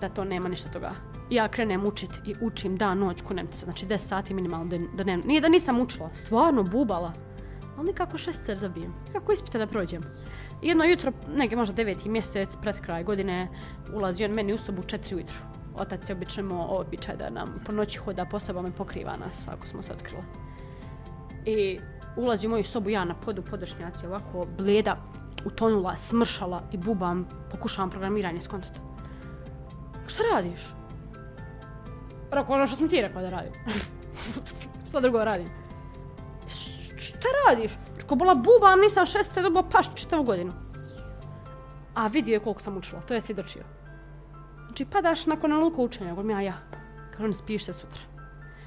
[0.00, 0.90] Da to nema ništa toga.
[1.30, 5.04] Ja krenem učit i učim dan, noć, kunem se, znači 10 sati minimalno da, da
[5.04, 7.12] ne, nije da nisam učila, stvarno bubala.
[7.76, 10.02] Ali nikako šest da dobijem, kako ispita da prođem.
[10.62, 13.48] Jedno jutro, neke možda deveti mjesec, pred kraj godine,
[13.94, 15.38] ulazi on meni u sobu u četiri ujutru.
[15.74, 19.48] Otac je obično imao običaj da nam po noći hoda po sobama i pokriva nas
[19.48, 20.22] ako smo se otkrili.
[21.46, 21.78] I
[22.16, 24.96] ulazi u moju sobu, ja na podu podršnjaci, ovako bleda,
[25.44, 28.80] utonula, smršala i bubam, pokušavam programiranje skontati.
[30.06, 30.60] Šta radiš?
[32.30, 33.52] Rekao ono što sam ti rekao da radim.
[34.88, 35.48] Šta drugo radim?
[36.98, 37.72] Šta radiš?
[37.96, 40.52] Rekao, bola bubam, nisam šest se dobila paš čitavu godinu.
[41.94, 43.62] A vidio je koliko sam učila, to je svjedočio.
[44.66, 46.54] Znači, padaš nakon onoliko učenja, govorim ja, ja.
[47.10, 48.00] Kaže, on spiš se sutra.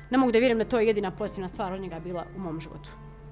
[0.09, 2.59] Ne mogu da vjerujem da je to jedina pozitivna stvar od njega bila u mom
[2.59, 2.89] životu.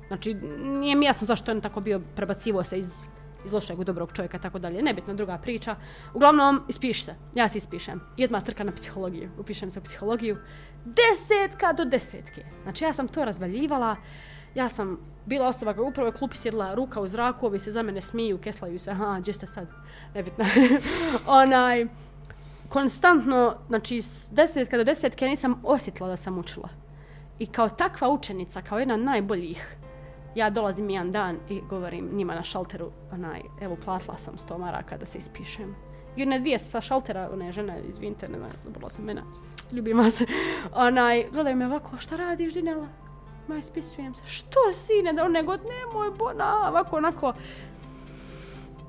[0.08, 2.94] Znači, nije mi jasno zašto je on tako bio, prebacivo se iz,
[3.46, 4.82] iz lošeg u dobrog čovjeka tako dalje.
[4.82, 5.76] Nebitna druga priča.
[6.14, 7.16] Uglavnom, ispiš se.
[7.36, 8.02] Ja se ispišem.
[8.18, 9.30] I trka na psihologiju.
[9.40, 10.38] Upišem se u psihologiju.
[10.86, 12.46] Desetka do desetke.
[12.64, 13.96] Znači, ja sam to razvaljivala.
[14.56, 17.84] Ja sam bila osoba koja upravo je klupi sjedla ruka u zraku, ovi se za
[17.84, 19.68] mene smiju, keslaju se, aha, gdje ste sad?
[20.14, 20.46] Nebitno.
[21.42, 21.88] Onaj,
[22.70, 26.70] konstantno, znači s desetka do desetke nisam osjetila da sam učila.
[27.40, 29.78] I kao takva učenica, kao jedna od najboljih,
[30.36, 34.98] ja dolazim jedan dan i govorim njima na šalteru, onaj, evo platila sam 100 maraka
[34.98, 35.76] da se ispišem.
[36.16, 39.22] I one dvije sa šaltera, one žene, izvinite, ne znam, zabrala sam mena,
[39.72, 40.22] ljubim vas.
[40.74, 42.88] onaj, gledaju me ovako, šta radiš, Dinela?
[43.48, 47.34] Ma, ispisujem se, što sine, da nego, nemoj, bona, ovako, onako,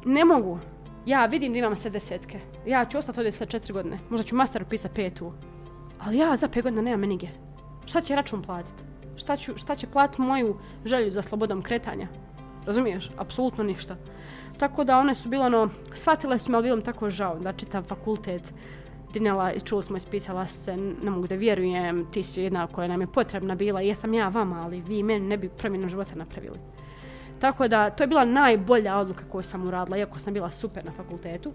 [0.05, 0.59] ne mogu.
[1.07, 2.41] Ja vidim da imam sve desetke.
[2.67, 3.99] Ja ću ostati ovdje sa četiri godine.
[4.11, 5.33] Možda ću master pisa petu.
[6.01, 7.29] Ali ja za pet godina nemam menige.
[7.87, 8.83] Šta će račun platiti?
[9.17, 12.09] Šta, ću, šta će plat moju želju za slobodom kretanja?
[12.67, 13.11] Razumiješ?
[13.17, 13.97] Apsolutno ništa.
[14.59, 17.53] Tako da one su bilo ono, shvatile su me, ali bilo mi tako žao da
[17.53, 18.53] čitav fakultet
[19.13, 23.07] Dinela, čuli smo, ispisala se, ne mogu da vjerujem, ti si jedna koja nam je
[23.07, 26.59] potrebna bila, jesam ja vama, ali vi meni ne bi promjenu života napravili.
[27.39, 30.93] Tako da, to je bila najbolja odluka koju sam uradila, iako sam bila super na
[30.93, 31.53] fakultetu,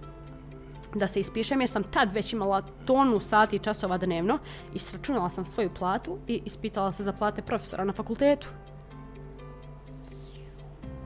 [0.96, 4.38] da se ispišem, jer sam tad već imala tonu sati i časova dnevno
[4.74, 8.48] i sračunala sam svoju platu i ispitala se za plate profesora na fakultetu.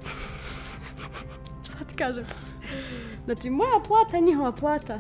[1.66, 2.26] Šta ti kažem?
[3.26, 5.00] Znači, moja plata je njihova plata.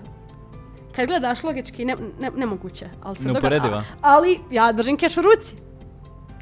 [0.95, 2.89] Kad gledaš logički, ne, ne, nemoguće.
[3.01, 3.77] Ali se doga- Neuporediva.
[3.77, 5.55] a- ali ja držim keš u ruci.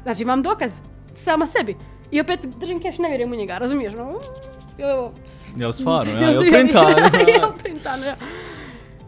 [0.02, 0.72] Znači, imam dokaz.
[1.14, 1.76] Sama sebi.
[2.12, 3.94] I opet držim keš, ne vjerujem u njega, razumiješ?
[3.94, 4.02] No,
[4.94, 5.12] ovo,
[5.56, 6.82] Ja, stvarno, ja, Ja ja, sam- printa.
[7.90, 8.16] ja ja.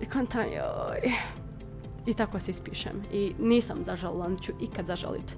[0.00, 1.12] I kontam, joj.
[2.06, 3.02] I tako se ispišem.
[3.12, 5.36] I nisam zažalila, niti ću ikad zažalit.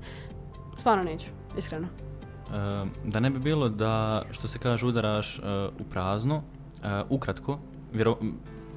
[0.79, 1.27] Stvarno neću,
[1.59, 1.87] iskreno.
[1.87, 5.43] E, da ne bi bilo da, što se kaže, udaraš e,
[5.81, 6.43] u prazno,
[6.85, 7.59] e, ukratko,
[7.93, 8.17] vjero,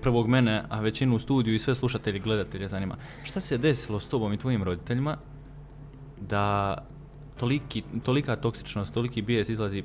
[0.02, 4.00] prvog mene, a većinu u studiju i sve slušatelji i gledatelje zanima, šta se desilo
[4.00, 5.18] s tobom i tvojim roditeljima
[6.22, 6.78] da
[7.40, 9.84] toliki, tolika toksičnost, toliki bijes izlazi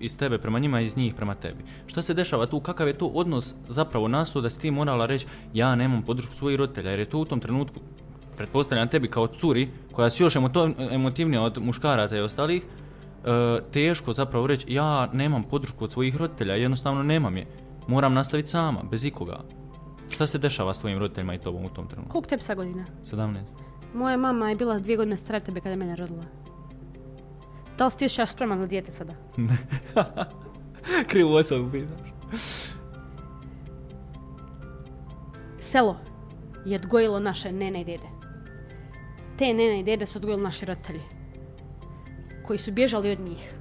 [0.00, 1.64] iz tebe prema njima i iz njih prema tebi.
[1.86, 2.60] Šta se dešava tu?
[2.60, 6.58] Kakav je to odnos zapravo nastao da si ti morala reći ja nemam podršku svojih
[6.58, 7.80] roditelja jer je to u tom trenutku
[8.36, 14.12] pretpostavljam tebi kao curi koja si još emoto- emotivnija od muškaraca i ostalih e, teško
[14.12, 17.46] zapravo reći ja nemam podršku od svojih roditelja, jednostavno nemam je.
[17.88, 19.40] Moram nastaviti sama, bez ikoga.
[20.10, 22.12] Šta se dešava s tvojim roditeljima i tobom u tom trenutku?
[22.12, 22.84] Koliko tebi sa godina?
[23.04, 23.42] 17.
[23.94, 26.24] Moja mama je bila dvije godine stara tebe kada je mene rodila.
[27.78, 29.14] Da li si ti još spreman za dijete sada?
[31.10, 32.08] Krivu osobu pitaš.
[35.60, 35.96] Selo
[36.64, 38.08] je odgojilo naše nene i dede.
[39.38, 41.02] Te nene i dede su odgojili naši roditelji.
[42.46, 43.54] Koji su bježali od njih.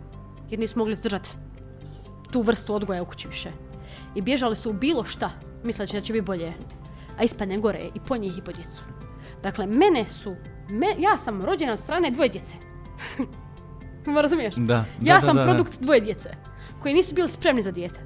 [0.49, 1.29] Jer nisu mogli zdržati
[2.31, 3.49] tu vrstu odgoja u kući više.
[4.15, 5.31] I bježali su u bilo šta,
[5.63, 6.53] misleći da će biti bolje.
[7.17, 8.83] A ispadne gore i po njih i po djecu.
[9.43, 10.35] Dakle, mene su,
[10.69, 12.55] me, ja sam rođena od strane dvoje djece.
[14.05, 14.55] Ma razumiješ?
[14.55, 15.49] Da, Ja da, sam da, da.
[15.49, 16.29] produkt dvoje djece
[16.81, 17.99] koji nisu bili spremni za dijete.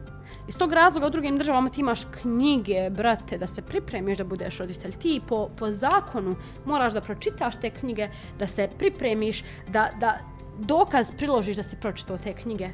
[0.47, 4.58] Iz tog razloga u drugim državama ti imaš knjige, brate, da se pripremiš da budeš
[4.58, 4.91] roditelj.
[4.91, 6.36] Ti po, po zakonu
[6.66, 10.18] moraš da pročitaš te knjige, da se pripremiš, da, da
[10.60, 12.70] dokaz priložiš da si pročitao te knjige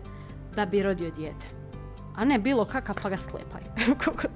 [0.56, 1.46] da bi rodio dijete.
[2.16, 3.62] A ne bilo kakav pa ga sklepaj.
[4.06, 4.32] Ko- kod,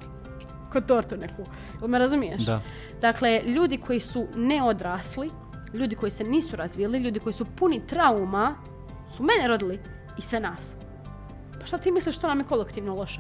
[0.72, 1.44] kod tortu neku.
[1.80, 2.42] Jel me razumiješ?
[2.42, 2.62] Da.
[3.02, 5.30] Dakle, ljudi koji su neodrasli,
[5.74, 8.56] ljudi koji se nisu razvijeli, ljudi koji su puni trauma,
[9.12, 9.80] su mene rodili
[10.18, 10.76] i sve nas.
[11.60, 13.20] Pa šta ti misliš što nam je kolektivno loše?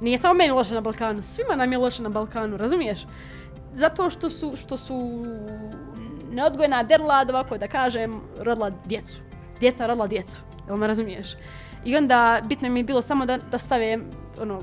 [0.00, 3.06] Nije samo meni loše na Balkanu, svima nam je loše na Balkanu, razumiješ?
[3.72, 5.24] Zato što su, što su
[6.32, 9.16] neodgojena derla, da ovako da kažem, rodila djecu.
[9.60, 11.36] Djeca rodila djecu, jel me razumiješ?
[11.84, 13.98] I onda bitno mi je bilo samo da, da stave
[14.40, 14.62] ono,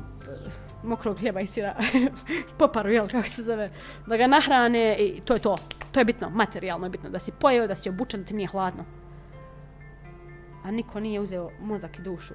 [0.83, 1.75] mokrog hljeba i sira,
[2.59, 3.71] poparu, jel, kako se zove,
[4.07, 5.55] da ga nahrane i to je to.
[5.91, 8.47] To je bitno, materijalno je bitno, da si pojeo, da si obučen, da ti nije
[8.47, 8.85] hladno.
[10.63, 12.33] A niko nije uzeo mozak i dušu.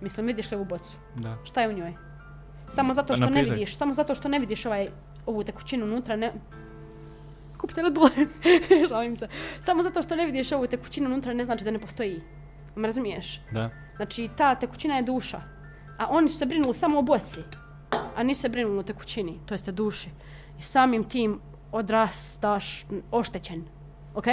[0.00, 0.96] Mislim, vidiš li ovu bocu?
[1.14, 1.36] Da.
[1.44, 1.94] Šta je u njoj?
[2.70, 4.88] Samo zato Pa što ne vidiš, samo zato što ne vidiš ovaj,
[5.26, 6.32] ovu tekućinu unutra, ne...
[7.58, 8.10] Kupite Red Bull,
[8.90, 9.28] žalim se.
[9.60, 12.20] Samo zato što ne vidiš ovu tekućinu unutra ne znači da ne postoji.
[12.74, 13.40] Me razumiješ?
[13.50, 13.70] Da.
[13.96, 15.40] Znači, ta tekućina je duša.
[15.98, 17.40] A oni su se brinuli samo o boci.
[18.16, 20.10] A nisu se brinuli o tekućini, to jeste duši.
[20.58, 21.40] I samim tim
[21.72, 23.64] odrastaš oštećen.
[24.14, 24.24] Ok?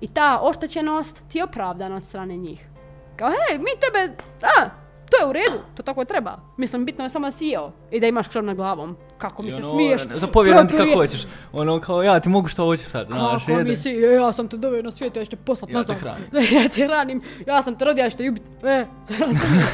[0.00, 2.68] I ta oštećenost ti je opravdana od strane njih.
[3.16, 4.70] Kao, hej, mi tebe, a,
[5.10, 6.38] to je u redu, to tako treba.
[6.56, 8.96] Mislim, bitno je samo da si jeo i da imaš krov nad glavom.
[9.18, 10.02] Kako mi se ono, smiješ?
[10.10, 11.22] Zapovjedam ti proturje- kako hoćeš.
[11.52, 13.06] Ono kao ja ti mogu što hoću sad.
[13.06, 13.70] Znaš, Kako jede.
[13.70, 15.78] mi si, e, ja sam te doveo na svijet, ja ću te poslat Ja te
[15.78, 15.96] nazad.
[15.96, 16.24] hranim.
[16.54, 18.42] ja te hranim, ja sam te rodio, ja ću te ljubit.
[18.62, 18.86] E,
[19.20, 19.70] razumiješ?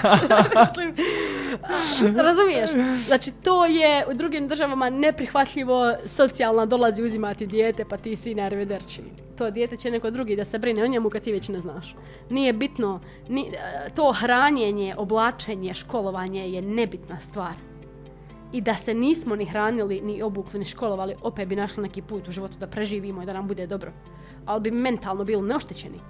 [2.19, 2.71] Razumiješ?
[3.07, 8.49] Znači, to je u drugim državama neprihvatljivo, socijalna dolazi uzimati dijete, pa ti si na
[8.49, 9.01] revederči.
[9.39, 11.95] To dijete će neko drugi da se brine o njemu kad ti već ne znaš.
[12.31, 13.57] Nije bitno, ni, e,
[13.91, 17.53] to hranjenje, oblačenje, školovanje je nebitna stvar
[18.53, 22.29] i da se nismo ni hranili, ni obukli, ni školovali, opet bi našli neki put
[22.29, 23.93] u životu da preživimo i da nam bude dobro.
[24.47, 26.01] Ali bi mentalno bili neoštećeni.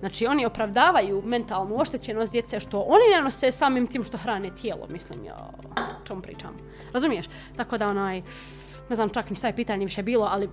[0.00, 4.86] Znači, oni opravdavaju mentalnu oštećenost djece što oni ne nose samim tim što hrane tijelo,
[4.88, 5.50] mislim, ja,
[6.02, 6.56] o čemu pričam.
[6.92, 7.26] Razumiješ?
[7.56, 8.22] Tako da, onaj,
[8.88, 10.48] ne znam čak ni šta je pitanje više bilo, ali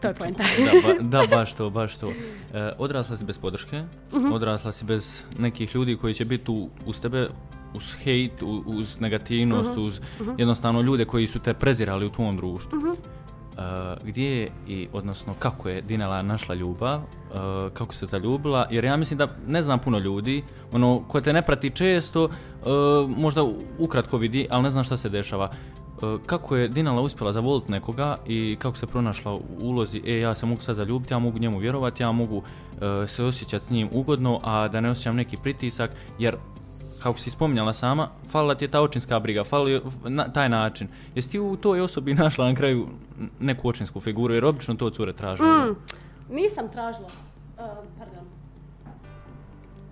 [0.00, 0.44] to je poenta.
[0.58, 2.12] da, ba, da, baš to, baš to.
[2.54, 4.34] E, odrasla si bez podrške, uh -huh.
[4.34, 7.28] odrasla si bez nekih ljudi koji će biti u, uz tebe,
[7.76, 9.86] uz hejt, uz negativnost, uh -huh.
[9.86, 10.34] uz uh -huh.
[10.38, 12.78] jednostavno ljude koji su te prezirali u tvom društvu.
[12.78, 12.96] Uh -huh.
[13.56, 13.62] Uh,
[14.04, 18.96] gdje je i odnosno kako je Dinela našla ljubav, uh, kako se zaljubila, jer ja
[18.96, 20.42] mislim da ne znam puno ljudi,
[20.72, 22.30] ono ko te ne prati često, uh,
[23.16, 23.44] možda
[23.78, 25.50] ukratko vidi, ali ne znam šta se dešava.
[26.02, 30.34] Uh, kako je Dinala uspjela zavoliti nekoga i kako se pronašla u ulozi, e, ja
[30.34, 32.42] se mogu sad zaljubiti, ja mogu njemu vjerovati, ja mogu uh,
[33.06, 36.36] se osjećati s njim ugodno, a da ne osjećam neki pritisak, jer
[37.02, 40.88] kako si spominjala sama, falila ti je ta očinska briga, falio na taj način.
[41.14, 42.88] Jesi ti u toj osobi našla na kraju
[43.40, 45.42] neku očinsku figuru, jer obično to cure traže?
[45.42, 45.76] Mm,
[46.30, 47.08] nisam tražila.
[47.58, 47.64] Uh,
[47.98, 48.24] pardon.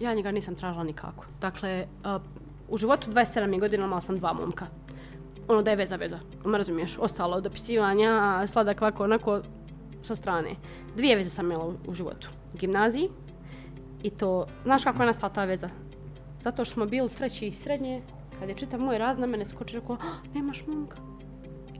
[0.00, 1.24] Ja njega nisam tražila nikako.
[1.40, 2.22] Dakle, uh,
[2.68, 4.66] u životu 27 godina imala sam dva momka.
[5.48, 9.40] Ono da je veza veza, me razumiješ, ostalo od opisivanja, sladak ovako, onako,
[10.02, 10.56] sa strane.
[10.96, 12.28] Dvije veze sam imala u, u životu.
[12.54, 13.08] U gimnaziji
[14.02, 15.68] i to, znaš kako je nastala ta veza?
[16.44, 18.02] Zato što smo bili sreći i srednje,
[18.38, 20.96] kad je čitav moj raz na mene skoči, rekao, ah, nemaš momka.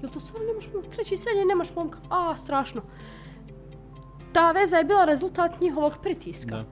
[0.03, 0.89] Jel to stvarno nemaš momka?
[0.89, 1.99] Treći i srednje, nemaš momka.
[2.11, 2.83] A, strašno.
[4.33, 6.57] Ta veza je bila rezultat njihovog pritiska.
[6.57, 6.65] Da.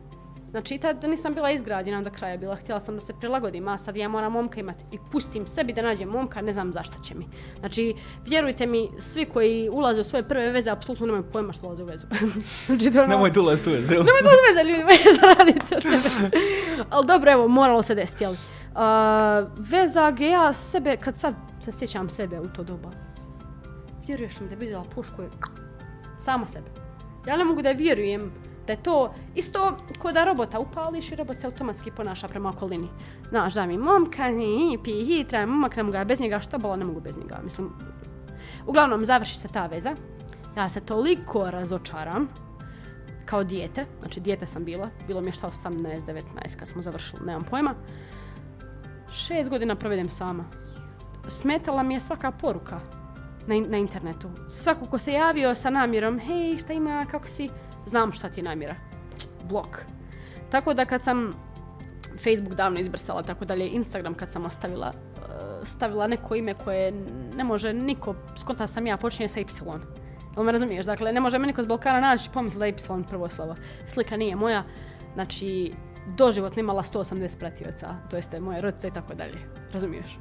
[0.53, 3.97] Znači, tad nisam bila izgrađena do kraja, bila htjela sam da se prilagodim, a sad
[3.97, 7.27] ja moram momka imati i pustim sebi da nađem momka, ne znam zašto će mi.
[7.59, 7.95] Znači,
[8.27, 11.87] vjerujte mi, svi koji ulaze u svoje prve veze, apsolutno nemaju pojma što ulaze u
[11.87, 12.07] vezu.
[12.67, 13.09] znači, to ono...
[13.09, 13.91] Nemoj tu ulaziti u vezu.
[13.91, 16.31] Nemoj tu ulaziti u vezu, ljudi, već da radite od sebe.
[16.91, 18.33] Ali dobro, evo, moralo se desiti, jel?
[18.33, 18.39] Uh,
[19.59, 22.91] veza, gdje ja sebe, kad sad se sjećam sebe u to doba,
[24.07, 25.23] vjeruješ li mi da bi vidjela pušku
[26.19, 26.71] sama sebe?
[27.27, 28.33] Ja ne mogu da vjerujem
[28.67, 32.89] da je to isto ko da robota upališ i robot se automatski ponaša prema okolini.
[33.29, 36.77] Znaš, da mi momka, ni, pi, hi, treba momak, ne mogu bez njega, što bolo,
[36.77, 37.41] ne mogu bez njega.
[37.45, 37.71] Mislim,
[38.67, 39.95] uglavnom, završi se ta veza.
[40.57, 42.29] Ja se toliko razočaram
[43.25, 47.27] kao dijete, znači dijete sam bila, bilo mi je šta 18, 19 kad smo završili,
[47.27, 47.75] nemam pojma.
[49.13, 50.45] Šest godina provedem sama.
[51.29, 52.81] Smetala mi je svaka poruka
[53.47, 54.31] na, na internetu.
[54.49, 57.51] Svako ko se javio sa namjerom, hej, šta ima, kako si,
[57.87, 58.75] znam šta ti je namjera.
[59.49, 59.85] Blok.
[60.51, 61.35] Tako da kad sam
[62.25, 66.93] Facebook davno izbrsala, tako dalje, Instagram kad sam ostavila, eh, stavila neko ime koje
[67.37, 69.47] ne može niko, skonta sam ja, počinje sa Y.
[70.37, 70.87] Jel me razumiješ?
[70.87, 73.55] Dakle, ne može me niko z Balkana naći pomisli da je Y prvo slovo.
[73.87, 74.65] Slika nije moja,
[75.15, 75.73] znači,
[76.07, 79.39] doživotno imala 180 pratioca, to jeste moje rodice i tako dalje.
[79.73, 80.19] Razumiješ?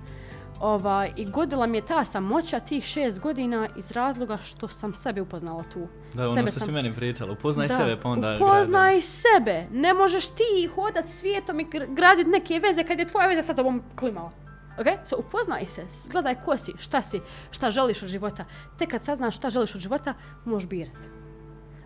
[0.61, 5.21] Ovaj, I godila mi je ta samoća tih šest godina iz razloga što sam sebe
[5.21, 5.87] upoznala tu.
[6.13, 6.65] Da, ono sebe što sam...
[6.65, 9.01] si meni pričala, upoznaj da, sebe pa onda upoznaj grade.
[9.01, 9.67] sebe.
[9.71, 13.83] Ne možeš ti hodat svijetom i gradit neke veze kad je tvoja veza sa tobom
[13.95, 14.31] klimala.
[14.79, 14.87] Ok?
[15.05, 17.21] So, upoznaj se, gledaj ko si, šta si,
[17.51, 18.45] šta želiš od života.
[18.79, 20.13] Te kad saznaš šta želiš od života,
[20.45, 20.97] možeš birat.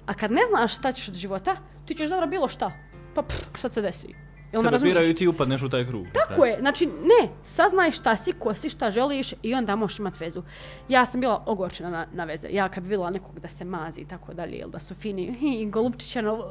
[0.06, 2.72] A kad ne znaš šta ćeš od života, ti ćeš dobro bilo šta.
[3.16, 4.16] Pa pff, šta se desi?
[4.54, 5.10] Jel me razumiješ?
[5.10, 6.06] i ti upadneš u taj krug.
[6.14, 6.50] Tako kraj.
[6.50, 6.60] je.
[6.60, 10.44] Znači, ne, saznaj šta si, ko si, šta želiš i onda možeš imati vezu.
[10.90, 12.48] Ja sam bila ogorčena na, na veze.
[12.52, 15.34] Ja kad bi vidjela nekog da se mazi i tako dalje, ili da su fini,
[15.34, 16.44] hi, golubčićano,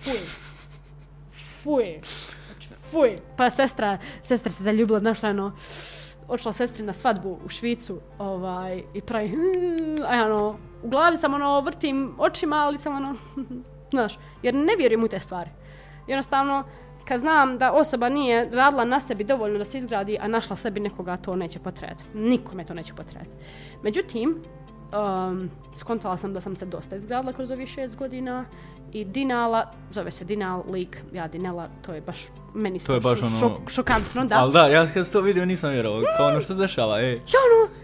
[0.00, 0.18] fuj.
[1.62, 2.00] Fuj.
[2.46, 3.18] Znači, fuj.
[3.36, 5.52] Pa sestra, sestra se zaljubila, našla ono,
[6.28, 9.32] odšla sestri na svadbu u Švicu ovaj, i pravi,
[10.08, 13.14] aj ono, u glavi sam ono, vrtim očima, ali sam ono,
[13.94, 15.50] znaš, jer ne vjerujem u te stvari.
[16.06, 16.64] Jednostavno,
[17.08, 20.80] kad znam da osoba nije radila na sebi dovoljno da se izgradi, a našla sebi
[20.80, 22.04] nekoga, to neće potrebati.
[22.14, 23.30] Nikome to neće potrebati.
[23.82, 24.42] Međutim,
[24.94, 28.44] um, skontala sam da sam se dosta izgradila kroz ovih šest godina
[28.92, 33.22] i Dinala, zove se Dinal, lik, ja Dinela, to je baš meni to je baš
[33.22, 33.38] ono...
[33.38, 34.36] šok, šokantno, da.
[34.36, 37.12] Ali da, ja kad to vidio nisam vjerovao, kao ono što se dešava, ej.
[37.14, 37.74] Ja ono,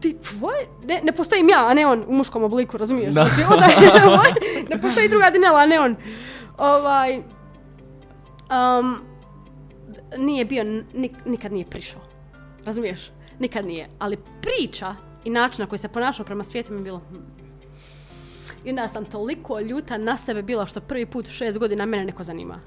[0.00, 3.14] ti, tvoj, ne, ne postojim ja, a ne on u muškom obliku, razumiješ?
[3.14, 3.24] Da.
[3.24, 3.66] Znači, onda,
[4.12, 4.32] ovaj,
[4.70, 5.96] ne postoji druga Dinela, a ne on.
[6.58, 7.22] Ovaj,
[8.50, 8.98] um,
[10.18, 10.64] nije bio,
[10.94, 12.00] nik, nikad nije prišao.
[12.64, 13.10] Razumiješ?
[13.38, 13.88] Nikad nije.
[13.98, 14.94] Ali priča
[15.24, 16.98] i način na koji se ponašao prema svijetu mi je bilo...
[17.10, 17.16] Hm.
[18.64, 22.04] I onda sam toliko ljuta na sebe bila što prvi put u šest godina mene
[22.04, 22.60] neko zanima.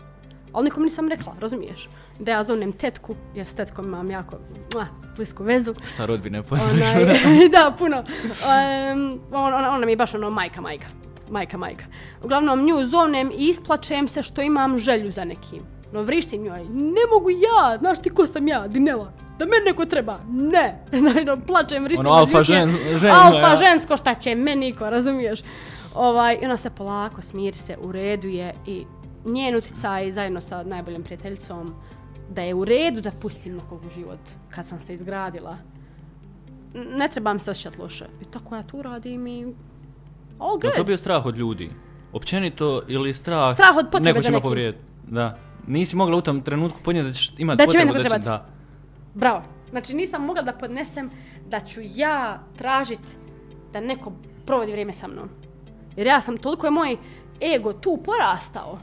[0.53, 1.89] Ali nikom nisam rekla, razumiješ?
[2.19, 4.37] Da ja zovnem tetku, jer s tetkom imam jako
[4.73, 4.85] mua,
[5.15, 5.73] blisku vezu.
[5.93, 6.93] Šta rodbine poznaš?
[7.51, 7.97] da, puno.
[7.97, 10.87] Um, ona, ona, ona mi je baš ono majka, majka
[11.29, 11.85] majka, majka.
[12.23, 15.63] Uglavnom, nju zovnem i isplačem se što imam želju za nekim.
[15.93, 19.85] No, vrištim njoj, ne mogu ja, znaš ti ko sam ja, Dinela, da meni neko
[19.85, 20.79] treba, ne.
[20.99, 22.07] Znači, no, plačem, vrištim.
[22.07, 23.55] Ono, alfa žen, žen, Alfa ja.
[23.55, 25.39] žensko, šta će meni ko, razumiješ?
[25.95, 28.85] Ovaj, ona se polako smiri se, ureduje i
[29.25, 31.75] njen utjecaj zajedno sa najboljom prijateljicom
[32.29, 35.57] da je u redu da pustim nekog u život kad sam se izgradila.
[36.73, 38.05] Ne trebam se osjećati loše.
[38.21, 39.53] I tako ja tu radim i
[40.39, 40.76] Je good.
[40.76, 41.69] to bio strah od ljudi?
[42.14, 43.53] Općenito ili strah...
[43.53, 44.43] Strah od potrebe neko za će nekim.
[44.43, 44.84] povrijediti.
[45.07, 45.38] Da.
[45.68, 48.30] Nisi mogla u tom trenutku ponijeti da ćeš imati Da će potrebu da će...
[48.30, 48.45] Da.
[49.14, 49.43] Bravo.
[49.69, 51.09] Znači nisam mogla da podnesem
[51.47, 53.18] da ću ja tražit
[53.73, 54.11] da neko
[54.45, 55.30] provodi vrijeme sa mnom.
[55.95, 56.97] Jer ja sam, toliko je moj
[57.55, 58.80] ego tu porastao.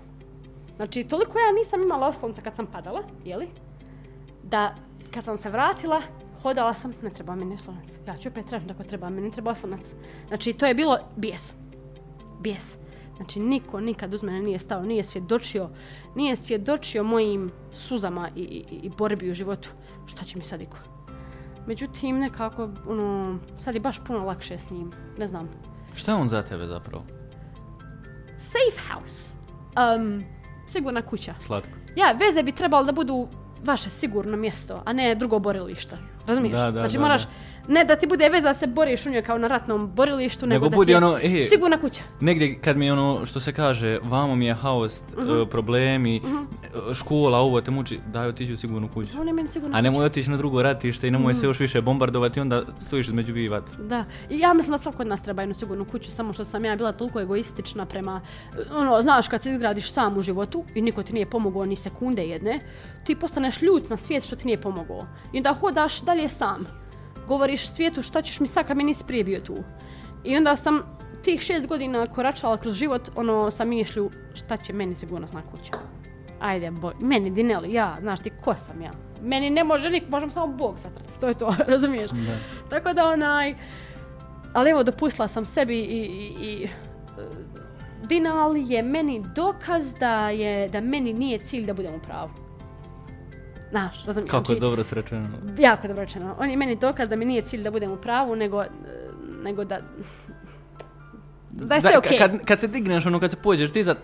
[0.77, 3.49] Znači, toliko ja nisam imala oslonca kad sam padala, jeli?
[4.43, 4.75] Da
[5.15, 6.03] kad sam se vratila,
[6.45, 7.89] hodala sam, ne treba mi oslonac.
[8.07, 9.95] Ja ću opet tražiti ako treba, meni ne treba oslonac.
[10.29, 11.55] Znači, to je bilo bijes.
[12.41, 12.79] Bijes.
[13.17, 15.71] Znači, niko nikad uz mene nije stao, nije svjedočio,
[16.15, 19.69] nije svjedočio mojim suzama i, i, i borbi u životu.
[20.07, 20.77] Šta će mi sad iko?
[21.67, 24.93] Međutim, nekako, ono, sad je baš puno lakše s njim.
[25.19, 25.49] Ne znam.
[25.95, 27.05] Šta je on za tebe zapravo?
[28.37, 29.31] Safe house.
[29.97, 30.25] Um,
[30.67, 31.35] sigurna kuća.
[31.41, 31.71] Slatko.
[31.97, 33.29] Ja, veze bi trebalo da budu
[33.65, 35.97] vaše sigurno mjesto, a ne drugo borilište.
[36.27, 36.53] Razumiješ?
[36.57, 37.29] Da, da, znači da, moraš, da.
[37.69, 40.65] Ne da ti bude veza da se boriš u njoj kao na ratnom borilištu, nego,
[40.65, 42.03] Nego da ti je ono, e, sigurna kuća.
[42.21, 45.31] Negdje kad mi je ono što se kaže, vamo mi je haos, Mhm.
[45.33, 46.21] e, problemi, e,
[46.95, 49.21] škola, ovo te muči, daj otići u sigurnu kuću.
[49.21, 51.41] On je meni sigurna A nemoj otići na drugo ratište i nemoj Mhm.
[51.41, 53.77] se još više bombardovati, onda stojiš između vi vatre.
[53.79, 56.65] Da, i ja mislim da svako od nas treba jednu sigurnu kuću, samo što sam
[56.65, 58.21] ja bila toliko egoistična prema,
[58.73, 62.23] ono, znaš, kad se izgradiš sam u životu i niko ti nije pomogao ni sekunde
[62.25, 62.61] jedne,
[63.05, 65.07] ti postaneš ljut na svijet što ti nije pomogao.
[65.33, 66.67] I onda hodaš dalje sam.
[67.29, 69.57] Govoriš svijetu šta ćeš mi sad kad mi nisi prije bio tu.
[70.25, 70.83] I onda sam
[71.25, 75.73] tih šest godina koračala kroz život, ono, sa mišlju šta će meni sigurnosna kuća.
[76.41, 78.91] Ajde, boj, meni Dineli, ja, znaš ti ko sam ja.
[79.23, 82.11] Meni ne može nik, možem samo Bog satrati, to je to, razumiješ?
[82.11, 82.37] Da.
[82.71, 83.55] Tako da onaj,
[84.53, 86.69] ali evo dopustila sam sebi i, i, i e,
[88.03, 92.31] Dinal je meni dokaz da je, da meni nije cilj da budem u pravu.
[93.75, 94.31] Znaš, razumiješ?
[94.31, 95.29] Kako je Znači, dobro srečeno.
[95.59, 96.35] Jako dobro rečeno.
[96.39, 98.65] On je meni dokaz da mi nije cilj da budem u pravu, nego,
[99.43, 99.79] nego da...
[101.51, 102.19] Da je sve okej.
[102.19, 103.95] Kad, kad se digneš, ono, kad se pođeš, ti za...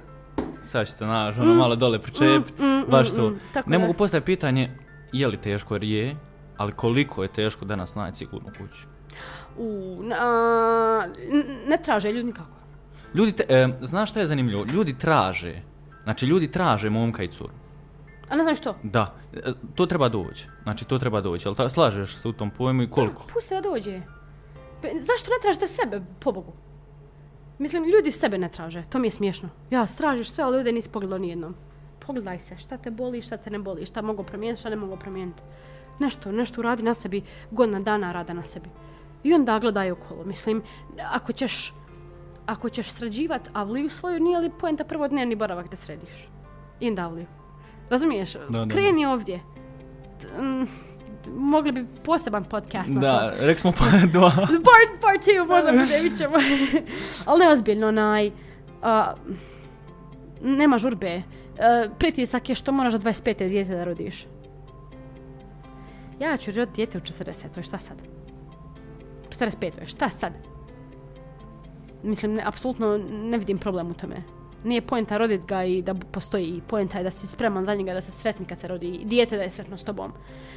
[0.62, 3.28] Sad ćete, znaš, ono, malo dole pričepit, mm, mm, baš to.
[3.28, 3.80] mm, tako ne da.
[3.80, 4.70] mogu postaviti pitanje,
[5.12, 6.16] je li teško, jer je,
[6.56, 8.86] ali koliko je teško danas naći sigurnu kuću.
[9.58, 12.56] U, n- ne traže ljudi nikako.
[13.14, 14.64] Ljudi, te, e, znaš šta je zanimljivo?
[14.64, 15.54] Ljudi traže,
[16.02, 17.59] znači ljudi traže momka i curu.
[18.30, 18.74] A ne znam što?
[18.82, 19.38] Da, e,
[19.74, 20.48] to treba doći.
[20.62, 23.22] Znači, to treba doći, ali ta, slažeš se u tom pojmu i koliko?
[23.32, 24.00] Pusti da dođe.
[24.82, 26.52] Pe- Zašto ne tražite sebe, pobogu?
[27.58, 29.48] Mislim, ljudi sebe ne traže, to mi je smiješno.
[29.70, 31.54] Ja, stražiš sve, ali ovdje nisi pogledao nijednom.
[32.06, 34.96] Pogledaj se, šta te boli, šta te ne boli, šta mogu promijeniti, šta ne mogu
[34.96, 35.42] promijeniti.
[35.98, 38.68] Nešto, nešto uradi na sebi, godina dana rada na sebi.
[39.22, 40.24] I onda gledaj okolo.
[40.24, 40.62] Mislim,
[41.10, 41.74] ako ćeš,
[42.46, 46.28] ako ćeš sređivat avliju svoju, nije li poenta prvo dnevni boravak da središ?
[46.80, 47.26] I onda avliju.
[47.90, 48.32] Razumiješ?
[48.32, 48.74] da, da.
[48.74, 49.40] Kreni ovdje.
[50.20, 50.66] T- mm,
[51.36, 53.06] mogli bi poseban podcast na to.
[53.06, 54.30] Da, rekli smo pa dva.
[54.36, 56.36] Part, part two, možda bude, vidit ćemo.
[57.26, 58.30] Ali neozbiljno, onaj,
[58.82, 59.14] a,
[60.40, 61.22] nema žurbe.
[61.58, 63.48] A, pritisak je što moraš do 25.
[63.48, 64.26] dijete da rodiš.
[66.20, 67.62] Ja ću roditi dijete u 40.
[67.62, 67.96] šta sad?
[69.38, 69.70] 45.
[69.86, 70.32] šta sad?
[72.02, 74.16] Mislim, ne, apsolutno ne vidim problem u tome.
[74.64, 76.60] Nije poenta rodit ga i da postoji.
[76.66, 78.86] Poenta je da si spreman za njega da se sretni kad se rodi.
[78.86, 80.12] I dijete da je sretno s tobom.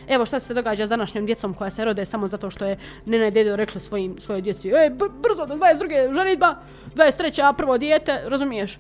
[0.08, 3.28] Evo šta se događa s današnjom djecom koja se rode samo zato što je nena
[3.28, 6.14] i dedo rekli svojim, svojoj djeci Ej, brzo do 22.
[6.14, 6.56] ženitba,
[6.96, 7.50] 23.
[7.50, 8.80] a prvo dijete, razumiješ?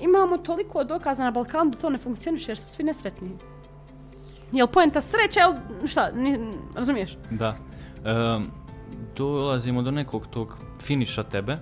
[0.00, 3.30] Imamo toliko dokaza na Balkanu da to ne funkcioniše jer su svi nesretni.
[4.52, 5.52] Jel poenta sreća, jel
[5.86, 6.38] šta, ni,
[6.74, 7.18] razumiješ?
[7.30, 7.56] Da.
[8.04, 8.50] Um,
[9.16, 11.58] dolazimo do nekog tog finiša tebe,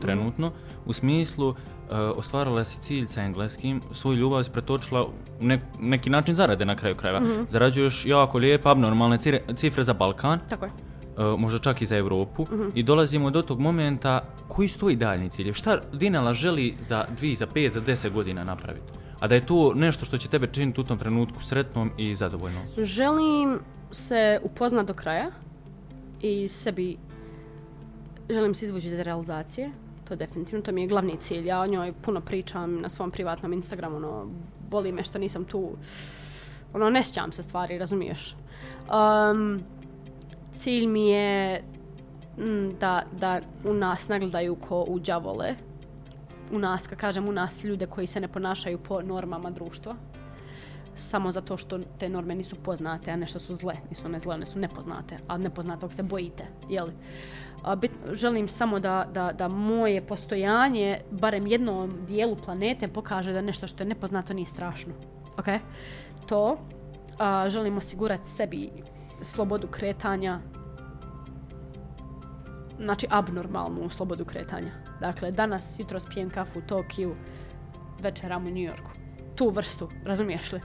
[0.00, 0.52] trenutno,
[0.86, 1.56] u smislu uh,
[2.16, 6.76] ostvarila si cilj sa engleskim, svoju ljubav si pretočila u nek, neki način zarade na
[6.76, 7.20] kraju krajeva.
[7.48, 10.70] Zarađuješ jako lijepe, abnormalne cire- cifre za Balkan, Tako je.
[10.70, 15.30] uh, možda čak i za Europu, i dolazimo do tog momenta koji su tvoji daljni
[15.30, 15.54] ciljevi.
[15.54, 18.92] Šta Dinela želi za 2, za 5, za 10 godina napraviti?
[19.20, 22.62] A da je to nešto što će tebe činiti u tom trenutku sretnom i zadovoljnom.
[22.78, 23.58] Želim
[23.90, 25.30] se upoznat do kraja
[26.20, 26.96] i sebi
[28.30, 29.70] želim se izvući iz realizacije.
[30.10, 31.46] To definitivno, to mi je glavni cilj.
[31.46, 34.26] Ja o njoj puno pričam na svom privatnom Instagramu, ono,
[34.70, 35.70] boli me što nisam tu.
[36.74, 38.34] Ono, ne sjećam se stvari, razumiješ?
[38.90, 39.62] Um,
[40.54, 41.62] cilj mi je
[42.38, 45.54] mm, da, da u nas nagledaju ko u đavole.
[46.52, 49.94] U nas, kad kažem u nas, ljude koji se ne ponašaju po normama društva
[51.00, 53.74] samo zato što te norme nisu poznate, a nešto su zle.
[53.90, 56.92] Nisu one zle, one su nepoznate, a nepoznatog se bojite, jeli?
[57.62, 63.42] A bit, želim samo da, da, da moje postojanje, barem jednom dijelu planete, pokaže da
[63.42, 64.92] nešto što je nepoznato nije strašno.
[65.38, 65.46] Ok?
[66.26, 66.58] To.
[67.18, 68.70] A, želim osigurati sebi
[69.22, 70.40] slobodu kretanja,
[72.78, 74.72] znači abnormalnu slobodu kretanja.
[75.00, 77.14] Dakle, danas, jutro spijem kafu u Tokiju,
[78.02, 78.90] večeram u New Yorku.
[79.34, 80.60] Tu vrstu, razumiješ li?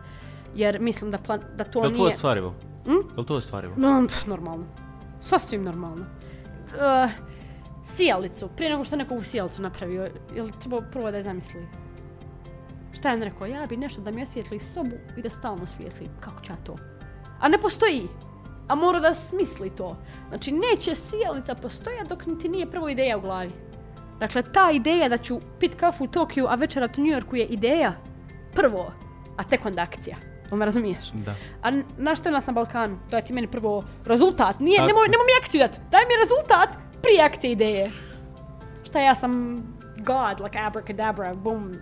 [0.56, 2.14] Jer mislim da, plan, da to Je li to nije...
[2.14, 2.54] ostvarivo?
[2.86, 2.92] Hm?
[2.92, 3.74] Je li to ostvarivo?
[3.78, 4.66] No, pff, normalno.
[5.22, 6.06] Sasvim normalno.
[6.66, 7.12] Uh,
[7.86, 11.68] sijalicu, prije nego što neko sijalicu napravio, je li trebao prvo da je zamisli?
[12.94, 13.48] Šta je on rekao?
[13.48, 16.10] Ja bi nešto da mi osvijetli sobu i da stalno svijetli.
[16.20, 16.76] Kako će ja to?
[17.40, 18.08] A ne postoji.
[18.68, 19.98] A mora da smisli to.
[20.30, 23.52] Znači, neće sijalica postojati dok niti nije prvo ideja u glavi.
[24.20, 27.46] Dakle, ta ideja da ću pit kafu u Tokiju, a večerat u New Yorku je
[27.46, 27.94] ideja.
[28.54, 28.94] Prvo.
[29.38, 30.16] A tek onda akcija.
[30.46, 31.12] Jel me razumiješ?
[31.14, 31.36] Da.
[31.62, 32.98] A n- na što je nas na Balkanu?
[33.12, 34.60] Daj ti meni prvo rezultat.
[34.60, 34.88] Nije, Tako.
[34.88, 35.80] nemoj, nemoj mi akciju dat.
[35.92, 36.70] Daj mi rezultat
[37.02, 37.92] prije akcije ideje.
[38.84, 39.64] Šta ja sam
[39.98, 41.74] God, like abracadabra, boom.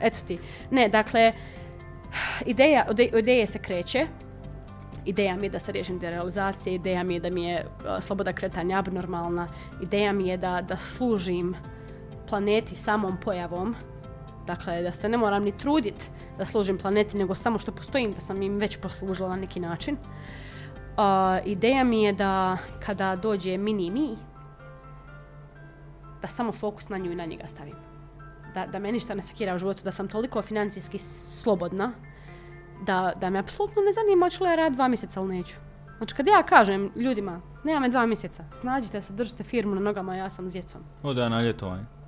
[0.00, 0.38] Eto ti.
[0.70, 1.32] Ne, dakle,
[2.46, 2.86] ideja,
[3.18, 4.06] ideje se kreće.
[5.04, 8.32] Ideja mi je da se riješim derealizacije, ideja mi je da mi je uh, sloboda
[8.32, 9.48] kretanja abnormalna,
[9.80, 11.54] ideja mi je da, da služim
[12.28, 13.74] planeti samom pojavom,
[14.54, 18.20] dakle da se ne moram ni trudit da služim planeti, nego samo što postojim, da
[18.20, 19.96] sam im već poslužila na neki način.
[19.96, 24.16] Uh, ideja mi je da kada dođe mini mi,
[26.22, 27.74] da samo fokus na nju i na njega stavim.
[28.54, 31.92] Da, da me ništa ne sekira u životu, da sam toliko financijski slobodna,
[32.86, 35.56] da, da me apsolutno ne zanima hoću li ja rad dva mjeseca ili neću.
[35.96, 40.16] Znači kad ja kažem ljudima, nema me dva mjeseca, snađite se, držite firmu na nogama,
[40.16, 40.82] ja sam s djecom.
[41.02, 42.01] Ode na ljetovanje.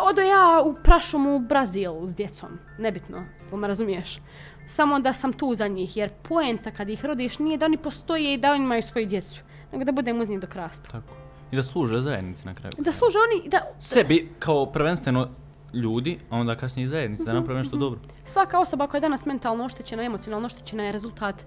[0.00, 4.18] Odo ja u prašumu u Brazil s djecom, nebitno, jel me razumiješ?
[4.66, 8.34] Samo da sam tu za njih, jer poenta kad ih rodiš nije da oni postoje
[8.34, 9.40] i da oni imaju svoju djecu,
[9.72, 10.90] nego da budem uz njih dok rastu.
[10.90, 11.14] Tako.
[11.50, 12.72] I da služe zajednici na kraju.
[12.78, 15.28] Da služe oni, da Sebi kao prvenstveno
[15.74, 18.00] ljudi, a onda kasnije i zajednici, da naprave nešto dobro.
[18.24, 21.46] svaka osoba koja je danas mentalno oštećena, emocionalno oštećena je rezultat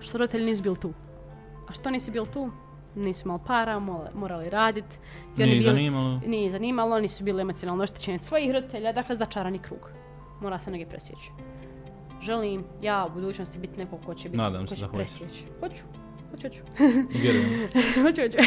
[0.00, 0.92] što roditelji nisu bili tu.
[1.68, 2.50] A što nisu bili tu?
[2.98, 3.78] Nisu imali para,
[4.14, 4.96] morali raditi.
[5.36, 6.20] Nije bili- zanimalo.
[6.26, 9.90] Nije zanimalo, oni su bili emocionalno oštećeni od svojih roditelja, dakle začarani krug.
[10.40, 11.30] Mora se negdje presjeći.
[12.22, 15.44] Želim ja u budućnosti biti neko ko će, biti, Nadam ko će da presjeći.
[15.60, 15.82] Hoću.
[16.30, 16.60] Hoću, hoću.
[17.22, 17.68] Vjerujem.
[18.04, 18.38] hoću, hoću.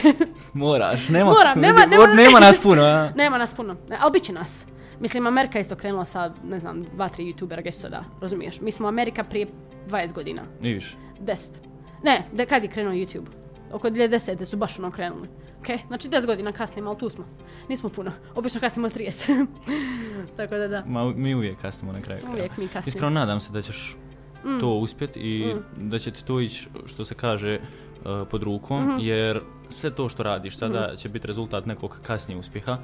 [0.54, 3.12] Moraš, nema, Moram, nema- nema- nema nas puno, a?
[3.16, 4.66] Nema nas puno, ali bit će nas.
[5.00, 8.62] Mislim, Amerika je isto krenula sa, ne znam, dva, tri youtubera isto da, razumiješ?
[8.62, 9.48] Mi smo Amerika prije
[9.88, 10.96] 20 godina, I više.
[11.22, 11.50] 10.
[12.04, 13.26] Ne, de, kad je krenuo YouTube?
[13.74, 14.46] Oko 2010.
[14.46, 15.28] su baš ono krenuli.
[15.60, 17.26] Ok, znači 10 godina kasnimo, ali tu smo.
[17.70, 19.46] Nismo puno, obično kasnimo 30.
[20.38, 20.84] Tako da da.
[20.86, 22.20] Ma, mi uvijek kasnimo na kraju.
[22.20, 22.34] krajeva.
[22.34, 22.84] Uvijek mi kasnimo.
[22.88, 23.98] Iskreno nadam se da ćeš
[24.60, 28.98] to uspjet i da će ti to ići, što se kaže, uh, pod rukom, Mhm.
[29.00, 32.78] jer sve to što radiš sada će biti rezultat nekog kasnije uspjeha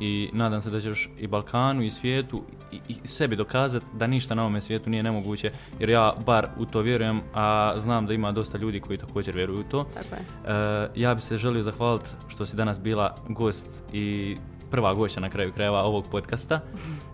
[0.00, 2.42] i nadam se da ćeš i Balkanu i svijetu
[2.72, 6.66] i, i sebi dokazati da ništa na ovome svijetu nije nemoguće, jer ja bar u
[6.66, 9.86] to vjerujem, a znam da ima dosta ljudi koji također vjeruju u to.
[9.94, 10.20] Tako je.
[10.54, 14.36] E, ja bi se želio zahvaliti što si danas bila gost i
[14.74, 16.60] prva gošća na kraju krajeva ovog podcasta.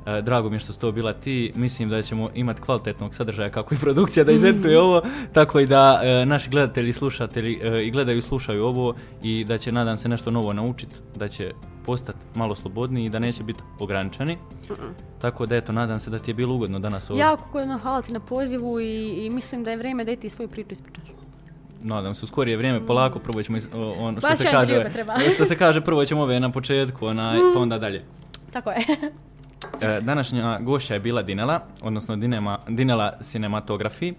[0.07, 1.53] E, drago mi je što si to bila ti.
[1.57, 6.01] Mislim da ćemo imati kvalitetnog sadržaja kako i produkcija da izedituje ovo, tako i da
[6.03, 10.09] e, naši gledatelji, slušatelji e, i gledaju i slušaju ovo i da će nadam se
[10.09, 11.53] nešto novo naučiti, da će
[11.87, 14.39] postati malo slobodniji i da neće biti ograničeni.
[15.21, 17.19] Tako da eto, nadam se da ti je bilo ugodno danas ovo.
[17.19, 20.49] Jako hvala ti na pozivu i, i mislim da je vrijeme da i ti svoju
[20.49, 21.09] priču ispričaš.
[21.83, 24.91] Nadam se, u skorije vrijeme, polako, prvo ćemo, is- o- on, što Baš se kaže,
[25.35, 28.05] što se kaže, prvo ćemo ove na početku, onaj, pa onda dalje.
[28.53, 28.79] Tako je.
[29.81, 34.09] E, današnja gošća je bila Dinela, odnosno Dinema, Dinela Cinematografi.
[34.09, 34.15] E,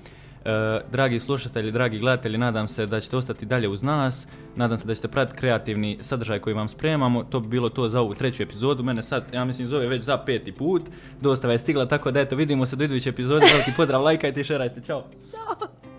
[0.92, 4.96] dragi slušatelji, dragi gledatelji, nadam se da ćete ostati dalje uz nas, nadam se da
[4.96, 8.84] ćete pratiti kreativni sadržaj koji vam spremamo, to bi bilo to za ovu treću epizodu,
[8.84, 10.82] mene sad, ja mislim, zove već za peti put,
[11.22, 14.44] dostava je stigla, tako da eto, vidimo se do iduće epizode, veliki pozdrav, lajkajte i
[14.44, 15.02] šerajte, čao!
[15.32, 15.91] Ćao.